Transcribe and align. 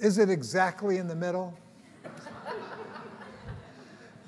Is 0.00 0.16
it 0.16 0.30
exactly 0.30 0.96
in 0.96 1.08
the 1.08 1.14
middle? 1.14 1.54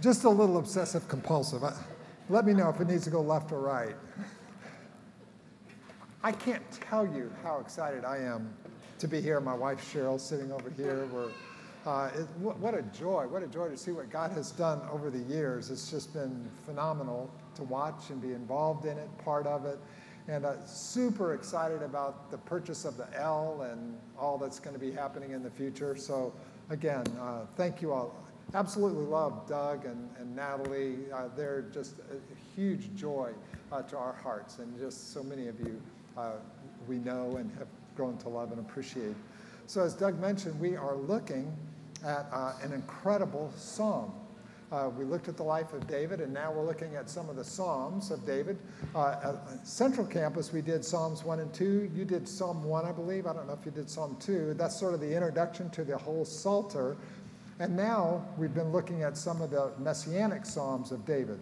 Just 0.02 0.24
a 0.24 0.28
little 0.28 0.58
obsessive 0.58 1.08
compulsive. 1.08 1.62
Let 2.28 2.44
me 2.44 2.52
know 2.52 2.68
if 2.68 2.80
it 2.80 2.88
needs 2.88 3.04
to 3.04 3.10
go 3.10 3.22
left 3.22 3.52
or 3.52 3.60
right. 3.60 3.96
I 6.22 6.30
can't 6.30 6.62
tell 6.70 7.06
you 7.06 7.32
how 7.42 7.58
excited 7.58 8.04
I 8.04 8.18
am 8.18 8.52
to 8.98 9.08
be 9.08 9.20
here. 9.20 9.40
My 9.40 9.54
wife 9.54 9.92
Cheryl 9.92 10.20
sitting 10.20 10.52
over 10.52 10.70
here. 10.70 11.08
We're, 11.12 11.30
uh, 11.86 12.10
it, 12.14 12.26
what 12.38 12.74
a 12.74 12.82
joy, 12.82 13.26
what 13.26 13.42
a 13.42 13.46
joy 13.46 13.68
to 13.68 13.76
see 13.76 13.92
what 13.92 14.10
God 14.10 14.30
has 14.32 14.50
done 14.50 14.82
over 14.90 15.08
the 15.08 15.18
years. 15.18 15.70
It's 15.70 15.90
just 15.90 16.12
been 16.12 16.48
phenomenal 16.66 17.30
to 17.54 17.62
watch 17.64 18.10
and 18.10 18.20
be 18.20 18.34
involved 18.34 18.84
in 18.84 18.98
it, 18.98 19.08
part 19.24 19.46
of 19.46 19.64
it. 19.64 19.78
And 20.28 20.44
uh, 20.44 20.64
super 20.66 21.34
excited 21.34 21.82
about 21.82 22.30
the 22.30 22.38
purchase 22.38 22.84
of 22.84 22.96
the 22.96 23.08
L 23.18 23.66
and 23.70 23.96
all 24.18 24.38
that's 24.38 24.60
going 24.60 24.74
to 24.74 24.80
be 24.80 24.92
happening 24.92 25.32
in 25.32 25.42
the 25.42 25.50
future. 25.50 25.96
So, 25.96 26.32
again, 26.70 27.04
uh, 27.20 27.46
thank 27.56 27.82
you 27.82 27.92
all. 27.92 28.14
Absolutely 28.54 29.04
love 29.04 29.48
Doug 29.48 29.84
and, 29.84 30.08
and 30.18 30.36
Natalie. 30.36 30.96
Uh, 31.12 31.28
they're 31.36 31.62
just 31.72 31.94
a 31.98 32.54
huge 32.54 32.94
joy 32.94 33.32
uh, 33.72 33.82
to 33.82 33.96
our 33.96 34.12
hearts, 34.12 34.58
and 34.58 34.78
just 34.78 35.12
so 35.12 35.22
many 35.22 35.48
of 35.48 35.58
you 35.58 35.80
uh, 36.16 36.32
we 36.86 36.98
know 36.98 37.36
and 37.36 37.50
have 37.58 37.68
grown 37.96 38.16
to 38.18 38.28
love 38.28 38.52
and 38.52 38.60
appreciate. 38.60 39.16
So, 39.66 39.82
as 39.82 39.94
Doug 39.94 40.20
mentioned, 40.20 40.58
we 40.60 40.76
are 40.76 40.96
looking 40.96 41.56
at 42.04 42.26
uh, 42.32 42.52
an 42.62 42.72
incredible 42.72 43.52
psalm. 43.56 44.12
Uh, 44.72 44.88
we 44.88 45.04
looked 45.04 45.28
at 45.28 45.36
the 45.36 45.42
life 45.42 45.74
of 45.74 45.86
David, 45.86 46.22
and 46.22 46.32
now 46.32 46.50
we're 46.50 46.64
looking 46.64 46.96
at 46.96 47.10
some 47.10 47.28
of 47.28 47.36
the 47.36 47.44
Psalms 47.44 48.10
of 48.10 48.24
David. 48.24 48.56
Uh, 48.94 49.34
Central 49.64 50.06
Campus, 50.06 50.50
we 50.50 50.62
did 50.62 50.82
Psalms 50.82 51.24
1 51.24 51.40
and 51.40 51.52
2. 51.52 51.90
You 51.94 52.06
did 52.06 52.26
Psalm 52.26 52.64
1, 52.64 52.86
I 52.86 52.92
believe. 52.92 53.26
I 53.26 53.34
don't 53.34 53.46
know 53.46 53.52
if 53.52 53.66
you 53.66 53.70
did 53.70 53.90
Psalm 53.90 54.16
2. 54.18 54.54
That's 54.54 54.74
sort 54.74 54.94
of 54.94 55.00
the 55.00 55.14
introduction 55.14 55.68
to 55.70 55.84
the 55.84 55.98
whole 55.98 56.24
Psalter. 56.24 56.96
And 57.58 57.76
now 57.76 58.24
we've 58.38 58.54
been 58.54 58.72
looking 58.72 59.02
at 59.02 59.18
some 59.18 59.42
of 59.42 59.50
the 59.50 59.72
messianic 59.78 60.46
Psalms 60.46 60.90
of 60.90 61.04
David. 61.04 61.38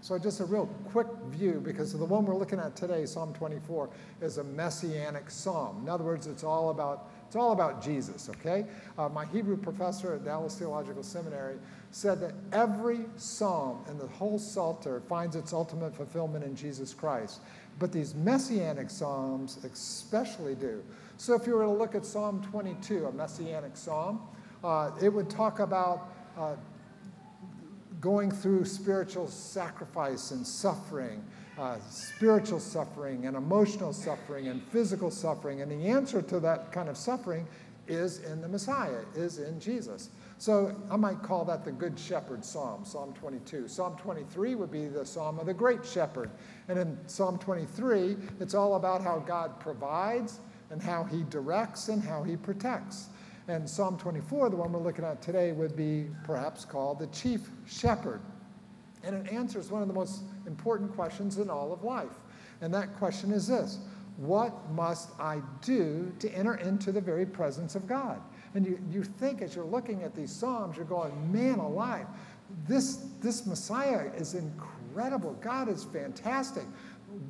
So, 0.00 0.16
just 0.18 0.40
a 0.40 0.44
real 0.44 0.66
quick 0.90 1.06
view 1.30 1.60
because 1.64 1.92
the 1.92 2.04
one 2.04 2.26
we're 2.26 2.36
looking 2.36 2.58
at 2.60 2.76
today, 2.76 3.06
Psalm 3.06 3.32
24, 3.34 3.88
is 4.20 4.38
a 4.38 4.44
messianic 4.44 5.30
psalm. 5.30 5.82
In 5.82 5.88
other 5.88 6.02
words, 6.02 6.26
it's 6.26 6.42
all 6.42 6.70
about 6.70 7.11
it's 7.32 7.36
all 7.38 7.52
about 7.52 7.82
Jesus, 7.82 8.28
okay? 8.28 8.66
Uh, 8.98 9.08
my 9.08 9.24
Hebrew 9.24 9.56
professor 9.56 10.12
at 10.12 10.22
Dallas 10.22 10.54
Theological 10.54 11.02
Seminary 11.02 11.56
said 11.90 12.20
that 12.20 12.34
every 12.52 13.06
psalm 13.16 13.86
in 13.88 13.96
the 13.96 14.06
whole 14.06 14.38
Psalter 14.38 15.00
finds 15.08 15.34
its 15.34 15.54
ultimate 15.54 15.96
fulfillment 15.96 16.44
in 16.44 16.54
Jesus 16.54 16.92
Christ. 16.92 17.40
But 17.78 17.90
these 17.90 18.14
messianic 18.14 18.90
psalms 18.90 19.64
especially 19.64 20.54
do. 20.54 20.84
So 21.16 21.32
if 21.32 21.46
you 21.46 21.54
were 21.54 21.62
to 21.62 21.70
look 21.70 21.94
at 21.94 22.04
Psalm 22.04 22.42
22, 22.50 23.06
a 23.06 23.12
messianic 23.12 23.78
psalm, 23.78 24.20
uh, 24.62 24.90
it 25.00 25.08
would 25.08 25.30
talk 25.30 25.60
about 25.60 26.12
uh, 26.36 26.56
going 27.98 28.30
through 28.30 28.66
spiritual 28.66 29.26
sacrifice 29.26 30.32
and 30.32 30.46
suffering 30.46 31.24
uh, 31.62 31.78
spiritual 31.88 32.58
suffering 32.58 33.26
and 33.26 33.36
emotional 33.36 33.92
suffering 33.92 34.48
and 34.48 34.60
physical 34.64 35.12
suffering. 35.12 35.62
And 35.62 35.70
the 35.70 35.88
answer 35.88 36.20
to 36.20 36.40
that 36.40 36.72
kind 36.72 36.88
of 36.88 36.96
suffering 36.96 37.46
is 37.86 38.18
in 38.24 38.40
the 38.40 38.48
Messiah, 38.48 39.02
is 39.14 39.38
in 39.38 39.60
Jesus. 39.60 40.10
So 40.38 40.74
I 40.90 40.96
might 40.96 41.22
call 41.22 41.44
that 41.44 41.64
the 41.64 41.70
Good 41.70 41.96
Shepherd 41.96 42.44
Psalm, 42.44 42.84
Psalm 42.84 43.14
22. 43.14 43.68
Psalm 43.68 43.96
23 43.96 44.56
would 44.56 44.72
be 44.72 44.88
the 44.88 45.06
Psalm 45.06 45.38
of 45.38 45.46
the 45.46 45.54
Great 45.54 45.86
Shepherd. 45.86 46.30
And 46.66 46.80
in 46.80 46.98
Psalm 47.06 47.38
23, 47.38 48.16
it's 48.40 48.54
all 48.54 48.74
about 48.74 49.00
how 49.00 49.20
God 49.20 49.60
provides 49.60 50.40
and 50.70 50.82
how 50.82 51.04
he 51.04 51.22
directs 51.30 51.88
and 51.88 52.02
how 52.02 52.24
he 52.24 52.36
protects. 52.36 53.06
And 53.46 53.70
Psalm 53.70 53.96
24, 53.98 54.50
the 54.50 54.56
one 54.56 54.72
we're 54.72 54.80
looking 54.80 55.04
at 55.04 55.22
today, 55.22 55.52
would 55.52 55.76
be 55.76 56.08
perhaps 56.24 56.64
called 56.64 56.98
the 56.98 57.06
Chief 57.08 57.48
Shepherd. 57.68 58.20
And 59.04 59.26
it 59.26 59.32
answers 59.32 59.70
one 59.70 59.82
of 59.82 59.88
the 59.88 59.94
most 59.94 60.22
important 60.46 60.94
questions 60.94 61.38
in 61.38 61.50
all 61.50 61.72
of 61.72 61.82
life. 61.82 62.20
And 62.60 62.72
that 62.74 62.96
question 62.96 63.32
is 63.32 63.46
this 63.46 63.78
What 64.16 64.70
must 64.70 65.10
I 65.20 65.40
do 65.60 66.12
to 66.20 66.30
enter 66.30 66.54
into 66.54 66.92
the 66.92 67.00
very 67.00 67.26
presence 67.26 67.74
of 67.74 67.86
God? 67.86 68.20
And 68.54 68.66
you, 68.66 68.78
you 68.90 69.02
think 69.02 69.42
as 69.42 69.54
you're 69.56 69.64
looking 69.64 70.02
at 70.02 70.14
these 70.14 70.30
Psalms, 70.30 70.76
you're 70.76 70.86
going, 70.86 71.32
man 71.32 71.58
alive, 71.58 72.06
this, 72.66 73.06
this 73.20 73.46
Messiah 73.46 74.10
is 74.16 74.34
incredible. 74.34 75.32
God 75.40 75.68
is 75.68 75.84
fantastic. 75.84 76.64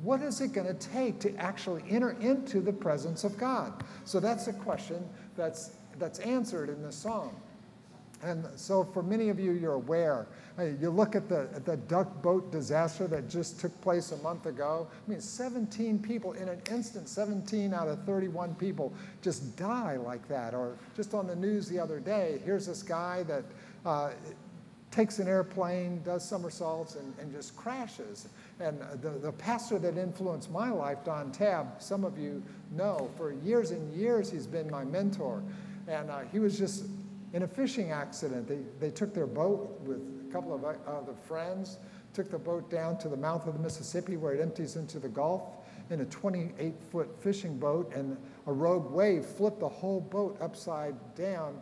What 0.01 0.21
is 0.21 0.41
it 0.41 0.53
going 0.53 0.67
to 0.67 0.73
take 0.73 1.19
to 1.21 1.35
actually 1.37 1.83
enter 1.89 2.11
into 2.19 2.61
the 2.61 2.73
presence 2.73 3.23
of 3.23 3.37
God? 3.37 3.83
So 4.05 4.19
that's 4.19 4.47
a 4.47 4.53
question 4.53 5.07
that's, 5.35 5.71
that's 5.97 6.19
answered 6.19 6.69
in 6.69 6.81
this 6.81 6.95
psalm. 6.95 7.35
And 8.23 8.47
so, 8.55 8.83
for 8.83 9.03
many 9.03 9.29
of 9.29 9.39
you, 9.39 9.51
you're 9.51 9.73
aware. 9.73 10.27
You 10.57 10.89
look 10.89 11.15
at 11.15 11.27
the, 11.27 11.49
at 11.55 11.65
the 11.65 11.77
duck 11.77 12.21
boat 12.21 12.51
disaster 12.51 13.07
that 13.07 13.27
just 13.27 13.59
took 13.59 13.79
place 13.81 14.11
a 14.11 14.17
month 14.17 14.45
ago. 14.45 14.87
I 15.05 15.09
mean, 15.09 15.19
17 15.19 15.99
people 15.99 16.33
in 16.33 16.47
an 16.47 16.61
instant, 16.71 17.09
17 17.09 17.73
out 17.73 17.87
of 17.87 18.03
31 18.05 18.55
people 18.55 18.93
just 19.21 19.57
die 19.57 19.97
like 19.97 20.27
that. 20.27 20.53
Or 20.53 20.77
just 20.95 21.13
on 21.13 21.27
the 21.27 21.35
news 21.35 21.67
the 21.67 21.79
other 21.79 21.99
day, 21.99 22.39
here's 22.45 22.67
this 22.67 22.83
guy 22.83 23.23
that 23.23 23.43
uh, 23.85 24.11
takes 24.91 25.17
an 25.17 25.27
airplane, 25.27 26.01
does 26.03 26.23
somersaults, 26.27 26.95
and, 26.95 27.13
and 27.19 27.31
just 27.31 27.55
crashes. 27.55 28.29
And 28.59 28.79
the, 29.01 29.09
the 29.09 29.31
pastor 29.31 29.79
that 29.79 29.97
influenced 29.97 30.51
my 30.51 30.69
life, 30.69 30.99
Don 31.03 31.31
Tabb, 31.31 31.81
some 31.81 32.05
of 32.05 32.17
you 32.17 32.43
know, 32.71 33.09
for 33.17 33.33
years 33.33 33.71
and 33.71 33.91
years, 33.93 34.31
he's 34.31 34.45
been 34.45 34.69
my 34.69 34.85
mentor. 34.85 35.43
And 35.87 36.09
uh, 36.09 36.21
he 36.31 36.39
was 36.39 36.57
just 36.57 36.85
in 37.33 37.43
a 37.43 37.47
fishing 37.47 37.91
accident. 37.91 38.47
They, 38.47 38.59
they 38.79 38.91
took 38.91 39.13
their 39.13 39.27
boat 39.27 39.79
with 39.81 39.99
a 40.29 40.31
couple 40.31 40.53
of 40.53 40.63
other 40.63 41.13
friends, 41.27 41.79
took 42.13 42.29
the 42.29 42.37
boat 42.37 42.69
down 42.69 42.97
to 42.99 43.09
the 43.09 43.17
mouth 43.17 43.47
of 43.47 43.53
the 43.53 43.59
Mississippi 43.59 44.17
where 44.17 44.33
it 44.33 44.41
empties 44.41 44.75
into 44.75 44.99
the 44.99 45.09
Gulf 45.09 45.43
in 45.89 46.01
a 46.01 46.05
28 46.05 46.73
foot 46.91 47.09
fishing 47.21 47.57
boat, 47.57 47.91
and 47.93 48.17
a 48.47 48.53
rogue 48.53 48.91
wave 48.91 49.25
flipped 49.25 49.59
the 49.59 49.69
whole 49.69 49.99
boat 49.99 50.37
upside 50.41 50.95
down. 51.15 51.59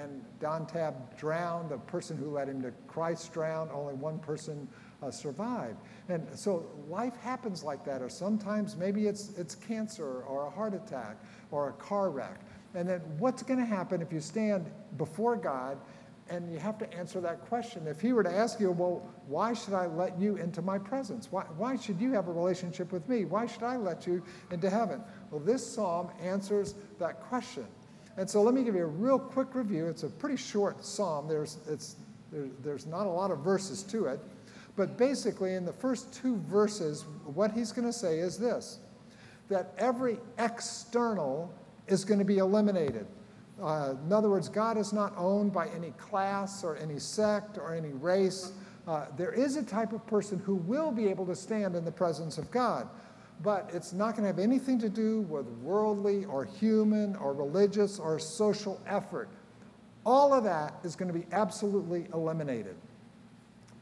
And 0.00 0.24
Don 0.38 0.66
Tabb 0.66 1.16
drowned. 1.18 1.70
The 1.70 1.78
person 1.78 2.16
who 2.16 2.30
led 2.30 2.48
him 2.48 2.62
to 2.62 2.70
Christ 2.86 3.32
drowned. 3.32 3.72
Only 3.72 3.94
one 3.94 4.20
person 4.20 4.68
uh, 5.02 5.10
survived. 5.10 5.78
And 6.08 6.26
so 6.34 6.66
life 6.88 7.16
happens 7.16 7.64
like 7.64 7.84
that, 7.84 8.00
or 8.00 8.08
sometimes 8.08 8.76
maybe 8.76 9.06
it's, 9.06 9.30
it's 9.36 9.56
cancer 9.56 10.22
or 10.22 10.46
a 10.46 10.50
heart 10.50 10.74
attack 10.74 11.16
or 11.50 11.70
a 11.70 11.72
car 11.72 12.10
wreck. 12.10 12.40
And 12.74 12.88
then 12.88 13.00
what's 13.18 13.42
going 13.42 13.60
to 13.60 13.66
happen 13.66 14.02
if 14.02 14.12
you 14.12 14.20
stand 14.20 14.70
before 14.96 15.36
God 15.36 15.78
and 16.28 16.50
you 16.52 16.58
have 16.58 16.78
to 16.78 16.92
answer 16.92 17.20
that 17.20 17.42
question? 17.46 17.86
If 17.86 18.00
He 18.00 18.12
were 18.12 18.24
to 18.24 18.32
ask 18.32 18.58
you, 18.58 18.70
well, 18.72 19.08
why 19.26 19.52
should 19.52 19.74
I 19.74 19.86
let 19.86 20.18
you 20.18 20.36
into 20.36 20.62
my 20.62 20.78
presence? 20.78 21.28
Why, 21.30 21.44
why 21.56 21.76
should 21.76 22.00
you 22.00 22.12
have 22.12 22.28
a 22.28 22.32
relationship 22.32 22.92
with 22.92 23.08
me? 23.08 23.24
Why 23.24 23.46
should 23.46 23.62
I 23.62 23.76
let 23.76 24.06
you 24.06 24.22
into 24.50 24.68
heaven? 24.68 25.02
Well, 25.30 25.40
this 25.40 25.64
psalm 25.64 26.08
answers 26.20 26.74
that 26.98 27.20
question. 27.20 27.66
And 28.16 28.28
so 28.28 28.42
let 28.42 28.54
me 28.54 28.62
give 28.62 28.74
you 28.74 28.84
a 28.84 28.86
real 28.86 29.18
quick 29.18 29.54
review. 29.54 29.86
It's 29.86 30.02
a 30.02 30.08
pretty 30.08 30.36
short 30.36 30.84
psalm, 30.84 31.28
there's, 31.28 31.58
it's, 31.68 31.96
there, 32.32 32.48
there's 32.62 32.86
not 32.86 33.06
a 33.06 33.10
lot 33.10 33.30
of 33.30 33.40
verses 33.40 33.82
to 33.84 34.06
it. 34.06 34.20
But 34.76 34.96
basically, 34.98 35.54
in 35.54 35.64
the 35.64 35.72
first 35.72 36.12
two 36.12 36.36
verses, 36.48 37.04
what 37.24 37.52
he's 37.52 37.70
going 37.70 37.86
to 37.86 37.92
say 37.92 38.18
is 38.18 38.36
this 38.36 38.78
that 39.50 39.74
every 39.76 40.18
external 40.38 41.52
is 41.86 42.04
going 42.04 42.18
to 42.18 42.24
be 42.24 42.38
eliminated. 42.38 43.06
Uh, 43.62 43.94
in 44.04 44.12
other 44.12 44.30
words, 44.30 44.48
God 44.48 44.76
is 44.76 44.92
not 44.92 45.12
owned 45.16 45.52
by 45.52 45.68
any 45.68 45.90
class 45.92 46.64
or 46.64 46.76
any 46.76 46.98
sect 46.98 47.56
or 47.56 47.74
any 47.74 47.92
race. 47.92 48.52
Uh, 48.86 49.06
there 49.16 49.32
is 49.32 49.56
a 49.56 49.62
type 49.62 49.92
of 49.92 50.06
person 50.06 50.38
who 50.40 50.56
will 50.56 50.90
be 50.90 51.08
able 51.08 51.26
to 51.26 51.36
stand 51.36 51.76
in 51.76 51.84
the 51.84 51.92
presence 51.92 52.36
of 52.36 52.50
God, 52.50 52.88
but 53.42 53.70
it's 53.72 53.92
not 53.92 54.12
going 54.12 54.22
to 54.22 54.26
have 54.26 54.38
anything 54.38 54.78
to 54.80 54.88
do 54.88 55.22
with 55.22 55.46
worldly 55.62 56.24
or 56.24 56.44
human 56.44 57.16
or 57.16 57.32
religious 57.32 57.98
or 57.98 58.18
social 58.18 58.80
effort. 58.86 59.28
All 60.04 60.34
of 60.34 60.44
that 60.44 60.74
is 60.82 60.96
going 60.96 61.10
to 61.12 61.18
be 61.18 61.26
absolutely 61.32 62.06
eliminated. 62.12 62.76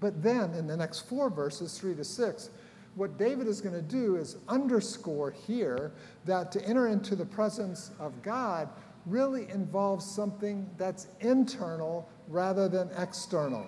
But 0.01 0.23
then 0.23 0.53
in 0.55 0.67
the 0.67 0.77
next 0.77 1.09
four 1.09 1.31
verses, 1.31 1.79
three 1.79 1.95
to 1.95 2.05
six, 2.05 2.51
what 2.95 3.19
David 3.19 3.47
is 3.47 3.61
going 3.61 3.75
to 3.75 3.83
do 3.83 4.17
is 4.17 4.37
underscore 4.49 5.31
here 5.31 5.93
that 6.25 6.53
to 6.53 6.65
enter 6.65 6.89
into 6.89 7.17
the 7.17 7.25
presence 7.25 7.91
of 7.99 8.23
God 8.23 8.69
really 9.07 9.49
involves 9.51 10.05
something 10.05 10.69
that's 10.77 11.09
internal 11.21 12.09
rather 12.29 12.69
than 12.69 12.91
external. 12.99 13.67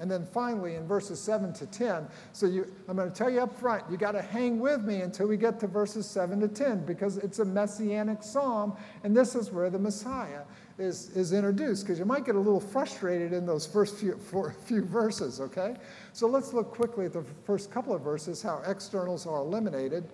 And 0.00 0.10
then 0.10 0.26
finally, 0.26 0.74
in 0.74 0.88
verses 0.88 1.20
7 1.20 1.52
to 1.54 1.66
10, 1.66 2.08
so 2.32 2.46
you, 2.46 2.66
I'm 2.88 2.96
going 2.96 3.08
to 3.08 3.14
tell 3.14 3.30
you 3.30 3.40
up 3.40 3.56
front, 3.56 3.84
you 3.88 3.96
got 3.96 4.12
to 4.12 4.22
hang 4.22 4.58
with 4.58 4.82
me 4.82 5.02
until 5.02 5.28
we 5.28 5.36
get 5.36 5.60
to 5.60 5.68
verses 5.68 6.04
7 6.08 6.40
to 6.40 6.48
10 6.48 6.84
because 6.84 7.16
it's 7.18 7.38
a 7.38 7.44
messianic 7.44 8.22
psalm, 8.22 8.76
and 9.04 9.16
this 9.16 9.36
is 9.36 9.52
where 9.52 9.70
the 9.70 9.78
Messiah 9.78 10.40
is, 10.78 11.10
is 11.10 11.32
introduced 11.32 11.84
because 11.84 11.98
you 11.98 12.04
might 12.04 12.24
get 12.24 12.34
a 12.34 12.38
little 12.38 12.60
frustrated 12.60 13.32
in 13.32 13.46
those 13.46 13.66
first 13.66 13.96
few, 13.96 14.18
few 14.66 14.84
verses, 14.84 15.40
okay? 15.40 15.76
So 16.12 16.26
let's 16.26 16.52
look 16.52 16.72
quickly 16.72 17.06
at 17.06 17.12
the 17.12 17.24
first 17.44 17.70
couple 17.70 17.94
of 17.94 18.02
verses, 18.02 18.42
how 18.42 18.62
externals 18.66 19.26
are 19.26 19.38
eliminated. 19.38 20.04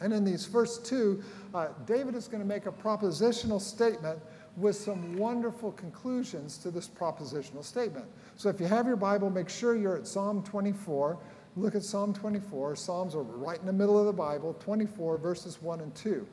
And 0.00 0.12
in 0.12 0.24
these 0.24 0.44
first 0.44 0.84
two, 0.84 1.22
uh, 1.54 1.68
David 1.86 2.14
is 2.14 2.26
going 2.26 2.42
to 2.42 2.48
make 2.48 2.66
a 2.66 2.72
propositional 2.72 3.60
statement 3.60 4.18
with 4.56 4.76
some 4.76 5.16
wonderful 5.16 5.72
conclusions 5.72 6.58
to 6.58 6.70
this 6.70 6.88
propositional 6.88 7.64
statement. 7.64 8.04
So 8.36 8.48
if 8.48 8.60
you 8.60 8.66
have 8.66 8.86
your 8.86 8.96
Bible, 8.96 9.30
make 9.30 9.48
sure 9.48 9.76
you're 9.76 9.96
at 9.96 10.06
Psalm 10.06 10.42
24. 10.42 11.18
Look 11.56 11.74
at 11.74 11.82
Psalm 11.82 12.12
24. 12.12 12.76
Psalms 12.76 13.14
are 13.14 13.22
right 13.22 13.58
in 13.58 13.66
the 13.66 13.72
middle 13.72 13.98
of 13.98 14.06
the 14.06 14.12
Bible, 14.12 14.54
24, 14.54 15.18
verses 15.18 15.60
1 15.62 15.80
and 15.80 15.94
2. 15.94 16.26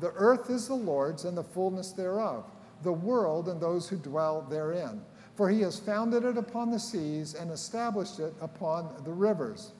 The 0.00 0.12
earth 0.12 0.50
is 0.50 0.68
the 0.68 0.74
Lord's 0.74 1.24
and 1.24 1.36
the 1.36 1.42
fullness 1.42 1.92
thereof, 1.92 2.44
the 2.82 2.92
world 2.92 3.48
and 3.48 3.60
those 3.60 3.88
who 3.88 3.96
dwell 3.96 4.42
therein. 4.42 5.00
For 5.34 5.50
he 5.50 5.60
has 5.60 5.78
founded 5.78 6.24
it 6.24 6.38
upon 6.38 6.70
the 6.70 6.78
seas 6.78 7.34
and 7.34 7.50
established 7.50 8.20
it 8.20 8.34
upon 8.40 8.90
the 9.04 9.12
rivers. 9.12 9.72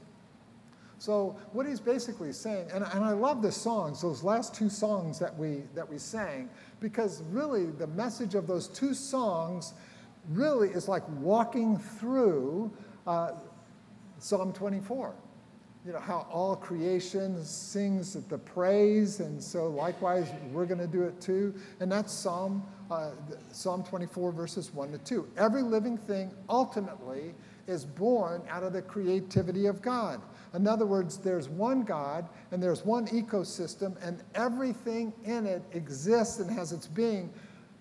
So 0.98 1.37
what 1.52 1.66
he's 1.66 1.81
basically 1.81 2.32
saying, 2.32 2.69
and, 2.72 2.84
and 2.84 3.04
I 3.04 3.12
love 3.12 3.43
the 3.43 3.52
songs, 3.52 4.00
those 4.00 4.22
last 4.22 4.54
two 4.54 4.70
songs 4.70 5.19
that 5.19 5.36
we 5.36 5.62
that 5.74 5.88
we 5.88 5.98
sang, 5.98 6.48
because 6.81 7.22
really 7.31 7.67
the 7.67 7.86
message 7.88 8.34
of 8.34 8.46
those 8.46 8.69
two 8.69 8.94
songs 8.94 9.74
really 10.31 10.70
is 10.70 10.88
like 10.88 11.03
walking 11.20 11.79
through 11.79 12.72
uh, 13.06 13.32
Psalm 14.19 14.53
24. 14.53 15.15
You 15.84 15.93
know, 15.93 16.00
how 16.00 16.26
all 16.32 16.56
creation 16.56 17.44
sings 17.44 18.15
the 18.15 18.38
praise, 18.38 19.20
and 19.20 19.41
so 19.41 19.69
likewise 19.69 20.29
we're 20.50 20.67
going 20.67 20.81
to 20.81 20.86
do 20.88 21.03
it 21.03 21.20
too. 21.20 21.55
And 21.79 21.93
that's 21.93 22.12
Psalm, 22.12 22.65
uh, 22.90 23.10
Psalm 23.52 23.82
24, 23.84 24.32
verses 24.32 24.72
1 24.72 24.93
to 24.93 24.98
2. 24.98 25.28
Every 25.36 25.62
living 25.62 25.96
thing 25.96 26.31
ultimately 26.48 27.34
is 27.66 27.84
born 27.84 28.43
out 28.48 28.62
of 28.62 28.72
the 28.72 28.82
creativity 28.82 29.66
of 29.66 29.82
God. 29.82 30.20
In 30.55 30.66
other 30.66 30.86
words, 30.86 31.19
there's 31.19 31.48
one 31.48 31.82
God 31.82 32.28
and 32.52 32.62
there's 32.62 32.84
one 32.84 33.06
ecosystem, 33.08 33.96
and 34.02 34.22
everything 34.34 35.12
in 35.24 35.46
it 35.46 35.62
exists 35.72 36.38
and 36.38 36.50
has 36.50 36.72
its 36.72 36.86
being 36.86 37.32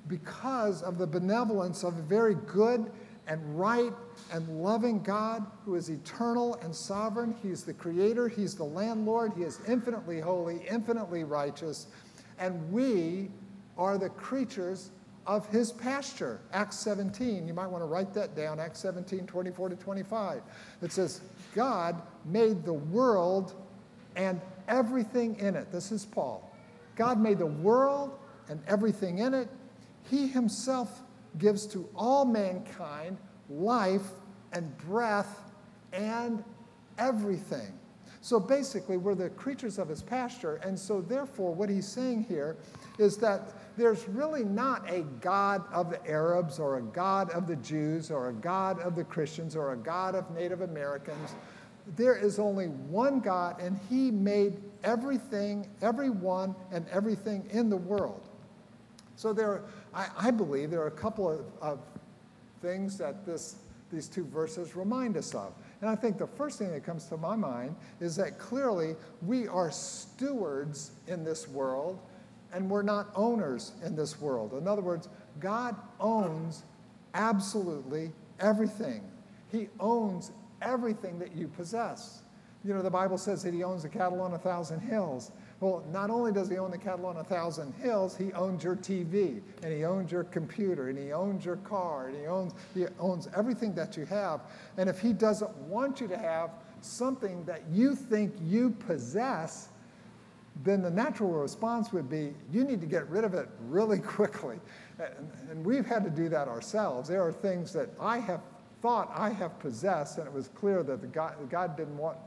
because 0.07 0.81
of 0.81 0.97
the 0.97 1.07
benevolence 1.07 1.83
of 1.83 1.97
a 1.97 2.01
very 2.01 2.35
good 2.47 2.91
and 3.27 3.59
right 3.59 3.93
and 4.31 4.47
loving 4.61 5.01
God 5.01 5.45
who 5.63 5.75
is 5.75 5.89
eternal 5.89 6.55
and 6.61 6.75
sovereign. 6.75 7.35
He's 7.41 7.63
the 7.63 7.73
creator, 7.73 8.27
He's 8.27 8.55
the 8.55 8.63
landlord, 8.63 9.33
He 9.35 9.43
is 9.43 9.61
infinitely 9.67 10.19
holy, 10.19 10.61
infinitely 10.69 11.23
righteous, 11.23 11.87
and 12.37 12.71
we 12.71 13.29
are 13.77 13.97
the 13.97 14.09
creatures 14.09 14.91
of 15.27 15.47
His 15.47 15.71
pasture. 15.71 16.39
Acts 16.53 16.77
17, 16.79 17.47
you 17.47 17.53
might 17.53 17.67
want 17.67 17.81
to 17.81 17.87
write 17.87 18.13
that 18.13 18.35
down, 18.35 18.59
Acts 18.59 18.79
17, 18.79 19.25
24 19.25 19.69
to 19.69 19.75
25. 19.75 20.41
It 20.81 20.91
says, 20.91 21.21
God 21.53 22.01
made 22.25 22.63
the 22.63 22.73
world 22.73 23.53
and 24.15 24.39
everything 24.67 25.35
in 25.37 25.55
it. 25.55 25.71
This 25.71 25.91
is 25.91 26.05
Paul. 26.05 26.51
God 26.95 27.19
made 27.19 27.39
the 27.39 27.45
world 27.45 28.17
and 28.49 28.61
everything 28.67 29.19
in 29.19 29.33
it. 29.33 29.49
He 30.09 30.27
himself 30.27 31.01
gives 31.37 31.65
to 31.67 31.87
all 31.95 32.25
mankind 32.25 33.17
life 33.49 34.07
and 34.53 34.75
breath 34.77 35.51
and 35.91 36.43
everything. 36.97 37.77
So 38.25 38.39
basically, 38.39 38.97
we're 38.97 39.13
the 39.13 39.29
creatures 39.29 39.77
of 39.77 39.87
his 39.87 40.01
pasture. 40.01 40.55
And 40.63 40.79
so, 40.79 40.99
therefore, 40.99 41.53
what 41.53 41.69
he's 41.69 41.87
saying 41.87 42.25
here 42.27 42.57
is 42.97 43.17
that 43.17 43.53
there's 43.77 44.09
really 44.09 44.43
not 44.43 44.89
a 44.89 45.01
God 45.21 45.63
of 45.71 45.91
the 45.91 46.03
Arabs 46.09 46.57
or 46.57 46.79
a 46.79 46.81
God 46.81 47.29
of 47.29 47.45
the 47.45 47.57
Jews 47.57 48.09
or 48.09 48.29
a 48.29 48.33
God 48.33 48.79
of 48.79 48.95
the 48.95 49.03
Christians 49.03 49.55
or 49.55 49.73
a 49.73 49.77
God 49.77 50.15
of 50.15 50.31
Native 50.31 50.61
Americans. 50.61 51.35
There 51.95 52.15
is 52.15 52.39
only 52.39 52.65
one 52.65 53.19
God, 53.19 53.61
and 53.61 53.79
he 53.91 54.09
made 54.09 54.57
everything, 54.83 55.69
everyone, 55.83 56.55
and 56.71 56.83
everything 56.91 57.47
in 57.51 57.69
the 57.69 57.77
world. 57.77 58.23
So 59.17 59.33
there, 59.33 59.61
I, 59.93 60.07
I 60.17 60.31
believe 60.31 60.71
there 60.71 60.81
are 60.81 60.87
a 60.87 60.91
couple 60.91 61.29
of, 61.29 61.45
of 61.61 61.79
things 62.63 62.97
that 62.97 63.23
this, 63.23 63.57
these 63.91 64.07
two 64.07 64.25
verses 64.25 64.75
remind 64.75 65.15
us 65.15 65.35
of. 65.35 65.53
And 65.85 65.91
I 65.91 65.95
think 65.95 66.17
the 66.17 66.25
first 66.25 66.57
thing 66.57 66.71
that 66.71 66.83
comes 66.83 67.05
to 67.09 67.17
my 67.17 67.35
mind 67.35 67.75
is 67.99 68.15
that 68.15 68.39
clearly 68.39 68.95
we 69.21 69.47
are 69.47 69.69
stewards 69.69 70.89
in 71.05 71.23
this 71.23 71.47
world 71.47 71.99
and 72.51 72.67
we're 72.67 72.81
not 72.81 73.09
owners 73.13 73.73
in 73.83 73.95
this 73.95 74.19
world. 74.19 74.53
In 74.53 74.67
other 74.67 74.81
words, 74.81 75.09
God 75.39 75.75
owns 75.99 76.63
absolutely 77.13 78.11
everything. 78.39 79.03
He 79.51 79.69
owns 79.79 80.31
everything 80.59 81.19
that 81.19 81.35
you 81.35 81.47
possess. 81.49 82.23
You 82.63 82.73
know, 82.73 82.81
the 82.81 82.89
Bible 82.89 83.19
says 83.19 83.43
that 83.43 83.53
He 83.53 83.63
owns 83.63 83.83
the 83.83 83.89
cattle 83.89 84.21
on 84.21 84.33
a 84.33 84.39
thousand 84.39 84.79
hills. 84.79 85.29
Well, 85.61 85.85
not 85.91 86.09
only 86.09 86.33
does 86.33 86.49
he 86.49 86.57
own 86.57 86.71
the 86.71 86.77
cattle 86.77 87.05
on 87.05 87.17
a 87.17 87.23
thousand 87.23 87.73
hills, 87.75 88.17
he 88.17 88.33
owns 88.33 88.63
your 88.63 88.75
TV, 88.75 89.41
and 89.63 89.73
he 89.73 89.85
owns 89.85 90.11
your 90.11 90.25
computer, 90.25 90.89
and 90.89 90.97
he 90.97 91.13
owns 91.13 91.45
your 91.45 91.55
car, 91.57 92.07
and 92.07 92.17
he 92.17 92.27
owns, 92.27 92.53
he 92.73 92.85
owns 92.99 93.29
everything 93.35 93.73
that 93.75 93.95
you 93.95 94.05
have. 94.05 94.41
And 94.77 94.89
if 94.89 94.99
he 94.99 95.13
doesn't 95.13 95.55
want 95.57 96.01
you 96.01 96.07
to 96.09 96.17
have 96.17 96.51
something 96.81 97.45
that 97.45 97.63
you 97.71 97.95
think 97.95 98.33
you 98.43 98.71
possess, 98.71 99.69
then 100.63 100.81
the 100.81 100.89
natural 100.89 101.31
response 101.31 101.91
would 101.93 102.09
be 102.09 102.33
you 102.51 102.63
need 102.63 102.81
to 102.81 102.87
get 102.87 103.09
rid 103.09 103.23
of 103.23 103.33
it 103.33 103.49
really 103.67 103.99
quickly. 104.15 104.59
And, 104.99 105.31
and 105.49 105.65
we've 105.65 105.85
had 105.85 106.03
to 106.03 106.09
do 106.09 106.27
that 106.29 106.49
ourselves. 106.49 107.07
There 107.07 107.25
are 107.25 107.31
things 107.31 107.71
that 107.73 107.89
I 107.99 108.19
have 108.19 108.41
thought 108.81 109.09
I 109.15 109.29
have 109.29 109.57
possessed, 109.59 110.17
and 110.17 110.27
it 110.27 110.33
was 110.33 110.49
clear 110.49 110.83
that 110.83 111.11
God, 111.13 111.35
God 111.49 111.77
didn't 111.77 111.97
want 111.97 112.17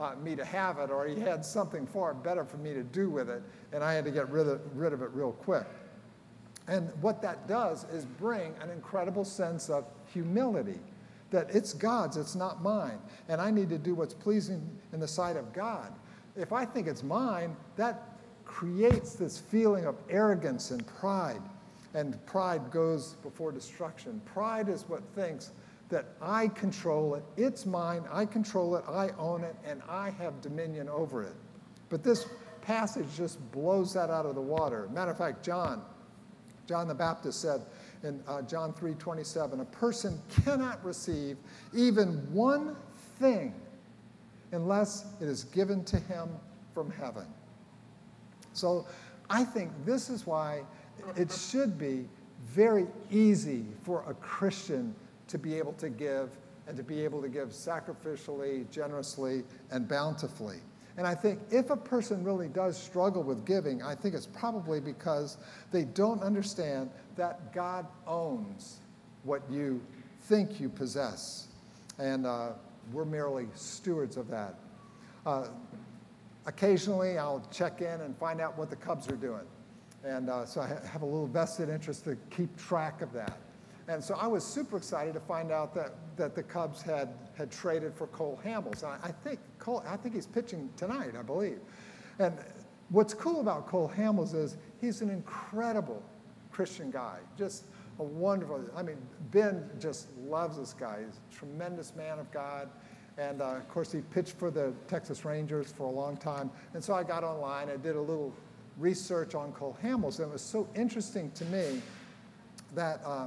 uh, 0.00 0.14
me 0.16 0.34
to 0.34 0.44
have 0.44 0.78
it, 0.78 0.90
or 0.90 1.06
he 1.06 1.20
had 1.20 1.44
something 1.44 1.86
far 1.86 2.14
better 2.14 2.44
for 2.44 2.56
me 2.56 2.72
to 2.72 2.82
do 2.82 3.10
with 3.10 3.28
it, 3.28 3.42
and 3.72 3.84
I 3.84 3.92
had 3.92 4.04
to 4.06 4.10
get 4.10 4.28
rid 4.30 4.48
of, 4.48 4.60
rid 4.74 4.92
of 4.92 5.02
it 5.02 5.10
real 5.12 5.32
quick. 5.32 5.66
And 6.66 6.90
what 7.00 7.20
that 7.22 7.46
does 7.46 7.84
is 7.92 8.04
bring 8.04 8.54
an 8.62 8.70
incredible 8.70 9.24
sense 9.24 9.68
of 9.68 9.84
humility 10.12 10.80
that 11.30 11.54
it's 11.54 11.72
God's, 11.72 12.16
it's 12.16 12.34
not 12.34 12.62
mine, 12.62 12.98
and 13.28 13.40
I 13.40 13.50
need 13.50 13.68
to 13.68 13.78
do 13.78 13.94
what's 13.94 14.14
pleasing 14.14 14.68
in 14.92 15.00
the 15.00 15.08
sight 15.08 15.36
of 15.36 15.52
God. 15.52 15.92
If 16.34 16.52
I 16.52 16.64
think 16.64 16.86
it's 16.88 17.02
mine, 17.02 17.56
that 17.76 18.18
creates 18.44 19.14
this 19.14 19.38
feeling 19.38 19.84
of 19.84 19.96
arrogance 20.08 20.70
and 20.72 20.84
pride. 20.86 21.42
And 21.94 22.24
pride 22.26 22.70
goes 22.70 23.14
before 23.22 23.52
destruction. 23.52 24.20
Pride 24.24 24.68
is 24.68 24.88
what 24.88 25.02
thinks 25.14 25.50
that 25.90 26.06
I 26.22 26.48
control 26.48 27.16
it. 27.16 27.24
It's 27.36 27.66
mine. 27.66 28.04
I 28.10 28.24
control 28.24 28.76
it. 28.76 28.84
I 28.88 29.10
own 29.18 29.44
it. 29.44 29.56
And 29.64 29.82
I 29.88 30.10
have 30.10 30.40
dominion 30.40 30.88
over 30.88 31.22
it. 31.22 31.34
But 31.88 32.02
this 32.02 32.26
passage 32.62 33.06
just 33.16 33.38
blows 33.52 33.92
that 33.94 34.10
out 34.10 34.26
of 34.26 34.34
the 34.34 34.40
water. 34.40 34.88
Matter 34.92 35.10
of 35.10 35.18
fact, 35.18 35.44
John, 35.44 35.82
John 36.66 36.88
the 36.88 36.94
Baptist 36.94 37.40
said 37.40 37.62
in 38.02 38.22
uh, 38.26 38.42
John 38.42 38.72
3 38.72 38.94
27, 38.94 39.60
a 39.60 39.64
person 39.66 40.20
cannot 40.44 40.82
receive 40.84 41.36
even 41.74 42.08
one 42.32 42.76
thing 43.18 43.54
unless 44.52 45.06
it 45.20 45.28
is 45.28 45.44
given 45.44 45.84
to 45.84 45.98
him 45.98 46.28
from 46.72 46.90
heaven. 46.90 47.26
So 48.52 48.86
I 49.28 49.44
think 49.44 49.70
this 49.84 50.08
is 50.10 50.26
why 50.26 50.62
it 51.16 51.32
should 51.32 51.78
be 51.78 52.08
very 52.46 52.86
easy 53.10 53.64
for 53.82 54.04
a 54.08 54.14
Christian 54.14 54.94
to 55.30 55.38
be 55.38 55.54
able 55.54 55.72
to 55.74 55.88
give 55.88 56.30
and 56.66 56.76
to 56.76 56.82
be 56.82 57.02
able 57.02 57.22
to 57.22 57.28
give 57.28 57.48
sacrificially, 57.48 58.70
generously, 58.70 59.42
and 59.70 59.88
bountifully. 59.88 60.58
And 60.96 61.06
I 61.06 61.14
think 61.14 61.40
if 61.50 61.70
a 61.70 61.76
person 61.76 62.22
really 62.22 62.48
does 62.48 62.76
struggle 62.76 63.22
with 63.22 63.46
giving, 63.46 63.82
I 63.82 63.94
think 63.94 64.14
it's 64.14 64.26
probably 64.26 64.80
because 64.80 65.38
they 65.72 65.84
don't 65.84 66.22
understand 66.22 66.90
that 67.16 67.52
God 67.52 67.86
owns 68.06 68.80
what 69.22 69.42
you 69.50 69.80
think 70.22 70.60
you 70.60 70.68
possess. 70.68 71.48
And 71.98 72.26
uh, 72.26 72.50
we're 72.92 73.04
merely 73.04 73.46
stewards 73.54 74.16
of 74.16 74.28
that. 74.28 74.56
Uh, 75.24 75.48
occasionally, 76.46 77.18
I'll 77.18 77.46
check 77.50 77.80
in 77.80 78.00
and 78.00 78.16
find 78.18 78.40
out 78.40 78.58
what 78.58 78.70
the 78.70 78.76
Cubs 78.76 79.08
are 79.08 79.16
doing. 79.16 79.46
And 80.04 80.30
uh, 80.30 80.44
so 80.44 80.60
I 80.60 80.66
have 80.88 81.02
a 81.02 81.06
little 81.06 81.26
vested 81.26 81.68
interest 81.68 82.04
to 82.04 82.16
keep 82.30 82.56
track 82.56 83.02
of 83.02 83.12
that. 83.12 83.38
And 83.90 84.02
so 84.02 84.14
I 84.14 84.28
was 84.28 84.44
super 84.44 84.76
excited 84.76 85.14
to 85.14 85.20
find 85.20 85.50
out 85.50 85.74
that, 85.74 85.94
that 86.16 86.36
the 86.36 86.44
Cubs 86.44 86.80
had, 86.80 87.08
had 87.36 87.50
traded 87.50 87.92
for 87.92 88.06
Cole 88.06 88.38
Hamels. 88.44 88.84
I, 88.84 88.96
I, 89.02 89.10
think 89.10 89.40
Cole, 89.58 89.82
I 89.84 89.96
think 89.96 90.14
he's 90.14 90.28
pitching 90.28 90.70
tonight, 90.76 91.16
I 91.18 91.22
believe. 91.22 91.58
And 92.20 92.38
what's 92.90 93.14
cool 93.14 93.40
about 93.40 93.66
Cole 93.66 93.90
Hamels 93.96 94.32
is 94.32 94.56
he's 94.80 95.00
an 95.00 95.10
incredible 95.10 96.00
Christian 96.52 96.92
guy, 96.92 97.18
just 97.36 97.64
a 97.98 98.04
wonderful, 98.04 98.64
I 98.76 98.82
mean, 98.84 98.96
Ben 99.32 99.68
just 99.80 100.06
loves 100.20 100.56
this 100.56 100.72
guy. 100.72 101.00
He's 101.04 101.18
a 101.18 101.36
tremendous 101.36 101.96
man 101.96 102.20
of 102.20 102.30
God. 102.30 102.68
And 103.18 103.42
uh, 103.42 103.56
of 103.56 103.68
course, 103.68 103.90
he 103.90 104.02
pitched 104.02 104.38
for 104.38 104.52
the 104.52 104.72
Texas 104.86 105.24
Rangers 105.24 105.74
for 105.76 105.88
a 105.88 105.90
long 105.90 106.16
time. 106.16 106.52
And 106.74 106.84
so 106.84 106.94
I 106.94 107.02
got 107.02 107.24
online, 107.24 107.68
I 107.68 107.76
did 107.76 107.96
a 107.96 108.00
little 108.00 108.32
research 108.78 109.34
on 109.34 109.50
Cole 109.50 109.76
Hamels, 109.82 110.20
and 110.20 110.28
it 110.28 110.32
was 110.32 110.42
so 110.42 110.68
interesting 110.76 111.32
to 111.32 111.44
me 111.46 111.82
that 112.74 113.00
uh, 113.04 113.26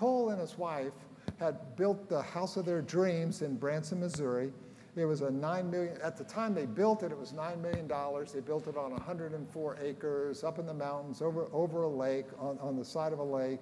Cole 0.00 0.30
and 0.30 0.40
his 0.40 0.56
wife 0.56 0.94
had 1.38 1.76
built 1.76 2.08
the 2.08 2.22
house 2.22 2.56
of 2.56 2.64
their 2.64 2.80
dreams 2.80 3.42
in 3.42 3.56
Branson, 3.58 4.00
Missouri, 4.00 4.50
It 4.96 5.04
was 5.04 5.20
a 5.20 5.30
nine 5.30 5.70
million, 5.70 5.98
at 6.02 6.16
the 6.16 6.24
time 6.24 6.54
they 6.54 6.64
built 6.64 7.02
it, 7.02 7.12
it 7.12 7.18
was 7.18 7.34
$9 7.34 7.60
million. 7.60 7.86
They 7.86 8.40
built 8.40 8.66
it 8.66 8.78
on 8.78 8.92
104 8.92 9.78
acres 9.82 10.42
up 10.42 10.58
in 10.58 10.64
the 10.64 10.72
mountains 10.72 11.20
over, 11.20 11.48
over 11.52 11.82
a 11.82 11.88
lake, 11.88 12.24
on, 12.38 12.58
on 12.60 12.78
the 12.78 12.84
side 12.84 13.12
of 13.12 13.18
a 13.18 13.24
lake. 13.24 13.60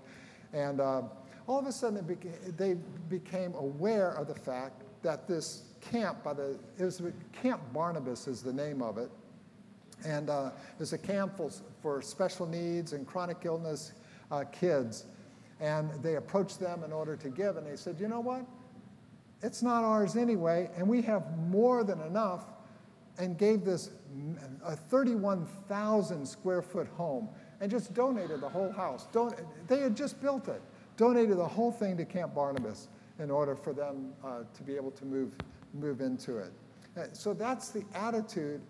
And 0.52 0.80
uh, 0.80 1.02
all 1.49 1.59
of 1.59 1.66
a 1.66 1.73
sudden 1.73 2.07
they 2.57 2.76
became 3.09 3.54
aware 3.54 4.12
of 4.12 4.28
the 4.28 4.35
fact 4.37 4.85
that 5.02 5.26
this 5.26 5.64
camp 5.80 6.23
by 6.23 6.35
the, 6.35 6.57
it 6.78 6.85
was 6.85 7.02
Camp 7.33 7.62
Barnabas 7.73 8.28
is 8.28 8.45
the 8.45 8.52
name 8.52 8.80
of 8.80 8.97
it. 8.97 9.11
And 10.04 10.30
uh, 10.30 10.50
it's 10.78 10.92
a 10.92 10.99
camp 10.99 11.37
for, 11.37 11.50
for 11.83 12.00
special 12.00 12.47
needs 12.47 12.92
and 12.92 13.09
chronic 13.09 13.38
illness 13.42 13.92
uh, 14.30 14.45
kids. 14.45 15.07
And 15.60 15.90
they 16.02 16.16
approached 16.16 16.60
them 16.60 16.84
in 16.84 16.92
order 16.92 17.16
to 17.16 17.28
give, 17.28 17.56
and 17.56 17.66
they 17.66 17.76
said, 17.76 17.98
you 17.98 18.08
know 18.08 18.20
what? 18.20 18.44
It's 19.42 19.62
not 19.62 19.84
ours 19.84 20.16
anyway, 20.16 20.70
and 20.76 20.88
we 20.88 21.02
have 21.02 21.36
more 21.38 21.84
than 21.84 22.00
enough, 22.00 22.44
and 23.18 23.36
gave 23.36 23.64
this 23.64 23.90
a 24.64 24.76
31,000 24.76 26.26
square 26.26 26.62
foot 26.62 26.86
home 26.88 27.28
and 27.60 27.70
just 27.70 27.92
donated 27.92 28.40
the 28.40 28.48
whole 28.48 28.70
house. 28.70 29.08
Don- 29.12 29.34
they 29.66 29.80
had 29.80 29.96
just 29.96 30.20
built 30.22 30.48
it, 30.48 30.62
donated 30.96 31.36
the 31.36 31.46
whole 31.46 31.72
thing 31.72 31.96
to 31.96 32.04
Camp 32.04 32.34
Barnabas 32.34 32.88
in 33.18 33.30
order 33.30 33.56
for 33.56 33.72
them 33.72 34.12
uh, 34.24 34.42
to 34.54 34.62
be 34.62 34.76
able 34.76 34.92
to 34.92 35.04
move, 35.04 35.32
move 35.74 36.00
into 36.00 36.38
it. 36.38 36.52
Uh, 36.96 37.04
so 37.12 37.34
that's 37.34 37.70
the 37.70 37.84
attitude. 37.94 38.60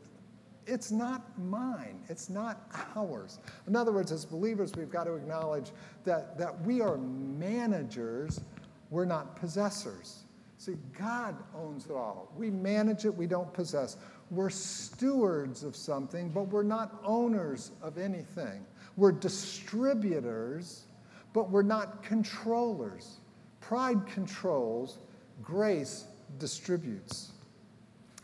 It's 0.69 0.91
not 0.91 1.39
mine, 1.39 1.99
it's 2.11 2.29
not 2.29 2.71
ours. 2.95 3.39
In 3.67 3.75
other 3.75 3.91
words, 3.91 4.13
as 4.13 4.27
believers, 4.27 4.73
we've 4.77 4.91
got 4.91 5.05
to 5.05 5.15
acknowledge 5.15 5.71
that, 6.05 6.37
that 6.37 6.61
we 6.61 6.83
are 6.83 6.99
managers, 6.99 8.43
we're 8.91 9.07
not 9.07 9.35
possessors. 9.35 10.25
See, 10.59 10.77
God 10.99 11.37
owns 11.57 11.87
it 11.87 11.93
all. 11.93 12.31
We 12.37 12.51
manage 12.51 13.07
it, 13.07 13.15
we 13.15 13.27
don't 13.27 13.53
possess. 13.55 13.97
We're 14.31 14.51
stewards 14.51 15.63
of 15.63 15.75
something, 15.75 16.29
but 16.29 16.49
we're 16.49 16.65
not 16.65 17.01
owners 17.03 17.71
of 17.81 17.97
anything. 17.97 18.67
We're 18.97 19.13
distributors, 19.13 20.85
but 21.33 21.51
we're 21.51 21.63
not 21.63 22.03
controllers. 22.03 23.21
Pride 23.61 24.07
controls, 24.07 24.99
grace 25.43 26.05
distributes. 26.39 27.33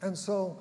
And 0.03 0.17
so 0.19 0.59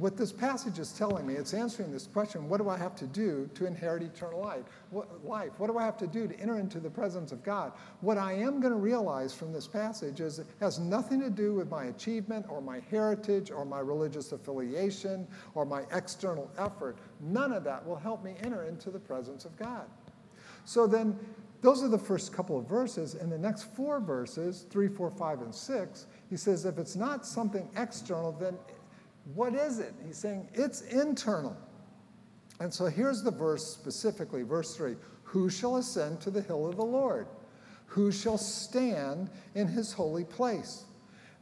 what 0.00 0.16
this 0.16 0.32
passage 0.32 0.78
is 0.78 0.92
telling 0.92 1.26
me, 1.26 1.34
it's 1.34 1.52
answering 1.52 1.92
this 1.92 2.06
question 2.06 2.48
what 2.48 2.58
do 2.58 2.70
I 2.70 2.78
have 2.78 2.96
to 2.96 3.06
do 3.06 3.50
to 3.54 3.66
inherit 3.66 4.02
eternal 4.02 4.40
life? 4.40 4.64
What, 4.88 5.24
life? 5.24 5.50
What 5.58 5.70
do 5.70 5.76
I 5.76 5.84
have 5.84 5.98
to 5.98 6.06
do 6.06 6.26
to 6.26 6.40
enter 6.40 6.58
into 6.58 6.80
the 6.80 6.88
presence 6.88 7.32
of 7.32 7.42
God? 7.42 7.72
What 8.00 8.16
I 8.16 8.32
am 8.32 8.60
going 8.60 8.72
to 8.72 8.78
realize 8.78 9.34
from 9.34 9.52
this 9.52 9.66
passage 9.66 10.20
is 10.20 10.38
it 10.38 10.46
has 10.58 10.78
nothing 10.78 11.20
to 11.20 11.28
do 11.28 11.54
with 11.54 11.68
my 11.68 11.84
achievement 11.84 12.46
or 12.48 12.62
my 12.62 12.80
heritage 12.90 13.50
or 13.50 13.66
my 13.66 13.80
religious 13.80 14.32
affiliation 14.32 15.26
or 15.54 15.66
my 15.66 15.82
external 15.92 16.50
effort. 16.56 16.96
None 17.20 17.52
of 17.52 17.62
that 17.64 17.86
will 17.86 17.96
help 17.96 18.24
me 18.24 18.36
enter 18.42 18.64
into 18.64 18.90
the 18.90 19.00
presence 19.00 19.44
of 19.44 19.54
God. 19.58 19.84
So 20.64 20.86
then, 20.86 21.18
those 21.62 21.82
are 21.82 21.88
the 21.88 21.98
first 21.98 22.32
couple 22.32 22.58
of 22.58 22.66
verses. 22.66 23.16
In 23.16 23.28
the 23.28 23.36
next 23.36 23.64
four 23.74 24.00
verses, 24.00 24.64
three, 24.70 24.88
four, 24.88 25.10
five, 25.10 25.42
and 25.42 25.54
six, 25.54 26.06
he 26.30 26.36
says, 26.38 26.64
if 26.64 26.78
it's 26.78 26.96
not 26.96 27.26
something 27.26 27.68
external, 27.76 28.32
then 28.32 28.56
what 29.34 29.54
is 29.54 29.78
it? 29.78 29.94
He's 30.06 30.16
saying 30.16 30.48
it's 30.54 30.82
internal. 30.82 31.56
And 32.60 32.72
so 32.72 32.86
here's 32.86 33.22
the 33.22 33.30
verse 33.30 33.66
specifically, 33.66 34.42
verse 34.42 34.76
3 34.76 34.96
Who 35.24 35.48
shall 35.48 35.76
ascend 35.76 36.20
to 36.22 36.30
the 36.30 36.42
hill 36.42 36.68
of 36.68 36.76
the 36.76 36.84
Lord? 36.84 37.26
Who 37.86 38.12
shall 38.12 38.38
stand 38.38 39.30
in 39.54 39.66
his 39.66 39.92
holy 39.92 40.24
place? 40.24 40.84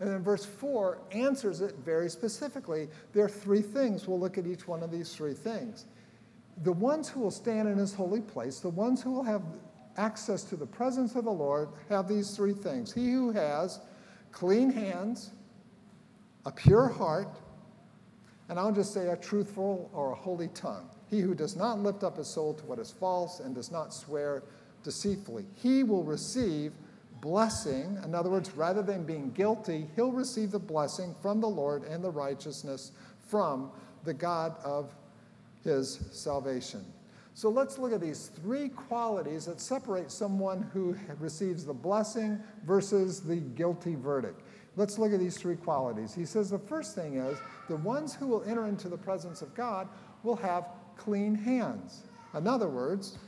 And 0.01 0.09
then 0.09 0.23
verse 0.23 0.45
4 0.45 0.99
answers 1.11 1.61
it 1.61 1.75
very 1.85 2.09
specifically. 2.09 2.89
There 3.13 3.25
are 3.25 3.29
three 3.29 3.63
things. 3.63 4.07
We'll 4.07 4.21
look 4.21 4.39
at 4.39 4.47
each 4.47 4.69
one 4.69 4.83
of 4.83 4.93
these 4.93 5.15
three 5.15 5.35
things. 5.35 5.87
The 6.63 6.73
ones 6.73 7.09
who 7.09 7.21
will 7.21 7.33
stand 7.33 7.69
in 7.69 7.77
his 7.77 7.93
holy 7.93 8.21
place, 8.21 8.61
the 8.61 8.69
ones 8.69 9.03
who 9.03 9.13
will 9.13 9.25
have 9.25 9.43
access 9.97 10.45
to 10.45 10.57
the 10.57 10.67
presence 10.67 11.17
of 11.17 11.25
the 11.25 11.33
Lord, 11.33 11.69
have 11.89 12.09
these 12.09 12.35
three 12.37 12.53
things. 12.53 12.93
He 12.93 13.11
who 13.11 13.33
has 13.33 13.81
clean 14.31 14.71
hands, 14.71 15.33
a 16.47 16.53
pure 16.53 16.89
heart, 16.89 17.37
and 18.49 18.59
I'll 18.59 18.73
just 18.73 18.95
say 18.95 19.09
a 19.09 19.17
truthful 19.17 19.91
or 19.93 20.13
a 20.13 20.15
holy 20.15 20.49
tongue. 20.49 20.89
He 21.11 21.21
who 21.21 21.35
does 21.35 21.57
not 21.57 21.79
lift 21.79 22.03
up 22.05 22.17
his 22.17 22.29
soul 22.29 22.55
to 22.55 22.65
what 22.65 22.79
is 22.79 22.91
false 22.91 23.41
and 23.41 23.55
does 23.55 23.71
not 23.71 23.93
swear 23.93 24.43
deceitfully, 24.83 25.45
he 25.55 25.83
will 25.83 26.05
receive 26.05 26.73
blessing. 27.21 27.99
In 28.05 28.15
other 28.15 28.31
words, 28.31 28.51
rather 28.53 28.83
than 28.83 29.05
being 29.05 29.31
guilty, 29.33 29.89
he'll 29.97 30.13
receive 30.13 30.51
the 30.51 30.59
blessing 30.59 31.15
from 31.21 31.41
the 31.41 31.49
Lord 31.49 31.83
and 31.85 32.03
the 32.03 32.11
righteousness 32.11 32.93
from 33.29 33.71
the 34.05 34.15
God 34.15 34.57
of 34.65 34.95
his 35.65 36.01
salvation. 36.13 36.85
So 37.35 37.49
let's 37.51 37.79
look 37.79 37.93
at 37.93 38.01
these 38.01 38.33
three 38.43 38.69
qualities 38.69 39.47
that 39.47 39.61
separate 39.61 40.11
someone 40.11 40.69
who 40.73 40.97
receives 41.21 41.65
the 41.65 41.75
blessing 41.75 42.41
versus 42.65 43.21
the 43.21 43.37
guilty 43.37 43.95
verdict. 43.95 44.43
Let's 44.79 44.97
look 44.97 45.13
at 45.13 45.19
these 45.19 45.37
three 45.37 45.57
qualities. 45.57 46.15
He 46.15 46.25
says 46.25 46.51
the 46.51 46.59
first 46.59 46.95
thing 46.95 47.17
is 47.17 47.37
the 47.69 47.79
ones 47.79 48.15
who 48.15 48.29
will 48.29 48.45
enter 48.45 48.67
into 48.67 48.89
the 48.89 48.97
presence 48.97 49.43
of 49.43 49.53
God 49.57 49.89
will 50.23 50.37
have 50.37 50.67
clean 50.97 51.35
hands. 51.35 52.05
In 52.33 52.47
other 52.47 52.69
words, 52.69 53.19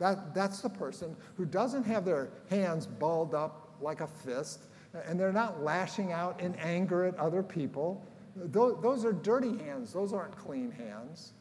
that, 0.00 0.34
that's 0.34 0.62
the 0.62 0.68
person 0.68 1.14
who 1.36 1.44
doesn't 1.44 1.84
have 1.84 2.04
their 2.04 2.30
hands 2.50 2.88
balled 2.88 3.36
up 3.36 3.76
like 3.80 4.00
a 4.00 4.08
fist, 4.08 4.64
and 5.06 5.18
they're 5.18 5.32
not 5.32 5.62
lashing 5.62 6.10
out 6.10 6.40
in 6.40 6.56
anger 6.56 7.04
at 7.04 7.16
other 7.20 7.44
people. 7.44 8.04
Those, 8.34 8.82
those 8.82 9.04
are 9.04 9.12
dirty 9.12 9.56
hands, 9.58 9.92
those 9.92 10.12
aren't 10.12 10.36
clean 10.36 10.72
hands. 10.72 11.34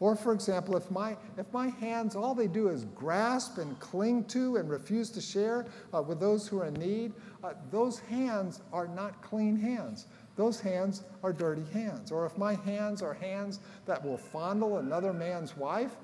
Or, 0.00 0.14
for 0.14 0.32
example, 0.32 0.76
if 0.76 0.90
my, 0.90 1.16
if 1.36 1.52
my 1.52 1.68
hands, 1.68 2.14
all 2.14 2.34
they 2.34 2.46
do 2.46 2.68
is 2.68 2.84
grasp 2.94 3.58
and 3.58 3.78
cling 3.80 4.24
to 4.26 4.56
and 4.56 4.70
refuse 4.70 5.10
to 5.10 5.20
share 5.20 5.66
uh, 5.92 6.00
with 6.00 6.20
those 6.20 6.46
who 6.46 6.60
are 6.60 6.66
in 6.66 6.74
need, 6.74 7.12
uh, 7.42 7.52
those 7.70 7.98
hands 8.00 8.62
are 8.72 8.88
not 8.88 9.22
clean 9.22 9.56
hands. 9.56 10.06
Those 10.36 10.60
hands 10.60 11.04
are 11.22 11.32
dirty 11.32 11.64
hands. 11.72 12.12
Or 12.12 12.26
if 12.26 12.36
my 12.38 12.54
hands 12.54 13.02
are 13.02 13.14
hands 13.14 13.60
that 13.86 14.04
will 14.04 14.18
fondle 14.18 14.78
another 14.78 15.12
man's 15.12 15.56
wife, 15.56 15.96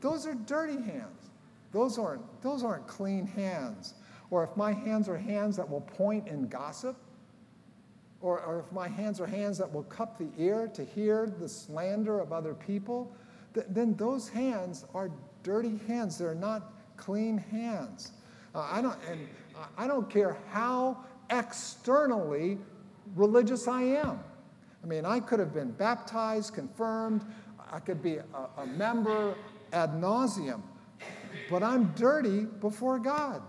those 0.00 0.26
are 0.26 0.34
dirty 0.34 0.80
hands. 0.80 1.30
Those 1.72 1.98
aren't, 1.98 2.42
those 2.42 2.62
aren't 2.62 2.86
clean 2.86 3.26
hands. 3.26 3.94
Or 4.30 4.44
if 4.44 4.56
my 4.56 4.72
hands 4.72 5.08
are 5.08 5.16
hands 5.16 5.56
that 5.56 5.68
will 5.68 5.80
point 5.80 6.28
in 6.28 6.48
gossip, 6.48 6.96
or, 8.20 8.40
or 8.40 8.60
if 8.60 8.72
my 8.72 8.88
hands 8.88 9.20
are 9.20 9.26
hands 9.26 9.58
that 9.58 9.72
will 9.72 9.82
cup 9.84 10.16
the 10.16 10.28
ear 10.38 10.68
to 10.74 10.84
hear 10.84 11.26
the 11.26 11.48
slander 11.48 12.20
of 12.20 12.32
other 12.32 12.54
people, 12.54 13.14
th- 13.52 13.66
then 13.68 13.94
those 13.96 14.28
hands 14.28 14.84
are 14.94 15.10
dirty 15.42 15.80
hands. 15.88 16.18
They're 16.18 16.34
not 16.34 16.72
clean 16.96 17.36
hands. 17.38 18.12
Uh, 18.54 18.68
I 18.70 18.82
don't, 18.82 18.98
and 19.10 19.26
I 19.76 19.86
don't 19.86 20.10
care 20.10 20.36
how 20.50 20.98
externally 21.30 22.58
religious 23.14 23.68
I 23.68 23.82
am. 23.82 24.20
I 24.82 24.86
mean, 24.86 25.04
I 25.04 25.20
could 25.20 25.38
have 25.38 25.54
been 25.54 25.70
baptized, 25.70 26.54
confirmed, 26.54 27.24
I 27.70 27.78
could 27.78 28.02
be 28.02 28.16
a, 28.16 28.24
a 28.58 28.66
member 28.66 29.34
ad 29.72 29.92
nauseum, 29.92 30.60
but 31.50 31.62
I'm 31.62 31.92
dirty 31.94 32.44
before 32.60 32.98
God. 32.98 33.42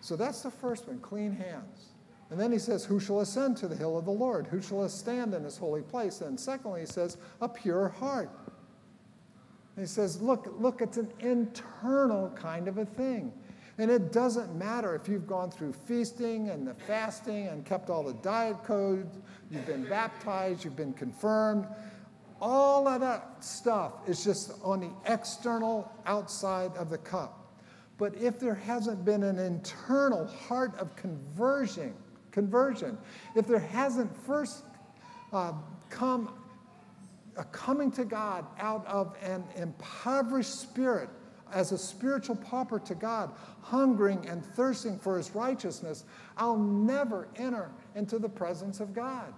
So 0.00 0.16
that's 0.16 0.42
the 0.42 0.50
first 0.50 0.88
one 0.88 1.00
clean 1.00 1.32
hands. 1.32 1.88
And 2.30 2.40
then 2.40 2.50
he 2.50 2.58
says, 2.58 2.84
Who 2.84 2.98
shall 2.98 3.20
ascend 3.20 3.56
to 3.58 3.68
the 3.68 3.76
hill 3.76 3.98
of 3.98 4.04
the 4.04 4.10
Lord? 4.10 4.46
Who 4.46 4.60
shall 4.60 4.88
stand 4.88 5.34
in 5.34 5.44
his 5.44 5.56
holy 5.56 5.82
place? 5.82 6.20
And 6.20 6.38
secondly, 6.38 6.80
he 6.80 6.86
says, 6.86 7.18
A 7.40 7.48
pure 7.48 7.88
heart. 7.88 8.30
And 9.76 9.84
he 9.84 9.86
says, 9.86 10.20
Look, 10.20 10.48
look, 10.58 10.80
it's 10.80 10.96
an 10.96 11.12
internal 11.20 12.30
kind 12.30 12.68
of 12.68 12.78
a 12.78 12.84
thing. 12.84 13.32
And 13.78 13.90
it 13.90 14.10
doesn't 14.10 14.56
matter 14.56 14.94
if 14.94 15.06
you've 15.06 15.26
gone 15.26 15.50
through 15.50 15.72
feasting 15.72 16.48
and 16.48 16.66
the 16.66 16.74
fasting 16.74 17.48
and 17.48 17.64
kept 17.64 17.90
all 17.90 18.02
the 18.02 18.14
diet 18.14 18.64
codes, 18.64 19.18
you've 19.50 19.66
been 19.66 19.84
baptized, 19.84 20.64
you've 20.64 20.76
been 20.76 20.94
confirmed. 20.94 21.66
All 22.40 22.88
of 22.88 23.00
that 23.02 23.44
stuff 23.44 23.92
is 24.08 24.24
just 24.24 24.52
on 24.62 24.80
the 24.80 25.12
external 25.12 25.92
outside 26.06 26.74
of 26.76 26.88
the 26.88 26.98
cup. 26.98 27.54
But 27.98 28.14
if 28.16 28.38
there 28.38 28.54
hasn't 28.54 29.04
been 29.04 29.22
an 29.22 29.38
internal 29.38 30.26
heart 30.26 30.74
of 30.78 30.96
conversion, 30.96 31.94
conversion, 32.30 32.96
if 33.34 33.46
there 33.46 33.58
hasn't 33.58 34.14
first 34.24 34.64
uh, 35.32 35.52
come 35.90 36.30
a 37.36 37.44
coming 37.44 37.90
to 37.92 38.04
God 38.04 38.46
out 38.58 38.86
of 38.86 39.14
an 39.22 39.44
impoverished 39.56 40.60
spirit 40.60 41.10
as 41.52 41.72
a 41.72 41.78
spiritual 41.78 42.36
pauper 42.36 42.78
to 42.80 42.94
God, 42.94 43.30
hungering 43.60 44.26
and 44.28 44.44
thirsting 44.44 44.98
for 44.98 45.16
his 45.16 45.34
righteousness, 45.34 46.04
I'll 46.36 46.58
never 46.58 47.28
enter 47.36 47.70
into 47.94 48.18
the 48.18 48.28
presence 48.28 48.80
of 48.80 48.94
God. 48.94 49.32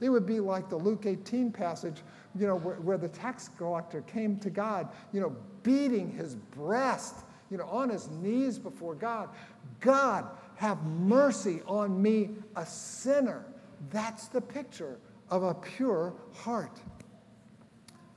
It 0.00 0.10
would 0.10 0.26
be 0.26 0.40
like 0.40 0.68
the 0.68 0.76
Luke 0.76 1.06
18 1.06 1.50
passage, 1.50 2.02
you 2.38 2.46
know, 2.46 2.56
where, 2.56 2.76
where 2.76 2.98
the 2.98 3.08
tax 3.08 3.48
collector 3.58 4.02
came 4.02 4.38
to 4.38 4.50
God, 4.50 4.88
you 5.12 5.20
know, 5.20 5.34
beating 5.62 6.10
his 6.10 6.36
breast, 6.36 7.16
you 7.50 7.58
know, 7.58 7.64
on 7.64 7.88
his 7.88 8.08
knees 8.08 8.58
before 8.58 8.94
God. 8.94 9.30
God, 9.80 10.26
have 10.54 10.82
mercy 10.84 11.62
on 11.66 12.00
me, 12.00 12.30
a 12.56 12.64
sinner. 12.64 13.44
That's 13.90 14.28
the 14.28 14.40
picture 14.40 14.98
of 15.30 15.42
a 15.42 15.54
pure 15.54 16.14
heart. 16.32 16.80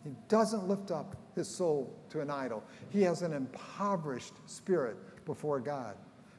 He 0.04 0.12
doesn't 0.28 0.68
lift 0.68 0.92
up 0.92 1.16
his 1.36 1.48
soul 1.48 1.94
to 2.10 2.22
an 2.22 2.30
idol. 2.30 2.64
He 2.90 3.02
has 3.04 3.22
an 3.22 3.34
impoverished 3.34 4.34
spirit 4.46 4.98
before 5.26 5.60
God. 5.60 5.96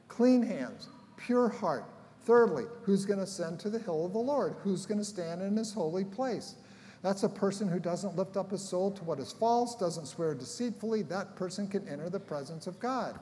Clean 0.08 0.42
hands, 0.42 0.88
pure 1.16 1.48
heart. 1.48 1.84
Thirdly, 2.24 2.64
who's 2.82 3.04
going 3.04 3.18
to 3.18 3.24
ascend 3.24 3.58
to 3.60 3.70
the 3.70 3.78
hill 3.78 4.06
of 4.06 4.12
the 4.12 4.18
Lord? 4.18 4.54
Who's 4.62 4.86
going 4.86 4.98
to 4.98 5.04
stand 5.04 5.42
in 5.42 5.56
his 5.56 5.72
holy 5.72 6.04
place? 6.04 6.54
That's 7.02 7.24
a 7.24 7.28
person 7.28 7.68
who 7.68 7.80
doesn't 7.80 8.16
lift 8.16 8.36
up 8.36 8.52
his 8.52 8.62
soul 8.62 8.92
to 8.92 9.04
what 9.04 9.18
is 9.18 9.32
false, 9.32 9.74
doesn't 9.74 10.06
swear 10.06 10.34
deceitfully. 10.34 11.02
That 11.02 11.34
person 11.34 11.66
can 11.66 11.86
enter 11.88 12.08
the 12.08 12.20
presence 12.20 12.68
of 12.68 12.78
God. 12.78 13.18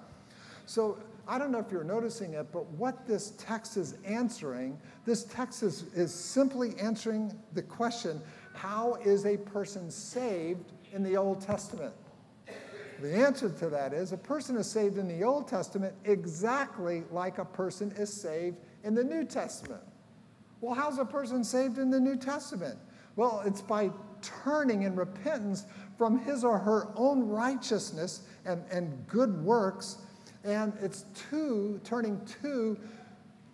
So 0.66 0.98
I 1.26 1.38
don't 1.38 1.50
know 1.50 1.58
if 1.60 1.72
you're 1.72 1.82
noticing 1.84 2.34
it, 2.34 2.48
but 2.52 2.66
what 2.72 3.06
this 3.06 3.32
text 3.38 3.76
is 3.76 3.94
answering, 4.04 4.78
this 5.06 5.24
text 5.24 5.62
is, 5.62 5.84
is 5.94 6.12
simply 6.12 6.74
answering 6.78 7.32
the 7.54 7.62
question 7.62 8.20
how 8.52 8.96
is 9.04 9.24
a 9.24 9.36
person 9.36 9.90
saved 9.90 10.72
in 10.92 11.02
the 11.02 11.16
Old 11.16 11.40
Testament? 11.40 11.94
The 13.00 13.14
answer 13.14 13.48
to 13.48 13.70
that 13.70 13.94
is 13.94 14.12
a 14.12 14.18
person 14.18 14.56
is 14.56 14.70
saved 14.70 14.98
in 14.98 15.08
the 15.08 15.24
Old 15.24 15.48
Testament 15.48 15.94
exactly 16.04 17.04
like 17.10 17.38
a 17.38 17.44
person 17.44 17.92
is 17.96 18.12
saved 18.12 18.58
in 18.84 18.94
the 18.94 19.04
New 19.04 19.24
Testament. 19.24 19.82
Well, 20.60 20.74
how's 20.74 20.98
a 20.98 21.04
person 21.04 21.42
saved 21.42 21.78
in 21.78 21.90
the 21.90 22.00
New 22.00 22.16
Testament? 22.16 22.78
Well, 23.16 23.42
it's 23.46 23.62
by 23.62 23.90
turning 24.20 24.82
in 24.82 24.94
repentance 24.94 25.64
from 25.96 26.18
his 26.18 26.44
or 26.44 26.58
her 26.58 26.88
own 26.94 27.26
righteousness 27.26 28.22
and, 28.44 28.62
and 28.70 29.06
good 29.06 29.42
works, 29.42 29.96
and 30.44 30.72
it's 30.82 31.04
to 31.30 31.80
turning 31.84 32.20
to, 32.42 32.78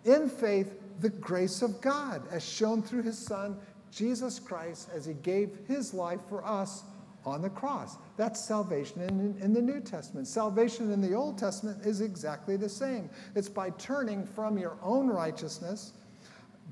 in 0.03 0.29
faith, 0.29 0.75
the 0.99 1.09
grace 1.09 1.61
of 1.61 1.79
God 1.79 2.23
as 2.31 2.47
shown 2.47 2.81
through 2.81 3.03
his 3.03 3.17
Son, 3.17 3.57
Jesus 3.91 4.39
Christ, 4.39 4.89
as 4.93 5.05
he 5.05 5.13
gave 5.13 5.57
his 5.67 5.93
life 5.93 6.19
for 6.27 6.45
us 6.45 6.83
on 7.27 7.41
the 7.41 7.49
cross. 7.49 7.97
That's 8.15 8.39
salvation 8.39 9.01
in, 9.01 9.37
in, 9.41 9.53
the 9.53 9.61
New 9.61 9.81
Testament. 9.81 10.27
Salvation 10.27 10.91
in 10.91 11.01
the 11.01 11.13
Old 11.13 11.37
Testament 11.37 11.85
is 11.85 12.01
exactly 12.01 12.55
the 12.57 12.69
same. 12.69 13.09
It's 13.35 13.49
by 13.49 13.71
turning 13.71 14.25
from 14.25 14.57
your 14.57 14.77
own 14.81 15.07
righteousness, 15.07 15.91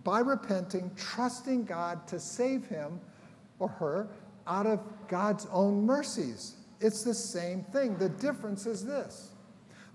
by 0.04 0.20
repenting, 0.20 0.92
trusting 0.96 1.66
God 1.66 2.08
to 2.08 2.20
save 2.20 2.66
him 2.66 3.00
or 3.60 3.68
her 3.68 4.08
out 4.48 4.66
of 4.66 4.80
God's 5.08 5.46
own 5.52 5.86
mercies. 5.86 6.56
It's 6.80 7.04
the 7.04 7.14
same 7.14 7.64
thing. 7.64 7.98
The 7.98 8.10
difference 8.10 8.66
is 8.66 8.86
this 8.86 9.32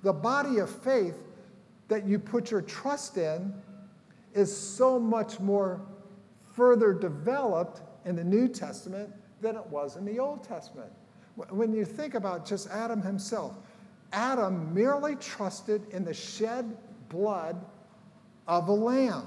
the 0.02 0.12
body 0.12 0.58
of 0.58 0.70
faith 0.70 1.18
that 1.88 2.06
you 2.06 2.18
put 2.18 2.50
your 2.50 2.62
trust 2.62 3.16
in 3.16 3.52
is 4.34 4.54
so 4.54 4.98
much 4.98 5.40
more 5.40 5.80
further 6.52 6.92
developed 6.92 7.82
in 8.04 8.16
the 8.16 8.24
New 8.24 8.48
Testament 8.48 9.10
than 9.40 9.56
it 9.56 9.66
was 9.66 9.96
in 9.96 10.04
the 10.04 10.18
Old 10.18 10.44
Testament. 10.44 10.90
When 11.48 11.72
you 11.72 11.84
think 11.84 12.14
about 12.14 12.46
just 12.46 12.68
Adam 12.70 13.00
himself, 13.00 13.56
Adam 14.12 14.74
merely 14.74 15.16
trusted 15.16 15.82
in 15.90 16.04
the 16.04 16.14
shed 16.14 16.76
blood 17.08 17.64
of 18.46 18.68
a 18.68 18.72
lamb. 18.72 19.26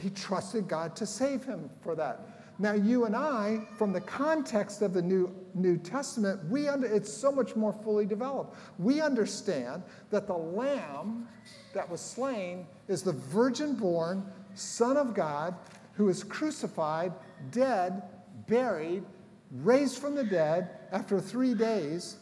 He 0.00 0.10
trusted 0.10 0.68
God 0.68 0.94
to 0.96 1.06
save 1.06 1.44
him 1.44 1.70
for 1.82 1.94
that. 1.96 2.38
Now, 2.60 2.72
you 2.72 3.04
and 3.04 3.14
I, 3.14 3.60
from 3.76 3.92
the 3.92 4.00
context 4.00 4.82
of 4.82 4.92
the 4.92 5.02
New, 5.02 5.32
New 5.54 5.76
Testament, 5.76 6.44
we 6.50 6.66
under, 6.68 6.88
it's 6.88 7.12
so 7.12 7.30
much 7.30 7.54
more 7.54 7.72
fully 7.72 8.04
developed. 8.04 8.56
We 8.80 9.00
understand 9.00 9.84
that 10.10 10.26
the 10.26 10.36
lamb 10.36 11.28
that 11.72 11.88
was 11.88 12.00
slain 12.00 12.66
is 12.88 13.02
the 13.02 13.12
virgin 13.12 13.74
born 13.74 14.26
Son 14.54 14.96
of 14.96 15.14
God 15.14 15.54
who 15.92 16.08
is 16.08 16.24
crucified, 16.24 17.12
dead, 17.52 18.02
buried, 18.48 19.04
raised 19.52 19.98
from 19.98 20.14
the 20.14 20.24
dead 20.24 20.70
after 20.92 21.20
three 21.20 21.54
days. 21.54 22.16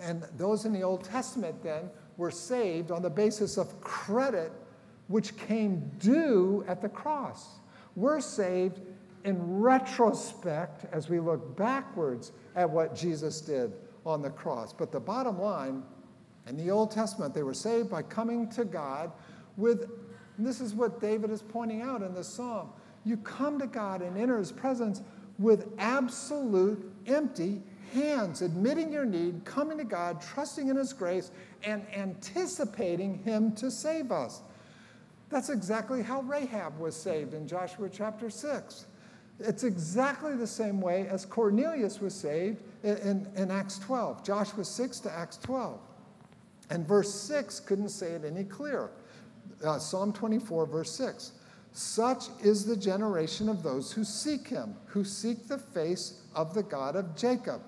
And 0.00 0.22
those 0.36 0.64
in 0.64 0.72
the 0.72 0.82
Old 0.82 1.04
Testament 1.04 1.62
then 1.62 1.90
were 2.16 2.30
saved 2.30 2.90
on 2.90 3.02
the 3.02 3.10
basis 3.10 3.56
of 3.56 3.80
credit 3.80 4.52
which 5.08 5.36
came 5.36 5.90
due 5.98 6.64
at 6.68 6.82
the 6.82 6.88
cross. 6.88 7.58
We're 7.96 8.20
saved 8.20 8.80
in 9.24 9.60
retrospect 9.60 10.84
as 10.92 11.08
we 11.08 11.18
look 11.18 11.56
backwards 11.56 12.32
at 12.54 12.68
what 12.68 12.94
Jesus 12.94 13.40
did 13.40 13.72
on 14.06 14.22
the 14.22 14.30
cross. 14.30 14.72
But 14.72 14.92
the 14.92 15.00
bottom 15.00 15.40
line, 15.40 15.82
in 16.46 16.56
the 16.56 16.70
Old 16.70 16.90
Testament, 16.90 17.34
they 17.34 17.42
were 17.42 17.54
saved 17.54 17.90
by 17.90 18.02
coming 18.02 18.48
to 18.50 18.64
God 18.64 19.10
with, 19.56 19.90
this 20.38 20.60
is 20.60 20.74
what 20.74 21.00
David 21.00 21.30
is 21.30 21.42
pointing 21.42 21.82
out 21.82 22.02
in 22.02 22.14
this 22.14 22.28
psalm. 22.28 22.70
You 23.04 23.16
come 23.18 23.58
to 23.58 23.66
God 23.66 24.02
and 24.02 24.16
enter 24.16 24.38
his 24.38 24.52
presence 24.52 25.02
with 25.38 25.68
absolute 25.78 26.92
empty 27.06 27.62
hands, 27.94 28.42
admitting 28.42 28.92
your 28.92 29.04
need, 29.04 29.44
coming 29.44 29.78
to 29.78 29.84
God, 29.84 30.20
trusting 30.20 30.68
in 30.68 30.76
his 30.76 30.92
grace, 30.92 31.30
and 31.64 31.84
anticipating 31.94 33.18
him 33.18 33.52
to 33.52 33.70
save 33.70 34.12
us. 34.12 34.42
That's 35.30 35.50
exactly 35.50 36.02
how 36.02 36.22
Rahab 36.22 36.78
was 36.78 36.96
saved 36.96 37.34
in 37.34 37.46
Joshua 37.46 37.88
chapter 37.90 38.30
6. 38.30 38.86
It's 39.40 39.62
exactly 39.62 40.34
the 40.34 40.46
same 40.46 40.80
way 40.80 41.06
as 41.06 41.24
Cornelius 41.24 42.00
was 42.00 42.14
saved 42.14 42.62
in, 42.82 42.96
in, 42.98 43.28
in, 43.36 43.50
Acts 43.50 43.78
12, 43.78 44.24
Joshua 44.24 44.64
6 44.64 45.00
to 45.00 45.12
Acts 45.12 45.36
12. 45.36 45.78
And 46.70 46.86
verse 46.86 47.12
6 47.14 47.60
couldn't 47.60 47.90
say 47.90 48.12
it 48.12 48.24
any 48.24 48.44
clearer. 48.44 48.90
Uh, 49.64 49.78
Psalm 49.78 50.12
24, 50.12 50.66
verse 50.66 50.90
6. 50.90 51.32
Such 51.72 52.26
is 52.42 52.64
the 52.64 52.76
generation 52.76 53.48
of 53.48 53.62
those 53.62 53.92
who 53.92 54.04
seek 54.04 54.48
him, 54.48 54.74
who 54.86 55.04
seek 55.04 55.46
the 55.46 55.58
face 55.58 56.22
of 56.34 56.54
the 56.54 56.62
God 56.62 56.96
of 56.96 57.16
Jacob. 57.16 57.60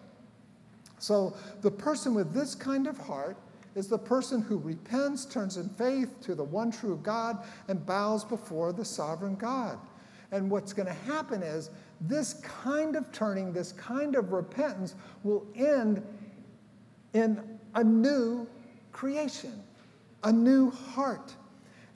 So 0.98 1.34
the 1.62 1.70
person 1.70 2.14
with 2.14 2.34
this 2.34 2.54
kind 2.54 2.86
of 2.86 2.98
heart 2.98 3.36
is 3.74 3.88
the 3.88 3.98
person 3.98 4.42
who 4.42 4.58
repents, 4.58 5.24
turns 5.24 5.56
in 5.56 5.68
faith 5.70 6.20
to 6.22 6.34
the 6.34 6.44
one 6.44 6.70
true 6.70 6.98
God, 7.02 7.44
and 7.68 7.84
bows 7.86 8.24
before 8.24 8.72
the 8.72 8.84
sovereign 8.84 9.36
God. 9.36 9.78
And 10.32 10.50
what's 10.50 10.72
going 10.72 10.86
to 10.86 10.92
happen 10.92 11.42
is 11.42 11.70
this 12.00 12.34
kind 12.34 12.96
of 12.96 13.10
turning, 13.12 13.52
this 13.52 13.72
kind 13.72 14.16
of 14.16 14.32
repentance 14.32 14.94
will 15.22 15.46
end 15.54 16.02
in 17.14 17.58
a 17.74 17.84
new 17.84 18.46
creation, 18.92 19.62
a 20.24 20.32
new 20.32 20.70
heart. 20.70 21.34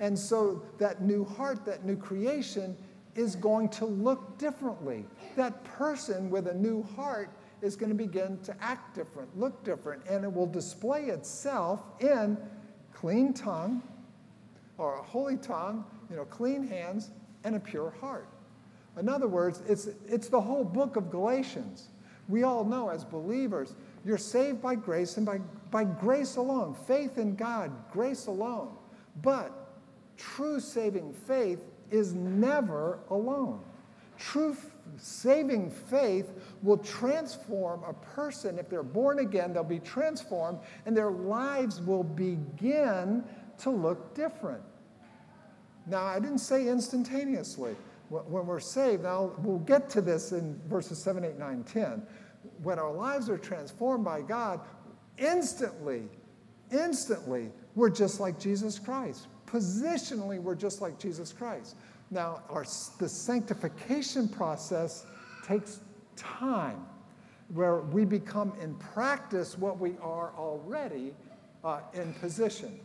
And 0.00 0.18
so 0.18 0.62
that 0.78 1.02
new 1.02 1.24
heart, 1.24 1.64
that 1.66 1.84
new 1.84 1.96
creation, 1.96 2.76
is 3.14 3.36
going 3.36 3.68
to 3.68 3.86
look 3.86 4.38
differently. 4.38 5.04
That 5.36 5.62
person 5.64 6.30
with 6.30 6.48
a 6.48 6.54
new 6.54 6.82
heart 6.82 7.30
is 7.62 7.76
going 7.76 7.90
to 7.90 7.94
begin 7.94 8.38
to 8.42 8.54
act 8.60 8.94
different, 8.94 9.38
look 9.38 9.64
different, 9.64 10.02
and 10.08 10.24
it 10.24 10.32
will 10.32 10.46
display 10.46 11.04
itself 11.04 11.80
in 12.00 12.36
clean 12.92 13.32
tongue 13.32 13.82
or 14.76 14.98
a 14.98 15.02
holy 15.02 15.36
tongue, 15.36 15.84
you 16.10 16.16
know, 16.16 16.24
clean 16.24 16.66
hands, 16.66 17.10
and 17.44 17.54
a 17.54 17.60
pure 17.60 17.90
heart. 18.00 18.28
In 18.98 19.08
other 19.08 19.28
words, 19.28 19.62
it's, 19.68 19.88
it's 20.06 20.28
the 20.28 20.40
whole 20.40 20.64
book 20.64 20.96
of 20.96 21.10
Galatians. 21.10 21.88
We 22.28 22.42
all 22.42 22.64
know 22.64 22.88
as 22.88 23.04
believers, 23.04 23.74
you're 24.04 24.18
saved 24.18 24.62
by 24.62 24.74
grace 24.74 25.16
and 25.16 25.26
by, 25.26 25.38
by 25.70 25.84
grace 25.84 26.36
alone, 26.36 26.74
faith 26.86 27.18
in 27.18 27.34
God, 27.34 27.70
grace 27.92 28.26
alone. 28.26 28.70
But 29.22 29.63
true 30.16 30.60
saving 30.60 31.12
faith 31.12 31.64
is 31.90 32.14
never 32.14 32.98
alone. 33.10 33.60
True 34.18 34.56
saving 34.96 35.70
faith 35.70 36.30
will 36.62 36.78
transform 36.78 37.82
a 37.84 37.92
person. 37.92 38.58
If 38.58 38.68
they're 38.68 38.82
born 38.82 39.18
again, 39.18 39.52
they'll 39.52 39.64
be 39.64 39.80
transformed, 39.80 40.58
and 40.86 40.96
their 40.96 41.10
lives 41.10 41.80
will 41.80 42.04
begin 42.04 43.24
to 43.58 43.70
look 43.70 44.14
different. 44.14 44.62
Now, 45.86 46.04
I 46.04 46.18
didn't 46.20 46.38
say 46.38 46.68
instantaneously. 46.68 47.76
When 48.08 48.46
we're 48.46 48.60
saved, 48.60 49.02
now 49.02 49.32
we'll 49.38 49.58
get 49.58 49.90
to 49.90 50.00
this 50.00 50.32
in 50.32 50.60
verses 50.68 51.02
7, 51.02 51.24
8, 51.24 51.38
9, 51.38 51.64
10. 51.64 52.06
When 52.62 52.78
our 52.78 52.92
lives 52.92 53.28
are 53.28 53.38
transformed 53.38 54.04
by 54.04 54.20
God, 54.22 54.60
instantly, 55.18 56.04
instantly, 56.70 57.50
we're 57.74 57.90
just 57.90 58.20
like 58.20 58.38
Jesus 58.38 58.78
Christ. 58.78 59.26
Positionally, 59.54 60.40
we're 60.40 60.56
just 60.56 60.80
like 60.80 60.98
Jesus 60.98 61.32
Christ. 61.32 61.76
Now, 62.10 62.42
our, 62.50 62.64
the 62.98 63.08
sanctification 63.08 64.28
process 64.28 65.06
takes 65.46 65.78
time, 66.16 66.84
where 67.52 67.76
we 67.82 68.04
become 68.04 68.52
in 68.60 68.74
practice 68.74 69.56
what 69.56 69.78
we 69.78 69.92
are 70.02 70.32
already 70.36 71.14
uh, 71.62 71.82
in 71.92 72.12
position. 72.14 72.80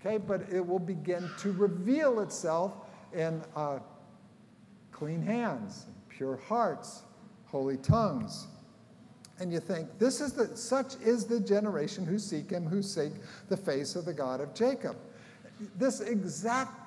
Okay, 0.00 0.16
but 0.16 0.40
it 0.50 0.66
will 0.66 0.78
begin 0.78 1.28
to 1.40 1.52
reveal 1.52 2.20
itself 2.20 2.72
in 3.12 3.42
uh, 3.54 3.80
clean 4.92 5.20
hands, 5.20 5.84
pure 6.08 6.38
hearts, 6.48 7.02
holy 7.44 7.76
tongues. 7.76 8.46
And 9.40 9.52
you 9.52 9.60
think, 9.60 9.98
this 9.98 10.22
is 10.22 10.32
the, 10.32 10.56
such 10.56 10.94
is 11.02 11.26
the 11.26 11.40
generation 11.40 12.06
who 12.06 12.18
seek 12.18 12.50
him, 12.50 12.64
who 12.64 12.82
seek 12.82 13.12
the 13.50 13.56
face 13.58 13.94
of 13.94 14.06
the 14.06 14.14
God 14.14 14.40
of 14.40 14.54
Jacob. 14.54 14.96
This 15.76 16.00
exact 16.00 16.80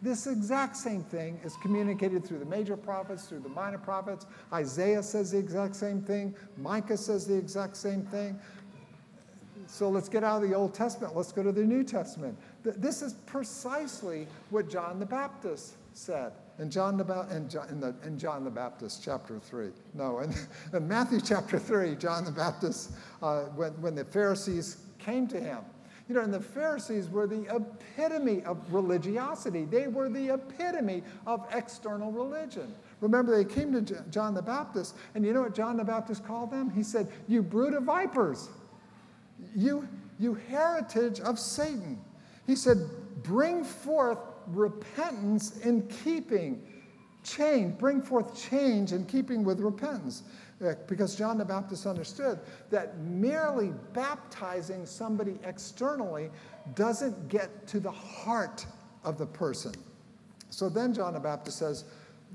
This 0.00 0.28
exact 0.28 0.76
same 0.76 1.02
thing 1.02 1.40
is 1.44 1.56
communicated 1.56 2.24
through 2.24 2.38
the 2.38 2.44
major 2.44 2.76
prophets, 2.76 3.26
through 3.26 3.40
the 3.40 3.48
minor 3.48 3.78
prophets. 3.78 4.26
Isaiah 4.52 5.02
says 5.02 5.32
the 5.32 5.38
exact 5.38 5.74
same 5.74 6.00
thing. 6.00 6.36
Micah 6.56 6.96
says 6.96 7.26
the 7.26 7.36
exact 7.36 7.76
same 7.76 8.02
thing. 8.02 8.38
So 9.66 9.88
let's 9.90 10.08
get 10.08 10.22
out 10.22 10.42
of 10.42 10.48
the 10.48 10.54
Old 10.54 10.72
Testament. 10.72 11.16
Let's 11.16 11.32
go 11.32 11.42
to 11.42 11.50
the 11.50 11.64
New 11.64 11.82
Testament. 11.82 12.38
This 12.62 13.02
is 13.02 13.14
precisely 13.26 14.28
what 14.50 14.70
John 14.70 15.00
the 15.00 15.06
Baptist 15.06 15.74
said 15.94 16.32
in 16.58 16.70
John 16.70 16.96
the, 16.96 17.26
in 17.34 17.48
John, 17.48 17.68
in 17.68 17.80
the, 17.80 17.94
in 18.04 18.18
John 18.18 18.44
the 18.44 18.50
Baptist, 18.50 19.02
chapter 19.02 19.38
3. 19.38 19.70
No, 19.94 20.20
in, 20.20 20.34
in 20.72 20.88
Matthew 20.88 21.20
chapter 21.20 21.58
3, 21.58 21.94
John 21.96 22.24
the 22.24 22.32
Baptist, 22.32 22.92
uh, 23.22 23.42
when, 23.54 23.72
when 23.80 23.94
the 23.94 24.04
Pharisees 24.04 24.78
came 24.98 25.26
to 25.28 25.40
him. 25.40 25.58
You 26.08 26.14
know, 26.14 26.22
and 26.22 26.32
the 26.32 26.40
Pharisees 26.40 27.10
were 27.10 27.26
the 27.26 27.54
epitome 27.54 28.42
of 28.44 28.72
religiosity. 28.72 29.66
They 29.66 29.88
were 29.88 30.08
the 30.08 30.34
epitome 30.34 31.02
of 31.26 31.46
external 31.52 32.10
religion. 32.10 32.74
Remember, 33.00 33.36
they 33.36 33.44
came 33.44 33.72
to 33.72 34.02
John 34.10 34.32
the 34.32 34.42
Baptist, 34.42 34.96
and 35.14 35.24
you 35.24 35.34
know 35.34 35.42
what 35.42 35.54
John 35.54 35.76
the 35.76 35.84
Baptist 35.84 36.24
called 36.24 36.50
them? 36.50 36.70
He 36.70 36.82
said, 36.82 37.08
You 37.28 37.42
brood 37.42 37.74
of 37.74 37.82
vipers, 37.82 38.48
you, 39.54 39.86
you 40.18 40.34
heritage 40.48 41.20
of 41.20 41.38
Satan. 41.38 42.00
He 42.46 42.56
said, 42.56 42.78
Bring 43.22 43.62
forth 43.62 44.18
repentance 44.46 45.58
in 45.58 45.86
keeping 45.88 46.62
change, 47.22 47.78
bring 47.78 48.00
forth 48.00 48.34
change 48.50 48.92
in 48.92 49.04
keeping 49.04 49.44
with 49.44 49.60
repentance. 49.60 50.22
Uh, 50.64 50.74
because 50.88 51.14
John 51.14 51.38
the 51.38 51.44
Baptist 51.44 51.86
understood 51.86 52.40
that 52.70 52.98
merely 52.98 53.72
baptizing 53.92 54.86
somebody 54.86 55.38
externally 55.44 56.30
doesn't 56.74 57.28
get 57.28 57.66
to 57.68 57.78
the 57.78 57.92
heart 57.92 58.66
of 59.04 59.18
the 59.18 59.26
person. 59.26 59.72
So 60.50 60.68
then 60.68 60.92
John 60.92 61.14
the 61.14 61.20
Baptist 61.20 61.58
says, 61.58 61.84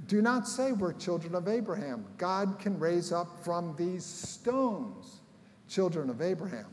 Do 0.07 0.21
not 0.21 0.47
say 0.47 0.71
we're 0.71 0.93
children 0.93 1.35
of 1.35 1.49
Abraham. 1.49 2.05
God 2.17 2.59
can 2.59 2.79
raise 2.79 3.11
up 3.11 3.43
from 3.43 3.75
these 3.77 4.05
stones 4.05 5.19
children 5.67 6.09
of 6.09 6.21
Abraham. 6.21 6.67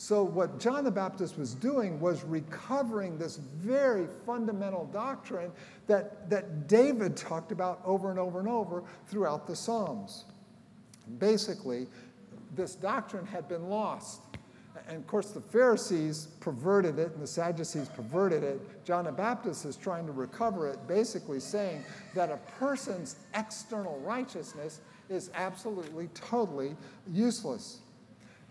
So, 0.00 0.22
what 0.22 0.60
John 0.60 0.84
the 0.84 0.92
Baptist 0.92 1.36
was 1.36 1.54
doing 1.54 1.98
was 1.98 2.22
recovering 2.22 3.18
this 3.18 3.36
very 3.36 4.06
fundamental 4.24 4.84
doctrine 4.92 5.50
that, 5.88 6.30
that 6.30 6.68
David 6.68 7.16
talked 7.16 7.50
about 7.50 7.80
over 7.84 8.10
and 8.10 8.18
over 8.18 8.38
and 8.38 8.48
over 8.48 8.84
throughout 9.08 9.48
the 9.48 9.56
Psalms. 9.56 10.24
Basically, 11.18 11.86
this 12.54 12.74
doctrine 12.74 13.26
had 13.26 13.48
been 13.48 13.68
lost. 13.68 14.20
And 14.88 14.96
of 14.96 15.06
course, 15.06 15.30
the 15.30 15.40
Pharisees 15.40 16.28
perverted 16.40 16.98
it 16.98 17.12
and 17.12 17.22
the 17.22 17.26
Sadducees 17.26 17.88
perverted 17.88 18.42
it. 18.42 18.84
John 18.84 19.04
the 19.04 19.12
Baptist 19.12 19.64
is 19.64 19.76
trying 19.76 20.06
to 20.06 20.12
recover 20.12 20.68
it, 20.68 20.86
basically 20.86 21.40
saying 21.40 21.84
that 22.14 22.30
a 22.30 22.38
person's 22.58 23.16
external 23.34 23.98
righteousness 24.00 24.80
is 25.10 25.30
absolutely, 25.34 26.08
totally 26.14 26.76
useless. 27.10 27.78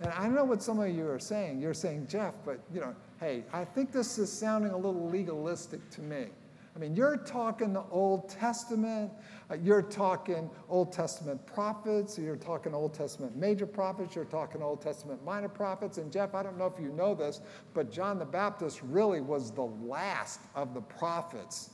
And 0.02 0.12
I 0.12 0.24
don't 0.24 0.36
know 0.36 0.44
what 0.44 0.62
some 0.62 0.80
of 0.80 0.96
you 0.96 1.10
are 1.10 1.20
saying. 1.20 1.60
You're 1.60 1.74
saying, 1.74 2.08
Jeff, 2.08 2.34
but 2.46 2.60
you 2.74 2.82
know, 2.82 2.96
hey, 3.20 3.44
I 3.52 3.66
think 3.66 3.92
this 3.92 4.18
is 4.18 4.32
sounding 4.32 4.72
a 4.72 4.78
little 4.78 5.10
legalistic 5.10 5.90
to 5.92 6.02
me. 6.02 6.28
I 6.76 6.80
mean, 6.80 6.96
you're 6.96 7.18
talking 7.18 7.74
the 7.74 7.84
Old 7.90 8.30
Testament, 8.30 9.12
Uh, 9.50 9.56
you're 9.56 9.82
talking 9.82 10.50
Old 10.68 10.92
Testament 10.92 11.46
prophets, 11.46 12.18
you're 12.18 12.36
talking 12.36 12.74
Old 12.74 12.94
Testament 12.94 13.36
major 13.36 13.66
prophets, 13.66 14.16
you're 14.16 14.26
talking 14.26 14.62
Old 14.62 14.82
Testament 14.82 15.24
minor 15.24 15.48
prophets. 15.48 15.98
And 15.98 16.12
Jeff, 16.12 16.36
I 16.36 16.44
don't 16.44 16.58
know 16.58 16.66
if 16.66 16.82
you 16.82 16.90
know 16.90 17.16
this, 17.16 17.42
but 17.74 17.92
John 17.92 18.20
the 18.20 18.26
Baptist 18.26 18.82
really 18.84 19.22
was 19.22 19.52
the 19.52 19.66
last 19.66 20.42
of 20.56 20.74
the 20.74 20.82
prophets. 20.82 21.70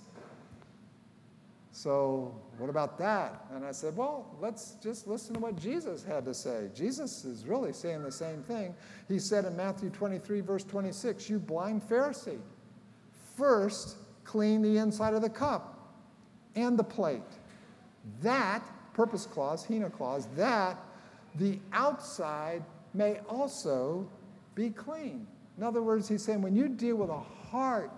So, 1.75 2.39
what 2.59 2.69
about 2.69 2.99
that? 2.99 3.47
And 3.51 3.65
I 3.65 3.71
said, 3.71 3.97
Well, 3.97 4.37
let's 4.39 4.75
just 4.75 5.07
listen 5.07 5.33
to 5.33 5.39
what 5.39 5.55
Jesus 5.55 6.03
had 6.03 6.23
to 6.25 6.33
say. 6.33 6.69
Jesus 6.75 7.25
is 7.25 7.47
really 7.47 7.73
saying 7.73 8.03
the 8.03 8.11
same 8.11 8.43
thing. 8.43 8.75
He 9.07 9.17
said 9.17 9.45
in 9.45 9.57
Matthew 9.57 9.89
23, 9.89 10.41
verse 10.41 10.63
26, 10.63 11.31
You 11.31 11.39
blind 11.39 11.81
Pharisee, 11.81 12.37
first 13.35 13.97
clean 14.23 14.61
the 14.61 14.77
inside 14.77 15.15
of 15.15 15.23
the 15.23 15.29
cup 15.29 15.97
and 16.55 16.77
the 16.77 16.83
plate. 16.83 17.21
That, 18.21 18.63
purpose 18.93 19.25
clause, 19.25 19.65
hina 19.65 19.89
clause, 19.89 20.27
that 20.35 20.77
the 21.35 21.59
outside 21.71 22.63
may 22.93 23.19
also 23.29 24.07
be 24.55 24.69
clean. 24.69 25.27
In 25.57 25.63
other 25.63 25.81
words, 25.81 26.07
he's 26.07 26.23
saying 26.23 26.41
when 26.41 26.55
you 26.55 26.67
deal 26.67 26.95
with 26.95 27.09
a 27.09 27.19
heart, 27.19 27.91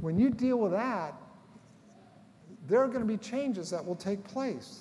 when 0.00 0.18
you 0.18 0.30
deal 0.30 0.58
with 0.58 0.72
that, 0.72 1.14
there 2.66 2.80
are 2.80 2.88
going 2.88 3.00
to 3.00 3.06
be 3.06 3.16
changes 3.16 3.70
that 3.70 3.84
will 3.84 3.96
take 3.96 4.22
place. 4.24 4.80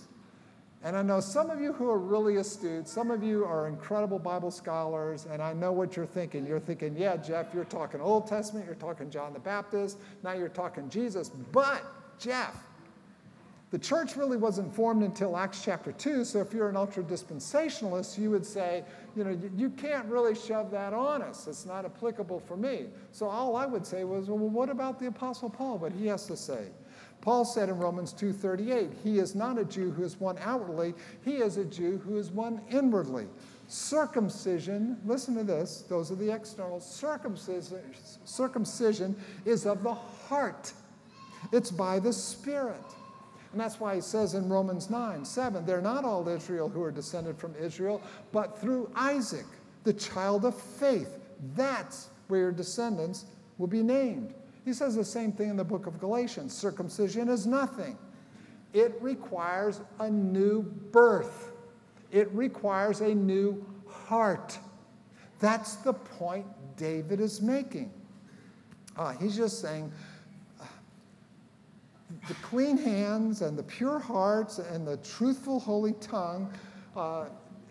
And 0.84 0.98
I 0.98 1.04
know 1.04 1.20
some 1.20 1.52
of 1.52 1.62
you 1.62 1.74
who 1.74 1.90
are 1.90 2.00
really 2.00 2.38
astute, 2.38 2.88
some 2.88 3.12
of 3.12 3.22
you 3.24 3.46
are 3.46 3.68
incredible 3.68 4.18
Bible 4.18 4.50
scholars, 4.50 5.28
and 5.30 5.42
I 5.42 5.54
know 5.54 5.72
what 5.72 5.96
you're 5.96 6.08
thinking. 6.08 6.46
You're 6.46 6.60
thinking, 6.60 6.98
yeah, 6.98 7.18
Jeff, 7.18 7.54
you're 7.54 7.66
talking 7.66 8.02
Old 8.02 8.26
Testament, 8.26 8.66
you're 8.66 8.76
talking 8.76 9.12
John 9.12 9.32
the 9.34 9.40
Baptist, 9.40 10.00
now 10.24 10.34
you're 10.34 10.50
talking 10.50 10.90
Jesus. 10.90 11.30
But, 11.30 11.84
Jeff, 12.18 12.56
the 13.72 13.80
church 13.80 14.18
really 14.18 14.36
wasn't 14.36 14.76
formed 14.76 15.02
until 15.02 15.38
Acts 15.38 15.64
chapter 15.64 15.94
2, 15.94 16.26
so 16.26 16.40
if 16.40 16.54
you're 16.54 16.68
an 16.68 16.76
ultra 16.76 17.02
dispensationalist, 17.02 18.18
you 18.18 18.30
would 18.30 18.46
say, 18.46 18.84
you 19.16 19.24
know, 19.24 19.40
you 19.56 19.70
can't 19.70 20.06
really 20.08 20.36
shove 20.36 20.70
that 20.72 20.94
on 20.94 21.22
us. 21.22 21.48
It's 21.48 21.66
not 21.66 21.86
applicable 21.86 22.42
for 22.42 22.58
me. 22.58 22.88
So 23.14 23.28
all 23.28 23.56
I 23.56 23.66
would 23.66 23.86
say 23.86 24.04
was, 24.04 24.28
well, 24.28 24.38
what 24.38 24.70
about 24.70 25.00
the 25.00 25.08
Apostle 25.08 25.50
Paul? 25.50 25.78
What 25.78 25.94
he 25.94 26.08
has 26.08 26.28
to 26.28 26.36
say. 26.36 26.68
Paul 27.22 27.46
said 27.46 27.70
in 27.70 27.78
Romans 27.78 28.14
2:38, 28.14 28.90
he 29.04 29.20
is 29.20 29.36
not 29.36 29.58
a 29.58 29.64
Jew 29.64 29.92
who 29.92 30.04
is 30.04 30.20
one 30.20 30.38
outwardly, 30.42 30.94
he 31.24 31.38
is 31.38 31.58
a 31.58 31.64
Jew 31.64 32.00
who 32.00 32.18
is 32.18 32.32
one 32.32 32.60
inwardly. 32.70 33.28
Circumcision, 33.68 35.00
listen 35.06 35.36
to 35.36 35.44
this, 35.46 35.86
those 35.88 36.12
are 36.12 36.16
the 36.16 36.30
externals. 36.30 36.86
Circumcision, 36.86 37.80
circumcision 38.26 39.16
is 39.46 39.66
of 39.66 39.82
the 39.84 39.94
heart. 39.94 40.74
It's 41.54 41.72
by 41.72 42.00
the 42.00 42.12
Spirit. 42.12 42.84
And 43.52 43.60
that's 43.60 43.80
why 43.80 43.96
he 43.96 44.02
says 44.02 44.34
in 44.34 44.48
Romans 44.48 44.90
9, 44.90 45.26
7, 45.26 45.66
they're 45.66 45.82
not 45.82 46.06
all 46.06 46.28
Israel 46.28 46.70
who 46.70 46.82
are 46.82 46.92
descended 46.92 47.38
from 47.38 47.54
Israel, 47.56 48.02
but 48.32 48.60
through 48.60 48.90
Isaac, 48.96 49.46
the 49.84 49.94
child 49.94 50.46
of 50.46 50.60
faith. 50.60 51.20
That's 51.56 52.10
where 52.28 52.40
your 52.40 52.52
descendants 52.52 53.26
will 53.58 53.68
be 53.68 53.84
named. 53.84 54.34
He 54.64 54.74
says 54.74 54.96
the 54.96 55.04
same 55.04 55.32
thing 55.32 55.50
in 55.50 55.58
the 55.58 55.64
book 55.64 55.86
of 55.86 56.00
Galatians 56.00 56.54
circumcision 56.54 57.28
is 57.30 57.46
nothing, 57.46 57.98
it 58.74 58.96
requires 59.02 59.82
a 60.00 60.10
new 60.10 60.64
birth, 60.64 61.52
it 62.12 62.32
requires 62.32 63.02
a 63.02 63.14
new 63.14 63.66
heart. 63.88 64.58
That's 65.40 65.76
the 65.78 65.94
point 65.94 66.46
David 66.78 67.20
is 67.20 67.42
making. 67.42 67.92
Uh, 68.96 69.14
he's 69.14 69.36
just 69.36 69.62
saying 69.62 69.92
the 72.28 72.34
clean 72.36 72.78
hands 72.78 73.42
and 73.42 73.58
the 73.58 73.64
pure 73.64 74.00
hearts 74.00 74.60
and 74.60 74.88
the 74.88 74.98
truthful, 74.98 75.60
holy 75.60 75.94
tongue 75.94 76.52
uh, 76.96 77.26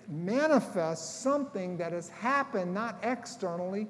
manifest 0.09 1.23
something 1.23 1.77
that 1.77 1.93
has 1.93 2.09
happened 2.09 2.75
not 2.75 2.99
externally, 3.03 3.87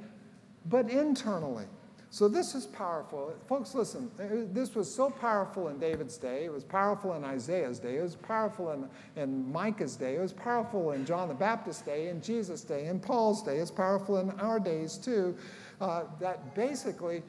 but 0.67 0.91
internally. 0.91 1.65
So 2.13 2.27
this 2.27 2.57
is 2.57 2.67
powerful. 2.67 3.33
Folks, 3.47 3.73
listen, 3.73 4.11
uh, 4.19 4.53
this 4.53 4.75
was 4.75 4.93
so 4.93 5.11
powerful 5.11 5.69
in 5.69 5.79
David's 5.79 6.17
day. 6.17 6.45
It 6.45 6.53
was 6.53 6.65
powerful 6.65 7.15
in 7.15 7.23
Isaiah's 7.23 7.79
day. 7.79 7.99
It 7.99 8.03
was 8.03 8.17
powerful 8.17 8.73
in, 8.73 8.89
in 9.15 9.51
Micah's 9.53 9.95
day. 9.95 10.17
It 10.17 10.21
was 10.21 10.33
powerful 10.33 10.91
in 10.91 11.07
John 11.07 11.29
the 11.29 11.35
Baptist's 11.35 11.83
day, 11.83 12.09
in 12.09 12.21
Jesus' 12.21 12.63
day, 12.63 12.87
in 12.87 12.99
Paul's 12.99 13.45
day. 13.45 13.59
It's 13.59 13.71
powerful 13.71 14.19
in 14.19 14.31
our 14.41 14.59
days 14.59 14.97
too. 14.97 15.37
Uh, 15.81 16.03
that 16.19 16.53
basically, 16.57 17.23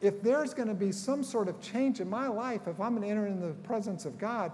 if 0.00 0.22
there's 0.22 0.54
going 0.54 0.68
to 0.68 0.74
be 0.74 0.92
some 0.92 1.22
sort 1.22 1.48
of 1.48 1.60
change 1.60 2.00
in 2.00 2.08
my 2.08 2.26
life, 2.26 2.62
if 2.66 2.80
I'm 2.80 2.94
going 2.94 3.02
to 3.02 3.08
enter 3.08 3.26
into 3.26 3.46
the 3.46 3.52
presence 3.52 4.04
of 4.04 4.18
God, 4.18 4.52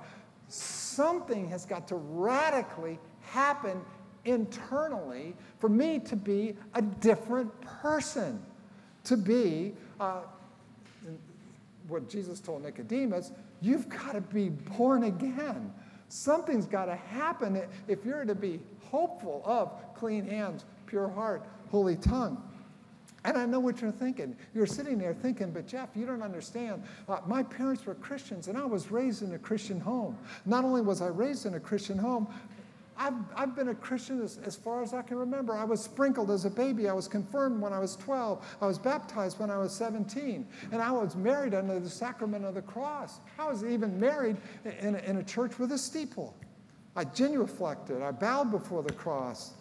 something 0.49 1.49
has 1.49 1.65
got 1.65 1.87
to 1.89 1.97
radically 1.97 2.99
happen 3.21 3.81
internally 4.25 5.35
for 5.59 5.69
me 5.69 6.01
to 6.01 6.17
be 6.17 6.57
a 6.75 6.83
different 6.83 7.53
person 7.61 8.43
to 9.05 9.17
be 9.17 9.73
uh, 10.01 10.21
what 11.87 12.09
Jesus 12.09 12.41
told 12.41 12.65
Nicodemus 12.65 13.31
you've 13.61 13.89
got 13.89 14.13
to 14.13 14.21
be 14.21 14.51
born 14.51 15.05
again. 15.05 15.73
Something's 16.09 16.67
got 16.67 16.87
to 16.87 16.95
happen 16.95 17.63
if 17.89 18.05
you're 18.05 18.25
to 18.25 18.35
be 18.35 18.61
hopeful 18.85 19.43
of 19.45 19.73
clean 19.95 20.27
hands, 20.27 20.65
pure 20.87 21.09
heart, 21.09 21.45
holy 21.71 21.97
tongue. 21.97 22.43
And 23.27 23.37
I 23.37 23.45
know 23.45 23.59
what 23.59 23.81
you're 23.81 23.91
thinking. 23.91 24.37
You're 24.55 24.67
sitting 24.67 24.99
there 24.99 25.13
thinking, 25.13 25.51
but 25.51 25.67
Jeff, 25.67 25.89
you 25.97 26.07
don't 26.07 26.23
understand. 26.23 26.85
Uh, 27.09 27.19
my 27.27 27.43
parents 27.43 27.85
were 27.85 27.97
Christians, 27.97 28.47
and 28.47 28.57
I 28.57 28.65
was 28.65 28.93
raised 28.93 29.23
in 29.23 29.35
a 29.35 29.39
Christian 29.39 29.81
home. 29.81 30.17
Not 30.47 30.65
only 30.65 30.81
was 30.81 31.03
I 31.03 31.09
raised 31.09 31.45
in 31.45 31.55
a 31.55 31.61
Christian 31.61 31.99
home, 31.99 32.29
I've, 32.97 33.15
I've 33.35 33.57
been 33.57 33.69
a 33.69 33.75
Christian 33.75 34.23
as, 34.23 34.39
as 34.45 34.55
far 34.55 34.81
as 34.81 34.95
I 34.95 35.03
can 35.03 35.19
remember. 35.19 35.55
I 35.55 35.65
was 35.65 35.83
sprinkled 35.83 36.31
as 36.31 36.45
a 36.45 36.51
baby. 36.51 36.89
I 36.89 36.93
was 36.93 37.09
confirmed 37.09 37.61
when 37.61 37.73
I 37.73 37.81
was 37.81 37.97
12. 37.97 38.57
I 38.63 38.67
was 38.67 38.79
baptized 38.79 39.41
when 39.41 39.51
I 39.51 39.59
was 39.59 39.73
17. 39.73 40.47
And 40.71 40.81
I 40.81 40.93
was 40.93 41.17
married 41.17 41.53
under 41.53 41.81
the 41.81 41.91
sacrament 41.91 42.45
of 42.45 42.55
the 42.55 42.63
cross. 42.63 43.19
I 43.41 43.51
was 43.51 43.65
even 43.65 43.99
married 43.99 44.37
in, 44.81 44.95
in 44.95 45.17
a 45.17 45.25
church 45.25 45.59
with 45.59 45.73
a 45.73 45.79
steeple. 45.79 46.33
I 46.95 47.05
genuflected. 47.05 48.03
I 48.03 48.13
bowed 48.13 48.53
before 48.53 48.85
the 48.85 48.93
cross. 48.93 49.55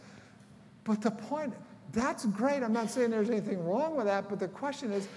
But 0.84 1.02
the 1.02 1.12
point, 1.12 1.54
that's 1.96 2.26
great. 2.26 2.62
I'm 2.62 2.74
not 2.74 2.92
saying 2.92 3.10
there's 3.10 3.30
anything 3.30 3.64
wrong 3.66 3.96
with 3.96 4.06
that, 4.06 4.30
but 4.30 4.40
the 4.40 4.50
question 4.50 4.92
is 4.92 5.08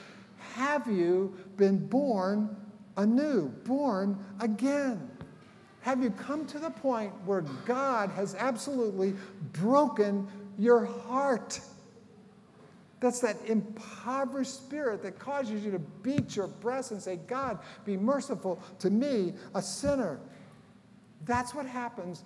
have 0.54 0.86
you 0.86 1.36
been 1.56 1.86
born 1.88 2.56
anew, 2.96 3.48
born 3.64 4.16
again? 4.40 5.10
Have 5.80 6.02
you 6.02 6.10
come 6.10 6.46
to 6.46 6.58
the 6.58 6.70
point 6.70 7.12
where 7.24 7.42
God 7.66 8.10
has 8.10 8.34
absolutely 8.34 9.14
broken 9.52 10.28
your 10.56 10.84
heart? 10.84 11.60
That's 13.00 13.20
that 13.20 13.36
impoverished 13.46 14.54
spirit 14.54 15.02
that 15.02 15.18
causes 15.18 15.64
you 15.64 15.70
to 15.70 15.78
beat 15.78 16.34
your 16.34 16.48
breast 16.48 16.90
and 16.90 17.00
say, 17.00 17.16
God, 17.26 17.58
be 17.84 17.96
merciful 17.96 18.60
to 18.80 18.90
me, 18.90 19.34
a 19.54 19.62
sinner. 19.62 20.20
That's 21.24 21.54
what 21.54 21.66
happens 21.66 22.24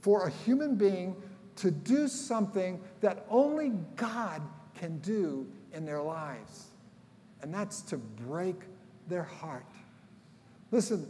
for 0.00 0.26
a 0.26 0.30
human 0.30 0.76
being 0.76 1.16
to 1.56 1.70
do 1.70 2.08
something 2.08 2.80
that 3.00 3.26
only 3.28 3.72
God 3.96 4.42
can 4.74 4.98
do 4.98 5.46
in 5.72 5.84
their 5.84 6.02
lives, 6.02 6.68
and 7.42 7.52
that's 7.52 7.82
to 7.82 7.96
break 7.96 8.56
their 9.08 9.22
heart. 9.22 9.66
Listen, 10.70 11.06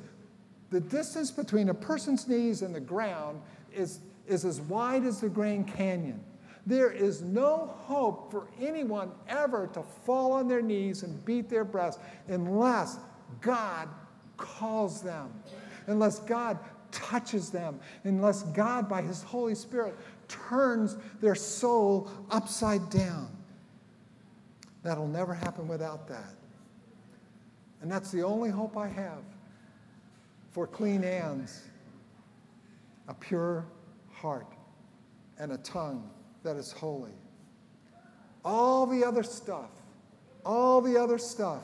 the 0.70 0.80
distance 0.80 1.30
between 1.30 1.68
a 1.68 1.74
person's 1.74 2.26
knees 2.26 2.62
and 2.62 2.74
the 2.74 2.80
ground 2.80 3.40
is, 3.72 4.00
is 4.26 4.44
as 4.44 4.60
wide 4.62 5.04
as 5.04 5.20
the 5.20 5.28
Grand 5.28 5.68
Canyon. 5.68 6.20
There 6.64 6.90
is 6.90 7.22
no 7.22 7.74
hope 7.80 8.30
for 8.30 8.46
anyone 8.60 9.10
ever 9.28 9.68
to 9.74 9.82
fall 9.82 10.32
on 10.32 10.48
their 10.48 10.62
knees 10.62 11.02
and 11.02 11.24
beat 11.24 11.48
their 11.48 11.64
breast 11.64 12.00
unless 12.28 12.98
God 13.40 13.88
calls 14.36 15.02
them, 15.02 15.32
unless 15.86 16.20
God 16.20 16.58
touches 16.92 17.50
them, 17.50 17.80
unless 18.04 18.42
God, 18.44 18.88
by 18.88 19.02
His 19.02 19.22
Holy 19.22 19.54
Spirit, 19.54 19.96
turns 20.48 20.96
their 21.20 21.34
soul 21.34 22.10
upside 22.30 22.88
down. 22.90 23.28
That'll 24.82 25.08
never 25.08 25.34
happen 25.34 25.68
without 25.68 26.08
that. 26.08 26.34
And 27.80 27.90
that's 27.90 28.10
the 28.10 28.22
only 28.22 28.50
hope 28.50 28.76
I 28.76 28.88
have 28.88 29.22
for 30.50 30.66
clean 30.66 31.02
hands, 31.02 31.62
a 33.08 33.14
pure 33.14 33.64
heart, 34.12 34.46
and 35.38 35.52
a 35.52 35.58
tongue 35.58 36.08
that 36.42 36.56
is 36.56 36.72
holy. 36.72 37.12
All 38.44 38.86
the 38.86 39.04
other 39.04 39.22
stuff, 39.22 39.70
all 40.44 40.80
the 40.80 41.00
other 41.00 41.18
stuff 41.18 41.62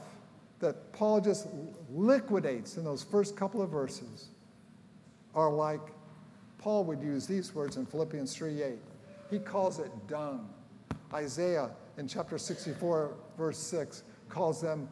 that 0.61 0.93
Paul 0.93 1.21
just 1.21 1.47
liquidates 1.93 2.77
in 2.77 2.85
those 2.85 3.03
first 3.03 3.37
couple 3.37 3.63
of 3.63 3.71
verses 3.71 4.29
are 5.35 5.53
like 5.53 5.81
Paul 6.59 6.85
would 6.85 7.01
use 7.01 7.27
these 7.27 7.55
words 7.55 7.77
in 7.77 7.87
Philippians 7.87 8.35
3:8. 8.35 8.79
He 9.31 9.39
calls 9.39 9.79
it 9.79 9.91
dung. 10.07 10.49
Isaiah 11.13 11.71
in 11.97 12.07
chapter 12.07 12.37
64, 12.39 13.15
verse 13.37 13.59
6, 13.59 14.03
calls 14.29 14.61
them 14.61 14.89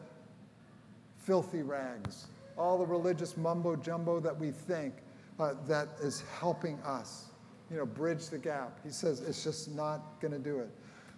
filthy 1.17 1.61
rags 1.61 2.27
all 2.57 2.77
the 2.77 2.85
religious 2.85 3.37
mumbo 3.37 3.75
jumbo 3.75 4.19
that 4.19 4.37
we 4.37 4.51
think 4.51 4.95
uh, 5.39 5.53
that 5.67 5.89
is 6.01 6.23
helping 6.39 6.79
us, 6.79 7.27
you 7.69 7.77
know, 7.77 7.85
bridge 7.85 8.27
the 8.29 8.37
gap. 8.37 8.79
He 8.83 8.89
says 8.89 9.21
it's 9.21 9.43
just 9.43 9.69
not 9.71 10.19
going 10.19 10.33
to 10.33 10.39
do 10.39 10.59
it. 10.59 10.69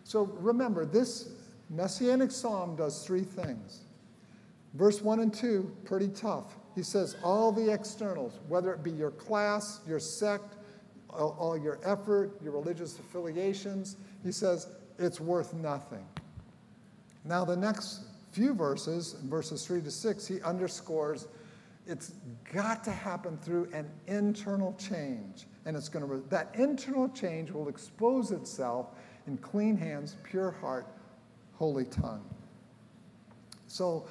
So 0.04 0.24
remember, 0.40 0.86
this 0.86 1.30
messianic 1.70 2.32
psalm 2.32 2.76
does 2.76 3.06
three 3.06 3.24
things. 3.24 3.82
Verse 4.74 5.02
1 5.02 5.20
and 5.20 5.34
2, 5.34 5.72
pretty 5.86 6.10
tough. 6.10 6.58
He 6.76 6.84
says, 6.84 7.18
all 7.24 7.52
the 7.52 7.72
externals, 7.72 8.40
whether 8.48 8.74
it 8.74 8.84
be 8.84 8.92
your 8.92 9.12
class, 9.12 9.82
your 9.88 10.00
sect, 10.00 10.56
all, 11.10 11.58
your 11.58 11.80
effort, 11.84 12.40
your 12.44 12.54
religious 12.54 13.00
affiliations, 13.00 13.98
he 14.24 14.32
says, 14.32 14.68
it's 14.98 15.20
worth 15.20 15.54
nothing. 15.54 16.06
Now, 17.26 17.44
the 17.44 17.56
next 17.56 18.02
few 18.32 18.54
verses, 18.54 19.14
verses 19.24 19.66
3 19.66 19.82
to 19.82 19.92
6, 19.92 20.28
he 20.28 20.42
underscores 20.42 21.28
it's 21.90 22.14
got 22.54 22.84
to 22.84 22.92
happen 22.92 23.38
through 23.38 23.68
an 23.74 23.90
internal 24.06 24.76
change. 24.78 25.48
And 25.66 25.76
it's 25.76 25.90
going 25.90 26.08
to, 26.08 26.24
that 26.30 26.54
internal 26.54 27.10
change 27.10 27.50
will 27.50 27.68
expose 27.68 28.32
itself 28.32 28.90
in 29.26 29.38
clean 29.38 29.76
hands, 29.76 30.16
pure 30.24 30.52
heart, 30.52 30.86
holy 31.56 31.86
tongue. 31.86 32.24
So, 33.68 34.08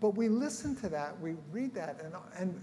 but 0.00 0.10
we 0.10 0.28
listen 0.28 0.76
to 0.76 0.88
that, 0.90 1.18
we 1.20 1.34
read 1.52 1.74
that, 1.74 2.00
and, 2.02 2.14
and 2.36 2.62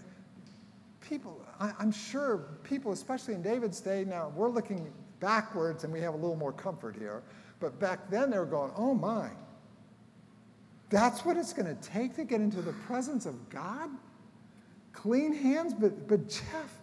people, 1.01 1.43
I, 1.59 1.71
I'm 1.79 1.91
sure 1.91 2.45
people, 2.63 2.91
especially 2.91 3.33
in 3.33 3.41
David's 3.41 3.79
day, 3.79 4.05
now 4.05 4.31
we're 4.35 4.49
looking 4.49 4.91
backwards 5.19 5.83
and 5.83 5.93
we 5.93 6.01
have 6.01 6.13
a 6.13 6.17
little 6.17 6.35
more 6.35 6.51
comfort 6.51 6.95
here. 6.95 7.23
But 7.59 7.79
back 7.79 8.09
then 8.09 8.31
they 8.31 8.39
were 8.39 8.45
going, 8.45 8.71
oh 8.75 8.93
my, 8.93 9.29
that's 10.89 11.23
what 11.23 11.37
it's 11.37 11.53
going 11.53 11.73
to 11.73 11.81
take 11.81 12.15
to 12.15 12.25
get 12.25 12.41
into 12.41 12.61
the 12.61 12.73
presence 12.73 13.25
of 13.25 13.49
God? 13.49 13.89
Clean 14.93 15.33
hands? 15.33 15.73
But, 15.73 16.07
but 16.07 16.27
Jeff, 16.27 16.81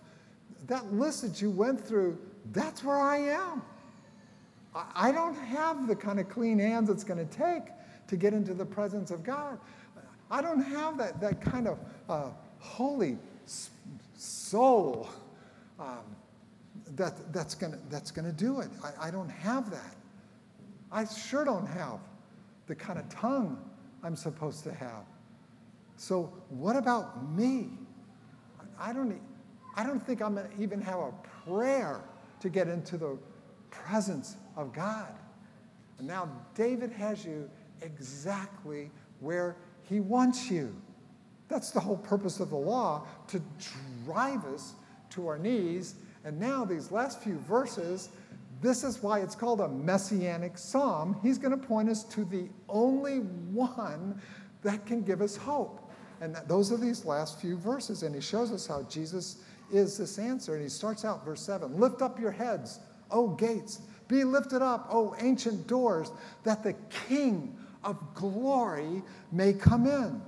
that 0.66 0.92
list 0.92 1.22
that 1.22 1.42
you 1.42 1.50
went 1.50 1.80
through, 1.84 2.18
that's 2.52 2.82
where 2.82 2.98
I 2.98 3.18
am. 3.18 3.62
I, 4.74 5.08
I 5.08 5.12
don't 5.12 5.34
have 5.34 5.86
the 5.86 5.96
kind 5.96 6.18
of 6.18 6.28
clean 6.28 6.58
hands 6.58 6.88
it's 6.88 7.04
going 7.04 7.26
to 7.26 7.36
take 7.36 7.64
to 8.06 8.16
get 8.16 8.32
into 8.32 8.54
the 8.54 8.64
presence 8.64 9.10
of 9.10 9.22
God. 9.22 9.58
I 10.30 10.42
don't 10.42 10.62
have 10.62 10.98
that, 10.98 11.20
that 11.20 11.40
kind 11.40 11.68
of 11.68 11.78
uh, 12.08 12.30
holy 12.58 13.18
soul 14.16 15.08
um, 15.78 16.04
that, 16.96 17.32
that's 17.32 17.54
going 17.54 17.78
that's 17.90 18.10
gonna 18.10 18.32
do 18.32 18.60
it. 18.60 18.68
I, 18.82 19.08
I 19.08 19.10
don't 19.10 19.28
have 19.28 19.70
that. 19.70 19.96
I 20.90 21.04
sure 21.04 21.44
don't 21.44 21.66
have 21.66 22.00
the 22.66 22.74
kind 22.74 22.98
of 22.98 23.08
tongue 23.08 23.58
I'm 24.02 24.16
supposed 24.16 24.64
to 24.64 24.72
have. 24.72 25.04
So, 25.96 26.32
what 26.48 26.76
about 26.76 27.28
me? 27.32 27.70
I 28.78 28.92
don't, 28.92 29.20
I 29.74 29.84
don't 29.84 30.00
think 30.00 30.22
I'm 30.22 30.36
going 30.36 30.48
to 30.48 30.62
even 30.62 30.80
have 30.80 31.00
a 31.00 31.12
prayer 31.44 32.00
to 32.40 32.48
get 32.48 32.68
into 32.68 32.96
the 32.96 33.18
presence 33.70 34.36
of 34.56 34.72
God. 34.72 35.12
And 35.98 36.06
now, 36.06 36.30
David 36.54 36.92
has 36.92 37.24
you 37.24 37.50
exactly 37.82 38.90
where 39.18 39.56
he 39.88 40.00
wants 40.00 40.50
you. 40.50 40.74
That's 41.48 41.70
the 41.70 41.80
whole 41.80 41.96
purpose 41.96 42.40
of 42.40 42.50
the 42.50 42.56
law 42.56 43.06
to 43.28 43.40
drive 44.04 44.44
us 44.44 44.74
to 45.10 45.26
our 45.26 45.38
knees. 45.38 45.94
And 46.24 46.38
now, 46.38 46.64
these 46.64 46.92
last 46.92 47.22
few 47.22 47.38
verses, 47.38 48.10
this 48.60 48.84
is 48.84 49.02
why 49.02 49.20
it's 49.20 49.34
called 49.34 49.60
a 49.60 49.68
messianic 49.68 50.58
psalm. 50.58 51.16
He's 51.22 51.38
going 51.38 51.58
to 51.58 51.66
point 51.66 51.88
us 51.88 52.04
to 52.04 52.24
the 52.24 52.48
only 52.68 53.18
one 53.18 54.20
that 54.62 54.84
can 54.84 55.02
give 55.02 55.22
us 55.22 55.36
hope. 55.36 55.90
And 56.20 56.34
that, 56.34 56.48
those 56.48 56.70
are 56.72 56.76
these 56.76 57.04
last 57.04 57.40
few 57.40 57.56
verses. 57.56 58.02
And 58.02 58.14
he 58.14 58.20
shows 58.20 58.52
us 58.52 58.66
how 58.66 58.82
Jesus 58.82 59.42
is 59.72 59.96
this 59.96 60.18
answer. 60.18 60.54
And 60.54 60.62
he 60.62 60.68
starts 60.68 61.04
out, 61.04 61.24
verse 61.24 61.40
7 61.40 61.78
Lift 61.78 62.02
up 62.02 62.20
your 62.20 62.32
heads, 62.32 62.80
O 63.10 63.28
gates. 63.28 63.80
Be 64.08 64.24
lifted 64.24 64.62
up, 64.62 64.88
O 64.90 65.14
ancient 65.20 65.66
doors, 65.66 66.10
that 66.42 66.62
the 66.62 66.74
King 67.08 67.56
of 67.84 68.14
glory 68.14 69.02
may 69.32 69.52
come 69.52 69.86
in. 69.86 70.20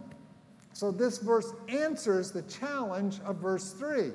So 0.72 0.90
this 0.90 1.18
verse 1.18 1.52
answers 1.68 2.30
the 2.30 2.42
challenge 2.42 3.20
of 3.24 3.36
verse 3.36 3.72
3. 3.72 4.12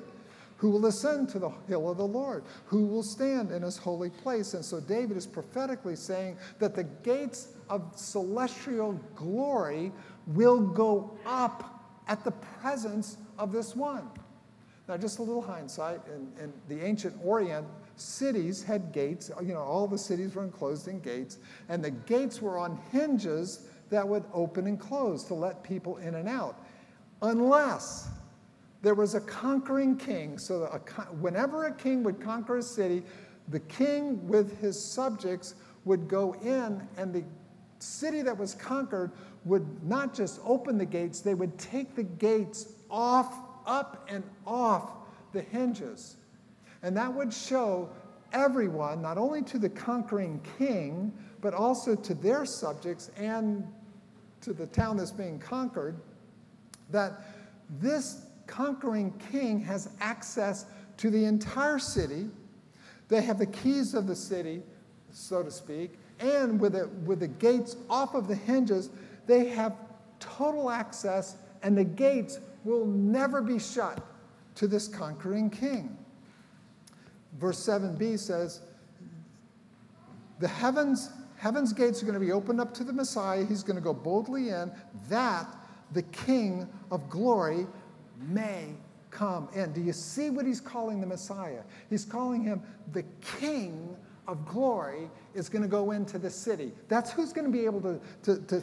Who 0.58 0.70
will 0.70 0.86
ascend 0.86 1.28
to 1.30 1.38
the 1.38 1.50
hill 1.68 1.90
of 1.90 1.98
the 1.98 2.06
Lord? 2.06 2.42
Who 2.66 2.86
will 2.86 3.02
stand 3.02 3.52
in 3.52 3.62
his 3.62 3.76
holy 3.76 4.08
place? 4.08 4.54
And 4.54 4.64
so 4.64 4.80
David 4.80 5.16
is 5.16 5.26
prophetically 5.26 5.96
saying 5.96 6.38
that 6.58 6.74
the 6.74 6.84
gates 6.84 7.48
of 7.68 7.92
celestial 7.94 8.94
glory 9.14 9.92
will 10.28 10.60
go 10.60 11.18
up 11.26 11.84
at 12.08 12.24
the 12.24 12.30
presence 12.30 13.18
of 13.38 13.52
this 13.52 13.76
one. 13.76 14.08
Now, 14.88 14.96
just 14.96 15.18
a 15.18 15.22
little 15.22 15.42
hindsight 15.42 16.00
in, 16.06 16.42
in 16.42 16.52
the 16.68 16.84
ancient 16.84 17.16
Orient, 17.22 17.66
cities 17.96 18.62
had 18.62 18.92
gates. 18.92 19.30
You 19.40 19.54
know, 19.54 19.60
all 19.60 19.86
the 19.86 19.98
cities 19.98 20.34
were 20.34 20.44
enclosed 20.44 20.88
in 20.88 21.00
gates, 21.00 21.38
and 21.68 21.82
the 21.82 21.90
gates 21.90 22.40
were 22.40 22.58
on 22.58 22.78
hinges 22.92 23.68
that 23.90 24.06
would 24.06 24.24
open 24.32 24.66
and 24.66 24.78
close 24.78 25.24
to 25.24 25.34
let 25.34 25.62
people 25.62 25.96
in 25.98 26.14
and 26.14 26.28
out. 26.28 26.60
Unless 27.22 28.08
there 28.82 28.94
was 28.94 29.14
a 29.14 29.20
conquering 29.20 29.96
king. 29.96 30.38
So, 30.38 30.64
a, 30.64 30.78
whenever 31.14 31.66
a 31.66 31.72
king 31.72 32.02
would 32.02 32.20
conquer 32.20 32.58
a 32.58 32.62
city, 32.62 33.02
the 33.48 33.60
king 33.60 34.26
with 34.26 34.60
his 34.60 34.80
subjects 34.80 35.54
would 35.84 36.08
go 36.08 36.34
in, 36.42 36.86
and 36.96 37.12
the 37.12 37.24
city 37.78 38.22
that 38.22 38.36
was 38.36 38.54
conquered 38.54 39.12
would 39.44 39.82
not 39.84 40.14
just 40.14 40.40
open 40.44 40.76
the 40.78 40.84
gates, 40.84 41.20
they 41.20 41.34
would 41.34 41.56
take 41.58 41.94
the 41.94 42.02
gates 42.02 42.74
off, 42.90 43.34
up, 43.66 44.06
and 44.10 44.24
off 44.46 44.90
the 45.32 45.42
hinges. 45.42 46.16
And 46.82 46.96
that 46.96 47.12
would 47.12 47.32
show 47.32 47.88
everyone, 48.32 49.02
not 49.02 49.18
only 49.18 49.42
to 49.42 49.58
the 49.58 49.68
conquering 49.68 50.40
king, 50.58 51.12
but 51.40 51.54
also 51.54 51.94
to 51.94 52.14
their 52.14 52.44
subjects 52.44 53.10
and 53.16 53.66
to 54.42 54.52
the 54.52 54.66
town 54.66 54.96
that's 54.96 55.10
being 55.10 55.38
conquered, 55.38 55.96
that 56.90 57.12
this 57.80 58.26
conquering 58.46 59.12
king 59.30 59.60
has 59.60 59.88
access 60.00 60.66
to 60.98 61.10
the 61.10 61.24
entire 61.24 61.78
city. 61.78 62.28
They 63.08 63.22
have 63.22 63.38
the 63.38 63.46
keys 63.46 63.94
of 63.94 64.06
the 64.06 64.16
city, 64.16 64.62
so 65.10 65.42
to 65.42 65.50
speak, 65.50 65.94
and 66.20 66.60
with, 66.60 66.74
it, 66.74 66.88
with 67.04 67.20
the 67.20 67.28
gates 67.28 67.76
off 67.90 68.14
of 68.14 68.28
the 68.28 68.34
hinges, 68.34 68.90
they 69.26 69.46
have 69.46 69.74
total 70.20 70.70
access, 70.70 71.36
and 71.62 71.76
the 71.76 71.84
gates 71.84 72.40
will 72.64 72.86
never 72.86 73.40
be 73.40 73.58
shut 73.58 74.00
to 74.56 74.66
this 74.66 74.88
conquering 74.88 75.50
king. 75.50 75.96
Verse 77.38 77.58
7b 77.66 78.18
says, 78.18 78.60
The 80.40 80.48
heavens, 80.48 81.10
heaven's 81.36 81.72
gates 81.72 82.02
are 82.02 82.06
going 82.06 82.18
to 82.18 82.24
be 82.24 82.32
opened 82.32 82.60
up 82.60 82.72
to 82.74 82.84
the 82.84 82.92
Messiah. 82.92 83.44
He's 83.44 83.62
going 83.62 83.76
to 83.76 83.82
go 83.82 83.94
boldly 83.94 84.50
in, 84.50 84.72
that 85.08 85.46
the 85.92 86.02
King 86.02 86.68
of 86.90 87.08
glory 87.08 87.66
may 88.28 88.74
come 89.10 89.48
in. 89.54 89.72
Do 89.72 89.80
you 89.80 89.92
see 89.92 90.30
what 90.30 90.46
he's 90.46 90.60
calling 90.60 91.00
the 91.00 91.06
Messiah? 91.06 91.62
He's 91.90 92.04
calling 92.04 92.42
him 92.42 92.62
the 92.92 93.04
King 93.38 93.96
of 94.28 94.44
glory 94.46 95.08
is 95.34 95.48
going 95.48 95.62
to 95.62 95.68
go 95.68 95.92
into 95.92 96.18
the 96.18 96.30
city. 96.30 96.72
That's 96.88 97.12
who's 97.12 97.32
going 97.32 97.46
to 97.46 97.52
be 97.52 97.64
able 97.64 97.80
to, 97.82 98.00
to, 98.24 98.38
to, 98.46 98.62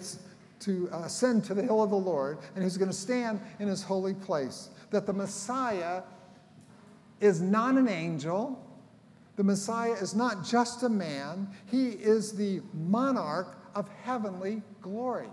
to 0.62 0.90
uh, 0.92 1.04
ascend 1.06 1.46
to 1.46 1.54
the 1.54 1.64
hill 1.64 1.82
of 1.82 1.90
the 1.90 1.96
Lord 1.96 2.40
and 2.56 2.64
who's 2.64 2.78
going 2.78 2.92
to 2.92 2.98
stand 2.98 3.40
in 3.60 3.68
his 3.68 3.82
holy 3.82 4.14
place. 4.14 4.70
That 4.92 5.06
the 5.06 5.14
Messiah 5.14 6.04
is 7.24 7.42
not 7.42 7.76
an 7.76 7.88
angel. 7.88 8.60
The 9.38 9.44
Messiah 9.44 9.94
is 9.94 10.14
not 10.14 10.46
just 10.46 10.84
a 10.84 10.90
man. 10.90 11.48
He 11.72 11.90
is 11.90 12.34
the 12.34 12.62
monarch 12.74 13.58
of 13.74 13.88
heavenly 14.04 14.62
glory. 14.82 15.30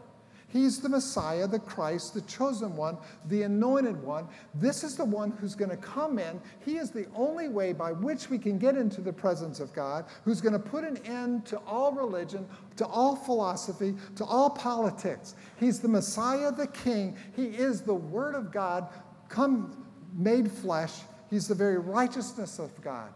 He's 0.49 0.81
the 0.81 0.89
Messiah, 0.89 1.47
the 1.47 1.61
Christ, 1.61 2.15
the 2.15 2.23
chosen 2.23 2.75
one, 2.75 2.99
the 3.27 3.43
anointed 3.43 4.03
one. 4.03 4.27
This 4.55 4.83
is 4.83 4.97
the 4.97 5.05
one 5.05 5.31
who's 5.31 5.55
going 5.55 5.71
to 5.71 5.77
come 5.77 6.19
in. 6.19 6.41
He 6.65 6.77
is 6.77 6.91
the 6.91 7.07
only 7.15 7.49
way 7.49 7.73
by 7.73 7.93
which 7.93 8.31
we 8.31 8.39
can 8.39 8.59
get 8.59 8.77
into 8.77 9.01
the 9.01 9.13
presence 9.13 9.61
of 9.61 9.73
God, 9.73 10.07
who's 10.25 10.41
going 10.41 10.55
to 10.55 10.59
put 10.59 10.83
an 10.83 10.97
end 10.99 11.47
to 11.47 11.59
all 11.59 11.93
religion, 11.93 12.49
to 12.77 12.87
all 12.87 13.15
philosophy, 13.15 13.95
to 14.17 14.25
all 14.25 14.51
politics. 14.51 15.37
He's 15.61 15.79
the 15.79 15.89
Messiah, 15.89 16.51
the 16.51 16.67
King. 16.67 17.17
He 17.37 17.47
is 17.47 17.83
the 17.83 17.95
Word 17.95 18.35
of 18.35 18.51
God 18.51 18.89
come 19.29 19.87
made 20.17 20.51
flesh. 20.51 20.95
He's 21.31 21.47
the 21.47 21.55
very 21.55 21.79
righteousness 21.79 22.59
of 22.59 22.79
God. 22.83 23.11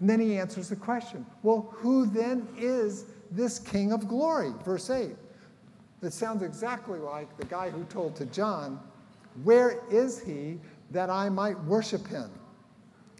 And 0.00 0.10
then 0.10 0.18
he 0.18 0.38
answers 0.38 0.68
the 0.68 0.76
question 0.76 1.24
well, 1.42 1.68
who 1.70 2.06
then 2.06 2.48
is 2.56 3.04
this 3.30 3.58
King 3.58 3.92
of 3.92 4.08
glory? 4.08 4.52
Verse 4.64 4.90
8. 4.90 5.14
That 6.00 6.12
sounds 6.12 6.42
exactly 6.42 6.98
like 6.98 7.36
the 7.36 7.46
guy 7.46 7.70
who 7.70 7.84
told 7.84 8.16
to 8.16 8.26
John, 8.26 8.80
Where 9.44 9.80
is 9.90 10.20
he 10.20 10.58
that 10.90 11.10
I 11.10 11.28
might 11.28 11.62
worship 11.64 12.06
him? 12.08 12.30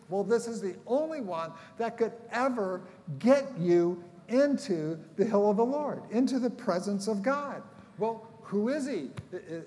Well, 0.08 0.24
this 0.24 0.46
is 0.46 0.60
the 0.60 0.74
only 0.86 1.20
one 1.20 1.52
that 1.78 1.96
could 1.96 2.12
ever 2.32 2.82
get 3.18 3.46
you 3.58 4.02
into 4.28 4.98
the 5.16 5.24
hill 5.24 5.50
of 5.50 5.56
the 5.56 5.64
Lord, 5.64 6.02
into 6.10 6.38
the 6.38 6.50
presence 6.50 7.06
of 7.06 7.22
God. 7.22 7.62
Well, 7.98 8.26
who 8.52 8.68
is 8.68 8.86
he? 8.86 9.08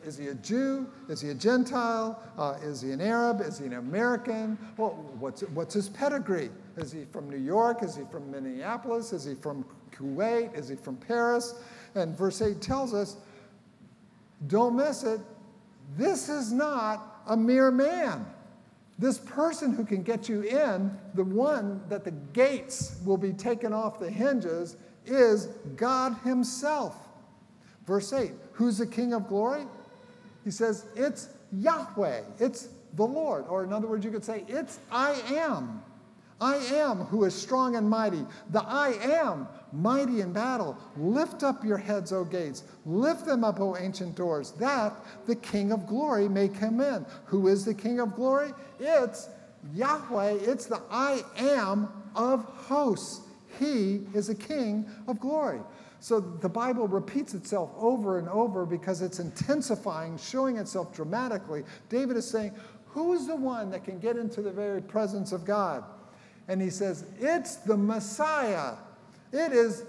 Is 0.06 0.16
he 0.16 0.28
a 0.28 0.36
Jew? 0.36 0.86
Is 1.10 1.20
he 1.20 1.30
a 1.30 1.34
Gentile? 1.34 2.22
Uh, 2.38 2.58
is 2.62 2.82
he 2.82 2.92
an 2.92 3.02
Arab? 3.02 3.42
Is 3.42 3.58
he 3.58 3.66
an 3.66 3.74
American? 3.74 4.60
Well, 4.78 4.92
what's, 5.18 5.42
what's 5.42 5.74
his 5.74 5.90
pedigree? 5.90 6.52
Is 6.78 6.92
he 6.92 7.06
from 7.06 7.28
New 7.28 7.40
York? 7.40 7.82
Is 7.82 7.96
he 7.96 8.04
from 8.12 8.30
Minneapolis? 8.30 9.12
Is 9.12 9.26
he 9.26 9.34
from 9.34 9.66
Kuwait? 9.90 10.56
Is 10.56 10.70
he 10.70 10.76
from 10.76 10.98
Paris? 10.98 11.56
And 11.96 12.16
verse 12.16 12.44
8 12.44 12.62
tells 12.62 12.94
us 12.94 13.18
don't 14.46 14.76
miss 14.76 15.04
it. 15.04 15.20
This 15.98 16.30
is 16.30 16.54
not 16.54 17.24
a 17.26 17.36
mere 17.36 17.72
man. 17.72 18.24
This 19.00 19.18
person 19.18 19.74
who 19.74 19.84
can 19.84 20.04
get 20.04 20.30
you 20.30 20.44
in, 20.44 20.96
the 21.16 21.24
one 21.24 21.82
that 21.90 22.04
the 22.04 22.12
gates 22.12 22.98
will 23.04 23.18
be 23.18 23.34
taken 23.34 23.74
off 23.74 24.00
the 24.00 24.12
hinges, 24.12 24.78
is 25.08 25.48
God 25.76 26.16
Himself. 26.24 27.05
Verse 27.86 28.12
8 28.12 28.32
Who's 28.54 28.78
the 28.78 28.88
King 28.88 29.14
of 29.14 29.28
glory? 29.28 29.64
He 30.44 30.52
says, 30.52 30.86
It's 30.96 31.30
Yahweh, 31.52 32.22
it's 32.40 32.70
the 32.96 33.06
Lord. 33.06 33.46
Or 33.48 33.64
in 33.64 33.74
other 33.74 33.88
words, 33.88 34.06
you 34.06 34.12
could 34.12 34.24
say, 34.24 34.44
It's 34.48 34.80
I 34.92 35.14
am. 35.34 35.82
I 36.40 36.58
am 36.58 36.98
who 36.98 37.24
is 37.24 37.34
strong 37.34 37.78
and 37.78 37.90
mighty. 37.90 38.26
The 38.50 38.62
I 38.62 38.98
am 39.02 39.48
mighty 39.72 40.20
in 40.20 40.34
battle. 40.34 40.78
Lift 40.98 41.44
up 41.44 41.64
your 41.64 41.78
heads, 41.78 42.12
O 42.12 42.26
gates. 42.26 42.64
Lift 42.86 43.26
them 43.26 43.46
up, 43.46 43.62
O 43.62 43.78
ancient 43.78 44.16
doors, 44.16 44.52
that 44.60 44.94
the 45.28 45.36
King 45.36 45.72
of 45.72 45.88
glory 45.88 46.28
may 46.28 46.50
come 46.50 46.82
in. 46.82 47.06
Who 47.26 47.48
is 47.48 47.64
the 47.64 47.74
King 47.74 48.02
of 48.02 48.16
glory? 48.16 48.52
It's 48.80 49.30
Yahweh. 49.74 50.40
It's 50.42 50.66
the 50.66 50.82
I 50.92 51.24
am 51.38 51.88
of 52.16 52.44
hosts. 52.44 53.22
He 53.58 54.02
is 54.14 54.28
a 54.28 54.36
King 54.36 54.90
of 55.08 55.22
glory. 55.22 55.62
So 56.06 56.20
the 56.20 56.48
Bible 56.48 56.88
repeats 56.88 57.34
itself 57.34 57.72
over 57.76 58.20
and 58.20 58.30
over 58.30 58.64
because 58.64 59.02
it's 59.02 59.18
intensifying, 59.18 60.20
showing 60.20 60.58
itself 60.58 60.94
dramatically. 60.94 61.64
David 61.90 62.16
is 62.16 62.30
saying, 62.30 62.54
Who's 62.86 63.26
the 63.26 63.36
one 63.36 63.72
that 63.72 63.84
can 63.84 63.98
get 63.98 64.16
into 64.16 64.44
the 64.44 64.52
very 64.52 64.84
presence 64.84 65.32
of 65.32 65.46
God? 65.46 65.84
And 66.48 66.62
he 66.62 66.70
says, 66.70 67.06
It's 67.20 67.56
the 67.56 67.76
Messiah. 67.76 68.76
It 69.32 69.52
is 69.52 69.86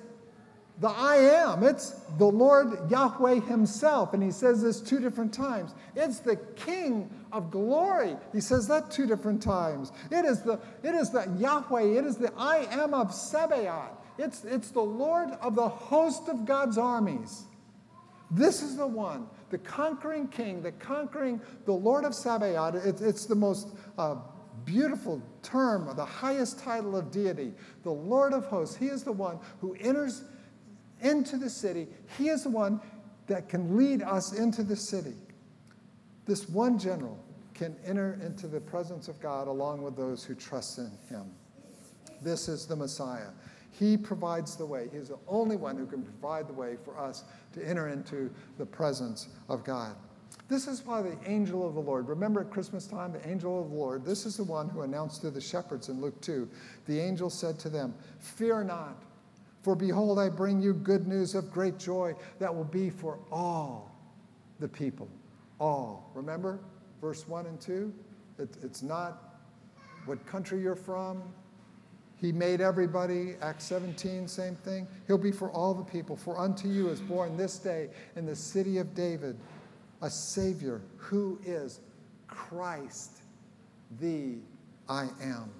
the 0.78 0.88
I 0.88 1.16
am. 1.16 1.62
It's 1.62 1.90
the 2.18 2.26
Lord 2.26 2.90
Yahweh 2.90 3.40
Himself. 3.40 4.12
And 4.12 4.22
He 4.22 4.30
says 4.30 4.62
this 4.62 4.80
two 4.80 5.00
different 5.00 5.32
times. 5.32 5.74
It's 5.94 6.20
the 6.20 6.36
King 6.36 7.10
of 7.32 7.50
glory. 7.50 8.16
He 8.32 8.40
says 8.40 8.68
that 8.68 8.90
two 8.90 9.06
different 9.06 9.42
times. 9.42 9.92
It 10.10 10.24
is 10.24 10.42
the, 10.42 10.60
it 10.82 10.94
is 10.94 11.10
the 11.10 11.28
Yahweh. 11.38 11.98
It 11.98 12.04
is 12.04 12.16
the 12.16 12.32
I 12.36 12.66
am 12.70 12.92
of 12.92 13.14
Sabaoth. 13.14 13.92
It's, 14.18 14.44
it's 14.44 14.70
the 14.70 14.80
Lord 14.80 15.30
of 15.40 15.54
the 15.54 15.68
host 15.68 16.28
of 16.28 16.44
God's 16.44 16.78
armies. 16.78 17.44
This 18.30 18.62
is 18.62 18.76
the 18.76 18.86
one, 18.86 19.28
the 19.50 19.58
conquering 19.58 20.28
king, 20.28 20.60
the 20.62 20.72
conquering, 20.72 21.40
the 21.64 21.72
Lord 21.72 22.04
of 22.04 22.14
Sabaoth. 22.14 22.74
It, 22.74 23.00
it's 23.00 23.24
the 23.24 23.34
most 23.34 23.68
uh, 23.96 24.16
beautiful 24.64 25.22
term, 25.42 25.94
the 25.96 26.04
highest 26.04 26.58
title 26.58 26.96
of 26.96 27.10
deity, 27.10 27.52
the 27.82 27.92
Lord 27.92 28.32
of 28.32 28.46
hosts. 28.46 28.76
He 28.76 28.86
is 28.86 29.04
the 29.04 29.12
one 29.12 29.38
who 29.60 29.74
enters 29.80 30.24
into 31.06 31.36
the 31.36 31.50
city. 31.50 31.86
He 32.18 32.28
is 32.28 32.42
the 32.42 32.50
one 32.50 32.80
that 33.26 33.48
can 33.48 33.76
lead 33.76 34.02
us 34.02 34.32
into 34.32 34.62
the 34.62 34.76
city. 34.76 35.14
This 36.26 36.48
one 36.48 36.78
general 36.78 37.18
can 37.54 37.76
enter 37.86 38.18
into 38.22 38.46
the 38.46 38.60
presence 38.60 39.08
of 39.08 39.20
God 39.20 39.48
along 39.48 39.82
with 39.82 39.96
those 39.96 40.24
who 40.24 40.34
trust 40.34 40.78
in 40.78 40.90
him. 41.08 41.30
This 42.22 42.48
is 42.48 42.66
the 42.66 42.76
Messiah. 42.76 43.28
He 43.78 43.96
provides 43.96 44.56
the 44.56 44.66
way. 44.66 44.88
He's 44.92 45.08
the 45.08 45.18
only 45.28 45.56
one 45.56 45.76
who 45.76 45.86
can 45.86 46.02
provide 46.02 46.48
the 46.48 46.52
way 46.52 46.76
for 46.84 46.98
us 46.98 47.24
to 47.52 47.66
enter 47.66 47.88
into 47.88 48.30
the 48.58 48.66
presence 48.66 49.28
of 49.48 49.64
God. 49.64 49.94
This 50.48 50.66
is 50.66 50.84
why 50.84 51.02
the 51.02 51.16
angel 51.26 51.66
of 51.66 51.74
the 51.74 51.80
Lord, 51.80 52.08
remember 52.08 52.40
at 52.40 52.50
Christmas 52.50 52.86
time, 52.86 53.12
the 53.12 53.28
angel 53.28 53.60
of 53.60 53.70
the 53.70 53.76
Lord, 53.76 54.04
this 54.04 54.26
is 54.26 54.36
the 54.36 54.44
one 54.44 54.68
who 54.68 54.82
announced 54.82 55.20
to 55.22 55.30
the 55.30 55.40
shepherds 55.40 55.88
in 55.88 56.00
Luke 56.00 56.20
2. 56.20 56.48
The 56.86 57.00
angel 57.00 57.30
said 57.30 57.58
to 57.60 57.68
them, 57.68 57.94
Fear 58.20 58.64
not, 58.64 59.02
for 59.66 59.74
behold, 59.74 60.16
I 60.20 60.28
bring 60.28 60.62
you 60.62 60.72
good 60.72 61.08
news 61.08 61.34
of 61.34 61.50
great 61.50 61.76
joy 61.76 62.14
that 62.38 62.54
will 62.54 62.62
be 62.62 62.88
for 62.88 63.18
all 63.32 63.90
the 64.60 64.68
people. 64.68 65.08
All. 65.58 66.08
Remember 66.14 66.60
verse 67.00 67.26
1 67.26 67.46
and 67.46 67.60
2? 67.60 67.92
It, 68.38 68.48
it's 68.62 68.84
not 68.84 69.40
what 70.04 70.24
country 70.24 70.60
you're 70.60 70.76
from. 70.76 71.20
He 72.14 72.30
made 72.30 72.60
everybody. 72.60 73.34
Acts 73.42 73.64
17, 73.64 74.28
same 74.28 74.54
thing. 74.54 74.86
He'll 75.08 75.18
be 75.18 75.32
for 75.32 75.50
all 75.50 75.74
the 75.74 75.82
people. 75.82 76.14
For 76.14 76.38
unto 76.38 76.68
you 76.68 76.88
is 76.88 77.00
born 77.00 77.36
this 77.36 77.58
day 77.58 77.88
in 78.14 78.24
the 78.24 78.36
city 78.36 78.78
of 78.78 78.94
David 78.94 79.36
a 80.00 80.08
Savior 80.08 80.80
who 80.96 81.40
is 81.44 81.80
Christ, 82.28 83.16
the 83.98 84.36
I 84.88 85.08
am. 85.20 85.50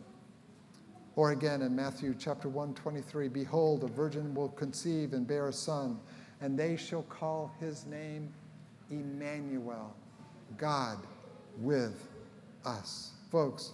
Or 1.16 1.32
again 1.32 1.62
in 1.62 1.74
Matthew 1.74 2.14
chapter 2.18 2.48
1, 2.50 2.74
23, 2.74 3.28
Behold, 3.28 3.82
a 3.84 3.86
virgin 3.86 4.34
will 4.34 4.50
conceive 4.50 5.14
and 5.14 5.26
bear 5.26 5.48
a 5.48 5.52
son, 5.52 5.98
and 6.42 6.58
they 6.58 6.76
shall 6.76 7.04
call 7.04 7.50
his 7.58 7.86
name 7.86 8.32
Emmanuel, 8.90 9.96
God 10.58 10.98
with 11.58 12.08
us. 12.66 13.12
Folks, 13.30 13.72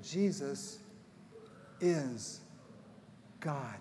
Jesus 0.00 0.78
is 1.80 2.40
God. 3.40 3.80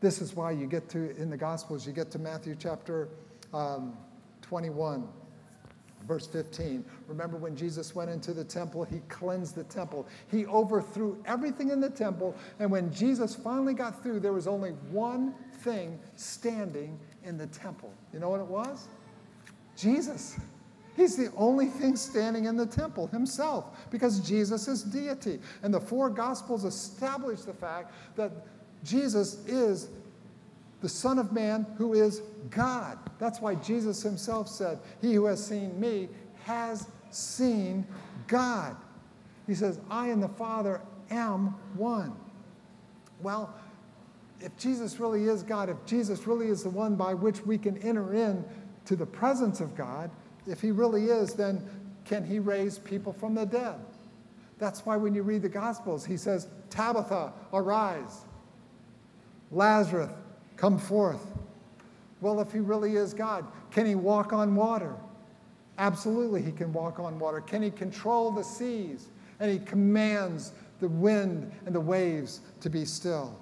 This 0.00 0.20
is 0.20 0.36
why 0.36 0.52
you 0.52 0.66
get 0.66 0.88
to, 0.90 1.16
in 1.16 1.30
the 1.30 1.36
Gospels, 1.36 1.84
you 1.84 1.92
get 1.92 2.12
to 2.12 2.18
Matthew 2.18 2.54
chapter 2.56 3.08
um, 3.52 3.96
21. 4.42 5.08
Verse 6.06 6.26
15, 6.26 6.84
remember 7.08 7.38
when 7.38 7.56
Jesus 7.56 7.94
went 7.94 8.10
into 8.10 8.34
the 8.34 8.44
temple, 8.44 8.84
he 8.84 9.00
cleansed 9.08 9.54
the 9.54 9.64
temple. 9.64 10.06
He 10.30 10.44
overthrew 10.46 11.22
everything 11.24 11.70
in 11.70 11.80
the 11.80 11.88
temple. 11.88 12.36
And 12.58 12.70
when 12.70 12.92
Jesus 12.92 13.34
finally 13.34 13.72
got 13.72 14.02
through, 14.02 14.20
there 14.20 14.34
was 14.34 14.46
only 14.46 14.70
one 14.90 15.34
thing 15.60 15.98
standing 16.16 16.98
in 17.24 17.38
the 17.38 17.46
temple. 17.46 17.92
You 18.12 18.18
know 18.18 18.28
what 18.28 18.40
it 18.40 18.46
was? 18.46 18.88
Jesus. 19.76 20.38
He's 20.94 21.16
the 21.16 21.32
only 21.36 21.66
thing 21.66 21.96
standing 21.96 22.44
in 22.44 22.56
the 22.56 22.66
temple 22.66 23.08
himself 23.08 23.90
because 23.90 24.20
Jesus 24.20 24.68
is 24.68 24.82
deity. 24.82 25.40
And 25.62 25.72
the 25.72 25.80
four 25.80 26.10
gospels 26.10 26.64
establish 26.64 27.40
the 27.40 27.54
fact 27.54 27.94
that 28.16 28.30
Jesus 28.84 29.44
is 29.46 29.88
the 30.84 30.88
Son 30.90 31.18
of 31.18 31.32
Man 31.32 31.64
who 31.78 31.94
is 31.94 32.20
God. 32.50 32.98
That's 33.18 33.40
why 33.40 33.54
Jesus 33.54 34.02
himself 34.02 34.50
said, 34.50 34.78
He 35.00 35.14
who 35.14 35.24
has 35.24 35.42
seen 35.42 35.80
me 35.80 36.10
has 36.42 36.88
seen 37.10 37.86
God. 38.26 38.76
He 39.46 39.54
says, 39.54 39.80
I 39.88 40.08
and 40.08 40.22
the 40.22 40.28
Father 40.28 40.82
am 41.10 41.54
one. 41.74 42.14
Well, 43.22 43.54
if 44.42 44.54
Jesus 44.58 45.00
really 45.00 45.24
is 45.24 45.42
God, 45.42 45.70
if 45.70 45.78
Jesus 45.86 46.26
really 46.26 46.48
is 46.48 46.62
the 46.62 46.68
one 46.68 46.96
by 46.96 47.14
which 47.14 47.46
we 47.46 47.56
can 47.56 47.78
enter 47.78 48.12
in 48.12 48.44
to 48.84 48.94
the 48.94 49.06
presence 49.06 49.62
of 49.62 49.74
God, 49.74 50.10
if 50.46 50.60
he 50.60 50.70
really 50.70 51.06
is, 51.06 51.32
then 51.32 51.66
can 52.04 52.26
he 52.26 52.38
raise 52.40 52.78
people 52.78 53.14
from 53.14 53.34
the 53.34 53.46
dead? 53.46 53.76
That's 54.58 54.84
why 54.84 54.98
when 54.98 55.14
you 55.14 55.22
read 55.22 55.40
the 55.40 55.48
Gospels, 55.48 56.04
he 56.04 56.18
says, 56.18 56.46
Tabitha, 56.68 57.32
arise. 57.54 58.26
Lazarus, 59.50 60.10
come 60.64 60.78
forth. 60.78 61.26
Well, 62.22 62.40
if 62.40 62.50
he 62.50 62.58
really 62.58 62.96
is 62.96 63.12
God, 63.12 63.44
can 63.70 63.84
he 63.84 63.94
walk 63.94 64.32
on 64.32 64.56
water? 64.56 64.94
Absolutely, 65.76 66.40
he 66.40 66.52
can 66.52 66.72
walk 66.72 66.98
on 66.98 67.18
water. 67.18 67.42
Can 67.42 67.60
he 67.60 67.70
control 67.70 68.30
the 68.30 68.42
seas? 68.42 69.08
And 69.40 69.50
he 69.50 69.58
commands 69.58 70.52
the 70.80 70.88
wind 70.88 71.52
and 71.66 71.74
the 71.74 71.80
waves 71.80 72.40
to 72.62 72.70
be 72.70 72.86
still. 72.86 73.38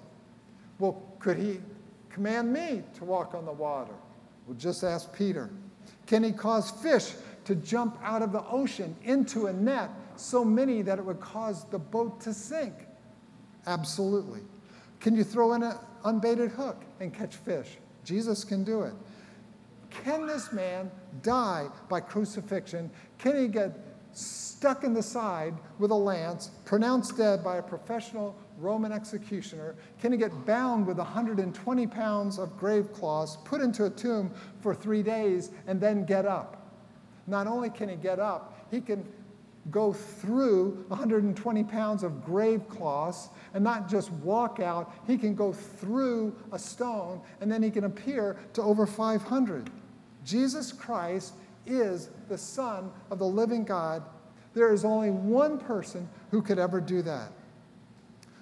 Well, 0.81 1.01
could 1.21 1.39
he 1.39 1.61
command 2.11 2.53
me 2.53 2.83
to 2.95 3.05
walk 3.05 3.35
on 3.35 3.45
the 3.45 3.53
water? 3.53 3.95
Well, 4.49 4.57
just 4.59 4.83
ask 4.83 5.13
Peter. 5.13 5.49
Can 6.07 6.25
he 6.25 6.33
cause 6.33 6.73
fish 6.73 7.13
to 7.45 7.55
jump 7.55 7.99
out 8.03 8.23
of 8.23 8.33
the 8.33 8.43
ocean 8.47 8.97
into 9.05 9.47
a 9.47 9.53
net, 9.53 9.91
so 10.17 10.45
many 10.45 10.83
that 10.83 10.99
it 10.99 11.05
would 11.05 11.21
cause 11.21 11.67
the 11.67 11.79
boat 11.79 12.21
to 12.23 12.35
sink? 12.35 12.75
Absolutely. 13.69 14.41
Can 14.99 15.15
you 15.15 15.23
throw 15.23 15.53
in 15.53 15.63
an 15.63 15.77
unbaited 16.05 16.51
hook 16.51 16.83
and 17.01 17.13
catch 17.13 17.37
fish? 17.37 17.79
Jesus 18.05 18.45
can 18.45 18.65
do 18.65 18.83
it. 18.83 18.95
Can 19.91 20.27
this 20.27 20.53
man 20.53 20.91
die 21.23 21.69
by 21.89 22.01
crucifixion? 22.01 22.91
Can 23.19 23.37
he 23.37 23.49
get 23.49 23.79
stuck 24.13 24.85
in 24.85 24.95
the 24.95 25.03
side 25.03 25.55
with 25.79 25.91
a 25.91 25.95
lance, 25.95 26.51
pronounced 26.65 27.17
dead 27.17 27.43
by 27.43 27.57
a 27.57 27.63
professional 27.63 28.37
Roman 28.59 28.93
executioner? 28.93 29.75
Can 30.01 30.13
he 30.13 30.19
get 30.19 30.47
bound 30.47 30.87
with 30.87 30.99
120 30.99 31.87
pounds 31.87 32.39
of 32.39 32.57
grave 32.57 32.93
cloths, 32.93 33.39
put 33.45 33.61
into 33.61 33.87
a 33.87 33.91
tomb 33.91 34.31
for 34.61 34.75
three 34.75 35.03
days, 35.03 35.51
and 35.67 35.81
then 35.81 36.05
get 36.05 36.27
up? 36.27 36.59
Not 37.27 37.47
only 37.47 37.71
can 37.71 37.89
he 37.89 37.97
get 37.97 38.19
up, 38.19 38.67
he 38.71 38.81
can 38.81 39.07
go 39.71 39.93
through 39.93 40.85
120 40.89 41.65
pounds 41.65 42.03
of 42.03 42.25
grave 42.25 42.69
cloths 42.69 43.29
and 43.55 43.63
not 43.63 43.89
just 43.89 44.11
walk 44.13 44.59
out, 44.59 44.93
he 45.07 45.17
can 45.17 45.35
go 45.35 45.53
through 45.53 46.35
a 46.51 46.59
stone 46.59 47.21
and 47.41 47.51
then 47.51 47.63
he 47.63 47.71
can 47.71 47.85
appear 47.85 48.37
to 48.55 48.63
over 48.63 48.87
500. 48.87 49.71
Jesus 50.25 50.73
Christ 50.73 51.35
is 51.67 52.11
the 52.29 52.39
Son 52.39 52.91
of 53.11 53.19
the 53.19 53.27
living 53.27 53.65
God. 53.65 54.03
There 54.55 54.73
is 54.73 54.85
only 54.85 55.11
one 55.11 55.59
person 55.59 56.09
who 56.31 56.43
could 56.43 56.59
ever 56.59 56.81
do 56.81 57.03
that. 57.03 57.31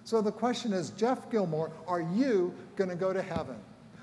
So 0.05 0.21
the 0.21 0.33
question 0.33 0.73
is 0.73 0.91
Jeff 0.91 1.31
Gilmore, 1.31 1.71
are 1.87 2.01
you 2.01 2.55
going 2.77 2.91
to 2.91 2.97
go 2.97 3.12
to 3.12 3.23
heaven? 3.23 3.57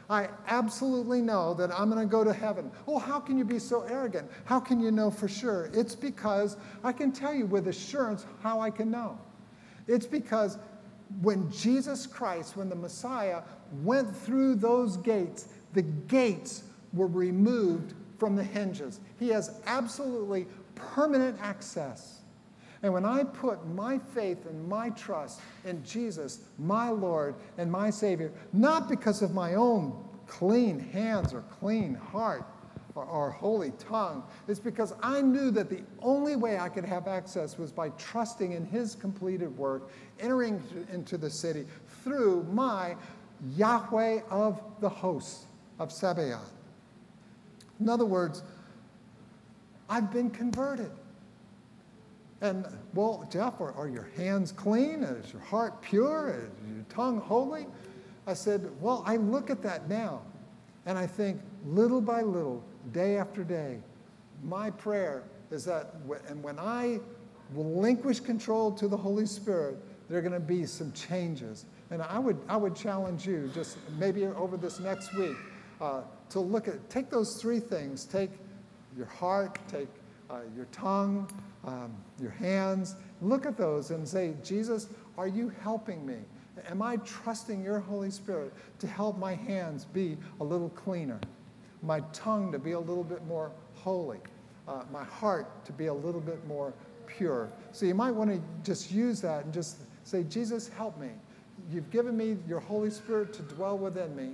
I 0.10 0.30
absolutely 0.47 1.22
know 1.22 1.53
that 1.55 1.72
I'm 1.72 1.89
going 1.89 2.01
to 2.01 2.10
go 2.10 2.24
to 2.24 2.34
heaven. 2.34 2.72
Oh, 2.88 2.97
how 2.97 3.20
can 3.20 3.38
you 3.38 3.43
be 3.43 3.60
so 3.60 3.82
arrogant? 3.84 4.30
How 4.45 4.60
can 4.60 4.80
you 4.80 4.91
know 4.91 5.12
for 5.12 5.28
sure? 5.28 5.70
It's 5.74 5.95
because 5.95 6.58
I 6.84 6.93
can 6.93 7.12
tell 7.12 7.34
you 7.34 7.45
with 7.45 7.68
assurance 7.68 8.26
how 8.41 8.62
I 8.62 8.70
can 8.70 8.89
know. 8.89 9.20
It's 9.88 10.05
because 10.05 10.58
when 11.22 11.51
Jesus 11.51 12.08
Christ, 12.08 12.55
when 12.55 12.70
the 12.70 12.76
Messiah 12.76 13.41
went 13.84 14.16
through 14.16 14.55
those 14.55 14.97
gates, 14.97 15.49
the 15.74 15.82
gates 15.82 16.64
were 16.93 17.08
removed 17.08 17.93
from 18.18 18.36
the 18.36 18.43
hinges. 18.43 18.99
He 19.20 19.30
has 19.30 19.60
absolutely 19.66 20.47
permanent 20.76 21.38
access. 21.41 22.16
And 22.84 22.93
when 22.93 23.05
I 23.05 23.23
put 23.23 23.65
my 23.67 23.97
faith 23.97 24.45
and 24.45 24.67
my 24.67 24.89
trust 24.91 25.41
in 25.65 25.84
Jesus, 25.84 26.41
my 26.59 26.89
Lord 26.89 27.36
and 27.57 27.71
my 27.71 27.89
Savior, 27.89 28.32
not 28.53 28.88
because 28.88 29.21
of 29.21 29.34
my 29.34 29.55
own 29.55 30.03
clean 30.28 30.80
hands 30.80 31.34
or 31.34 31.41
clean 31.59 31.95
heart 31.95 32.45
or, 32.93 33.05
or, 33.05 33.32
holy 33.32 33.71
tongue, 33.78 34.23
it's 34.47 34.59
because 34.59 34.93
I 35.03 35.21
knew 35.21 35.51
that 35.51 35.69
the 35.69 35.84
only 36.01 36.36
way 36.36 36.57
I 36.57 36.67
could 36.67 36.86
have 36.86 37.07
access 37.07 37.57
was 37.57 37.71
by 37.71 37.89
trusting 37.89 38.53
in 38.53 38.65
His 38.65 38.95
completed 38.95 39.55
work, 39.55 39.91
entering 40.19 40.61
into 40.91 41.17
the 41.17 41.30
city 41.30 41.65
through 42.03 42.43
my 42.51 42.95
Yahweh 43.55 44.21
of 44.32 44.61
the 44.82 44.89
hosts 44.89 45.45
of 45.80 45.91
Sabaoth. 45.91 46.51
In 47.80 47.88
other 47.88 48.05
words, 48.05 48.41
I've 49.89 50.11
been 50.11 50.30
converted. 50.30 50.91
And, 52.41 52.67
well, 52.93 53.27
Jeff, 53.31 53.59
are, 53.59 53.73
are 53.73 53.88
your 53.88 54.09
hands 54.15 54.51
clean? 54.51 55.03
Is 55.03 55.33
your 55.33 55.41
heart 55.41 55.81
pure? 55.81 56.29
Is 56.29 56.75
your 56.75 56.85
tongue 56.89 57.19
holy? 57.19 57.65
I 58.27 58.33
said, 58.33 58.69
well, 58.81 59.03
I 59.05 59.15
look 59.17 59.49
at 59.49 59.63
that 59.63 59.89
now. 59.89 60.21
And 60.85 60.97
I 60.97 61.07
think 61.07 61.41
little 61.65 62.01
by 62.01 62.21
little, 62.21 62.63
day 62.91 63.17
after 63.17 63.43
day, 63.43 63.79
my 64.43 64.69
prayer 64.69 65.23
is 65.51 65.65
that, 65.65 65.95
and 66.27 66.43
when 66.43 66.59
I 66.59 66.99
relinquish 67.53 68.19
control 68.19 68.71
to 68.73 68.88
the 68.88 68.97
Holy 68.97 69.25
Spirit, 69.25 69.77
there 70.09 70.19
are 70.19 70.21
going 70.21 70.33
to 70.33 70.39
be 70.39 70.65
some 70.65 70.91
changes. 70.91 71.65
And 71.89 72.01
I 72.01 72.19
would, 72.19 72.38
I 72.47 72.57
would 72.57 72.75
challenge 72.75 73.25
you, 73.25 73.49
just 73.53 73.77
maybe 73.97 74.25
over 74.25 74.57
this 74.57 74.79
next 74.79 75.13
week, 75.15 75.35
uh, 75.81 76.01
to 76.29 76.39
look 76.39 76.67
at, 76.67 76.89
take 76.89 77.09
those 77.09 77.41
three 77.41 77.59
things. 77.59 78.05
Take 78.05 78.31
your 78.95 79.05
heart, 79.05 79.59
take 79.67 79.88
uh, 80.29 80.39
your 80.55 80.65
tongue, 80.65 81.29
um, 81.68 81.93
your 82.20 82.32
hands. 82.32 82.95
Look 83.22 83.45
at 83.45 83.57
those 83.57 83.91
and 83.91 84.07
say, 84.07 84.34
Jesus, 84.43 84.88
are 85.18 85.28
you 85.28 85.51
helping 85.61 86.05
me? 86.05 86.15
Am 86.70 86.82
I 86.82 86.97
trusting 86.97 87.63
your 87.63 87.80
Holy 87.80 88.09
Spirit 88.09 88.51
to 88.80 88.88
help 88.88 89.18
my 89.20 89.36
hands 89.36 89.86
be 89.86 90.18
a 90.39 90.43
little 90.43 90.70
cleaner, 90.70 91.20
my 91.84 91.99
tongue 92.13 92.51
to 92.51 92.57
be 92.57 92.72
a 92.72 92.80
little 92.80 93.03
bit 93.03 93.24
more 93.28 93.51
holy, 93.76 94.20
uh, 94.68 94.84
my 94.91 95.03
heart 95.03 95.63
to 95.65 95.72
be 95.72 95.86
a 95.88 95.93
little 95.93 96.22
bit 96.22 96.45
more 96.47 96.74
pure? 97.05 97.51
So 97.74 97.86
you 97.86 97.93
might 97.93 98.11
want 98.11 98.32
to 98.32 98.41
just 98.63 98.91
use 98.91 99.22
that 99.22 99.45
and 99.45 99.53
just 99.53 99.78
say, 100.03 100.24
Jesus, 100.24 100.70
help 100.70 100.97
me. 100.99 101.09
You've 101.70 101.89
given 101.91 102.18
me 102.18 102.38
your 102.47 102.59
Holy 102.59 102.89
Spirit 102.89 103.34
to 103.34 103.43
dwell 103.43 103.78
within 103.78 104.15
me. 104.15 104.32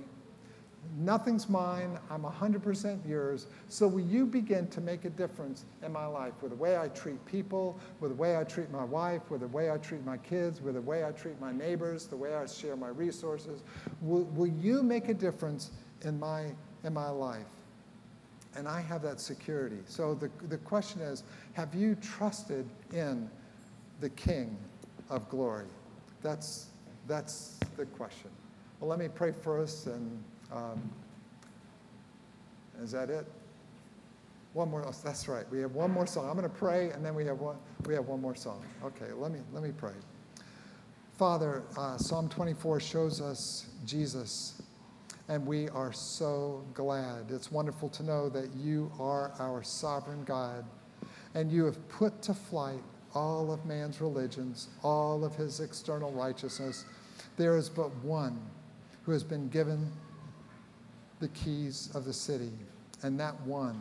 Nothing's 0.96 1.48
mine. 1.48 1.98
I'm 2.10 2.22
100% 2.22 3.08
yours. 3.08 3.46
So 3.68 3.88
will 3.88 4.04
you 4.04 4.26
begin 4.26 4.68
to 4.68 4.80
make 4.80 5.04
a 5.04 5.10
difference 5.10 5.64
in 5.82 5.92
my 5.92 6.06
life 6.06 6.34
with 6.40 6.50
the 6.52 6.56
way 6.56 6.78
I 6.78 6.88
treat 6.88 7.24
people, 7.26 7.78
with 8.00 8.12
the 8.12 8.16
way 8.16 8.36
I 8.36 8.44
treat 8.44 8.70
my 8.70 8.84
wife, 8.84 9.22
with 9.30 9.40
the 9.40 9.48
way 9.48 9.70
I 9.70 9.78
treat 9.78 10.04
my 10.04 10.16
kids, 10.18 10.60
with 10.60 10.74
the 10.74 10.80
way 10.80 11.04
I 11.04 11.10
treat 11.12 11.40
my 11.40 11.52
neighbors, 11.52 12.06
the 12.06 12.16
way 12.16 12.34
I 12.34 12.46
share 12.46 12.76
my 12.76 12.88
resources? 12.88 13.62
Will, 14.02 14.24
will 14.34 14.46
you 14.46 14.82
make 14.82 15.08
a 15.08 15.14
difference 15.14 15.70
in 16.02 16.18
my, 16.18 16.46
in 16.84 16.94
my 16.94 17.08
life? 17.08 17.46
And 18.56 18.68
I 18.68 18.80
have 18.80 19.02
that 19.02 19.20
security. 19.20 19.78
So 19.86 20.14
the, 20.14 20.30
the 20.48 20.58
question 20.58 21.00
is 21.00 21.24
have 21.54 21.74
you 21.74 21.96
trusted 21.96 22.68
in 22.92 23.28
the 24.00 24.10
King 24.10 24.56
of 25.10 25.28
glory? 25.28 25.66
That's, 26.22 26.66
that's 27.08 27.58
the 27.76 27.86
question. 27.86 28.30
Well, 28.78 28.90
let 28.90 28.98
me 28.98 29.08
pray 29.08 29.32
for 29.32 29.60
us 29.60 29.86
and 29.86 30.22
um, 30.52 30.90
is 32.82 32.90
that 32.92 33.10
it? 33.10 33.26
One 34.52 34.70
more. 34.70 34.84
Oh, 34.86 34.94
that's 35.04 35.26
right. 35.28 35.44
We 35.50 35.60
have 35.60 35.72
one 35.72 35.90
more 35.90 36.06
song. 36.06 36.28
I'm 36.28 36.36
going 36.36 36.48
to 36.48 36.56
pray, 36.56 36.90
and 36.90 37.04
then 37.04 37.14
we 37.14 37.24
have 37.26 37.40
one. 37.40 37.56
We 37.86 37.94
have 37.94 38.06
one 38.06 38.20
more 38.20 38.34
song. 38.34 38.62
Okay. 38.84 39.12
Let 39.12 39.32
me 39.32 39.40
let 39.52 39.62
me 39.62 39.72
pray. 39.76 39.94
Father, 41.18 41.62
uh, 41.76 41.96
Psalm 41.96 42.28
24 42.28 42.80
shows 42.80 43.20
us 43.20 43.66
Jesus, 43.84 44.62
and 45.28 45.46
we 45.46 45.68
are 45.68 45.92
so 45.92 46.64
glad. 46.74 47.30
It's 47.30 47.52
wonderful 47.52 47.88
to 47.90 48.02
know 48.02 48.28
that 48.30 48.52
you 48.56 48.90
are 48.98 49.32
our 49.38 49.62
sovereign 49.62 50.24
God, 50.24 50.64
and 51.34 51.52
you 51.52 51.64
have 51.64 51.88
put 51.88 52.20
to 52.22 52.34
flight 52.34 52.82
all 53.14 53.52
of 53.52 53.64
man's 53.64 54.00
religions, 54.00 54.68
all 54.82 55.24
of 55.24 55.36
his 55.36 55.60
external 55.60 56.10
righteousness. 56.12 56.84
There 57.36 57.56
is 57.56 57.68
but 57.68 57.94
one 58.04 58.38
who 59.04 59.12
has 59.12 59.22
been 59.22 59.48
given 59.48 59.90
the 61.24 61.28
keys 61.28 61.88
of 61.94 62.04
the 62.04 62.12
city. 62.12 62.52
And 63.02 63.18
that 63.18 63.40
one 63.46 63.80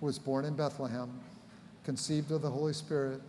was 0.00 0.16
born 0.16 0.44
in 0.44 0.54
Bethlehem, 0.54 1.10
conceived 1.82 2.30
of 2.30 2.40
the 2.40 2.50
Holy 2.50 2.72
Spirit, 2.72 3.20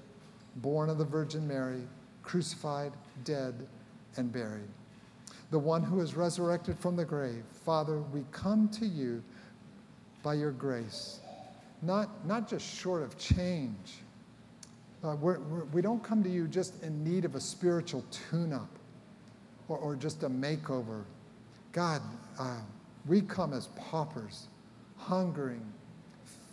born 0.57 0.87
of 0.87 0.99
the 0.99 1.05
Virgin 1.05 1.47
Mary, 1.47 1.81
crucified, 2.21 2.91
dead, 3.23 3.67
and 4.17 4.31
buried. 4.31 4.69
The 5.49 5.57
one 5.57 5.81
who 5.81 5.99
is 5.99 6.13
resurrected 6.13 6.77
from 6.77 6.95
the 6.95 7.05
grave. 7.05 7.43
Father, 7.65 7.97
we 7.97 8.23
come 8.31 8.69
to 8.69 8.85
you 8.85 9.23
by 10.21 10.35
your 10.35 10.51
grace, 10.51 11.21
not, 11.81 12.23
not 12.27 12.47
just 12.47 12.71
short 12.79 13.01
of 13.01 13.17
change. 13.17 13.95
Uh, 15.03 15.15
we're, 15.15 15.39
we're, 15.39 15.65
we 15.65 15.81
do 15.81 15.87
not 15.87 16.03
come 16.03 16.21
to 16.21 16.29
you 16.29 16.47
just 16.47 16.83
in 16.83 17.03
need 17.03 17.25
of 17.25 17.33
a 17.33 17.41
spiritual 17.41 18.05
tune 18.11 18.53
up 18.53 18.69
or, 19.67 19.77
or 19.77 19.95
just 19.95 20.21
a 20.21 20.29
makeover. 20.29 21.03
God, 21.71 22.01
uh, 22.39 22.59
we 23.07 23.21
come 23.21 23.53
as 23.53 23.67
paupers, 23.75 24.47
hungering, 24.97 25.65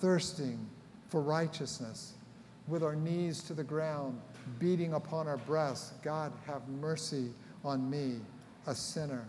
thirsting 0.01 0.59
for 1.09 1.21
righteousness, 1.21 2.15
with 2.69 2.83
our 2.83 2.95
knees 2.95 3.43
to 3.43 3.55
the 3.55 3.65
ground, 3.65 4.21
beating 4.59 4.95
upon 4.95 5.27
our 5.27 5.37
breasts. 5.39 5.93
God, 6.03 6.33
have 6.47 6.67
mercy 6.69 7.31
on 7.65 7.89
me, 7.89 8.17
a 8.67 8.75
sinner. 8.75 9.29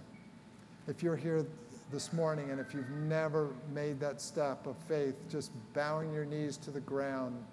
If 0.88 1.02
you're 1.02 1.16
here 1.16 1.46
this 1.92 2.14
morning 2.14 2.52
and 2.52 2.60
if 2.60 2.74
you've 2.74 2.90
never 2.90 3.54
made 3.74 4.00
that 4.00 4.22
step 4.22 4.66
of 4.68 4.76
faith, 4.88 5.16
just 5.30 5.52
bowing 5.74 6.14
your 6.14 6.26
knees 6.26 6.58
to 6.58 6.72
the 6.72 6.80
ground, 6.82 7.44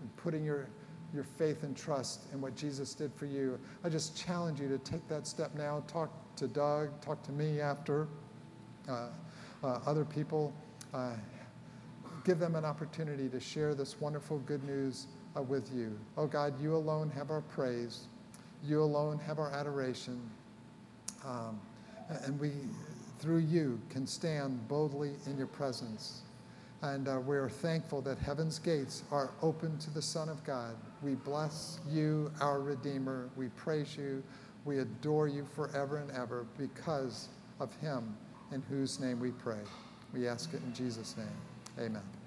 and 0.00 0.16
putting 0.16 0.44
your, 0.44 0.68
your 1.12 1.24
faith 1.24 1.64
and 1.64 1.76
trust 1.76 2.26
in 2.32 2.40
what 2.40 2.54
Jesus 2.54 2.94
did 2.94 3.12
for 3.14 3.26
you, 3.26 3.58
I 3.84 3.88
just 3.88 4.16
challenge 4.16 4.60
you 4.60 4.68
to 4.68 4.78
take 4.78 5.06
that 5.08 5.26
step 5.26 5.54
now. 5.54 5.82
Talk 5.88 6.10
to 6.36 6.46
Doug, 6.46 7.00
talk 7.00 7.22
to 7.24 7.32
me 7.32 7.60
after, 7.60 8.06
other 9.62 10.04
people. 10.04 10.52
Uh, 10.94 11.12
give 12.24 12.38
them 12.38 12.54
an 12.56 12.64
opportunity 12.64 13.28
to 13.28 13.40
share 13.40 13.74
this 13.74 14.00
wonderful 14.00 14.38
good 14.40 14.62
news 14.64 15.06
uh, 15.36 15.42
with 15.42 15.72
you. 15.74 15.98
Oh 16.16 16.26
God, 16.26 16.60
you 16.60 16.76
alone 16.76 17.10
have 17.10 17.30
our 17.30 17.40
praise. 17.40 18.06
You 18.64 18.82
alone 18.82 19.18
have 19.20 19.38
our 19.38 19.50
adoration. 19.50 20.20
Um, 21.24 21.60
and 22.24 22.38
we, 22.38 22.52
through 23.18 23.38
you, 23.38 23.80
can 23.90 24.06
stand 24.06 24.66
boldly 24.68 25.12
in 25.26 25.38
your 25.38 25.46
presence. 25.46 26.20
And 26.82 27.08
uh, 27.08 27.20
we're 27.20 27.48
thankful 27.48 28.02
that 28.02 28.18
heaven's 28.18 28.58
gates 28.58 29.02
are 29.10 29.30
open 29.42 29.78
to 29.78 29.90
the 29.90 30.02
Son 30.02 30.28
of 30.28 30.44
God. 30.44 30.76
We 31.02 31.14
bless 31.14 31.80
you, 31.88 32.30
our 32.40 32.60
Redeemer. 32.60 33.30
We 33.36 33.48
praise 33.48 33.96
you. 33.96 34.22
We 34.64 34.80
adore 34.80 35.28
you 35.28 35.46
forever 35.56 35.96
and 35.96 36.10
ever 36.10 36.46
because 36.56 37.28
of 37.58 37.74
him 37.76 38.16
in 38.52 38.62
whose 38.62 39.00
name 39.00 39.20
we 39.20 39.30
pray. 39.30 39.60
We 40.12 40.26
ask 40.28 40.52
it 40.54 40.62
in 40.62 40.72
Jesus' 40.74 41.16
name. 41.16 41.86
Amen. 41.86 42.17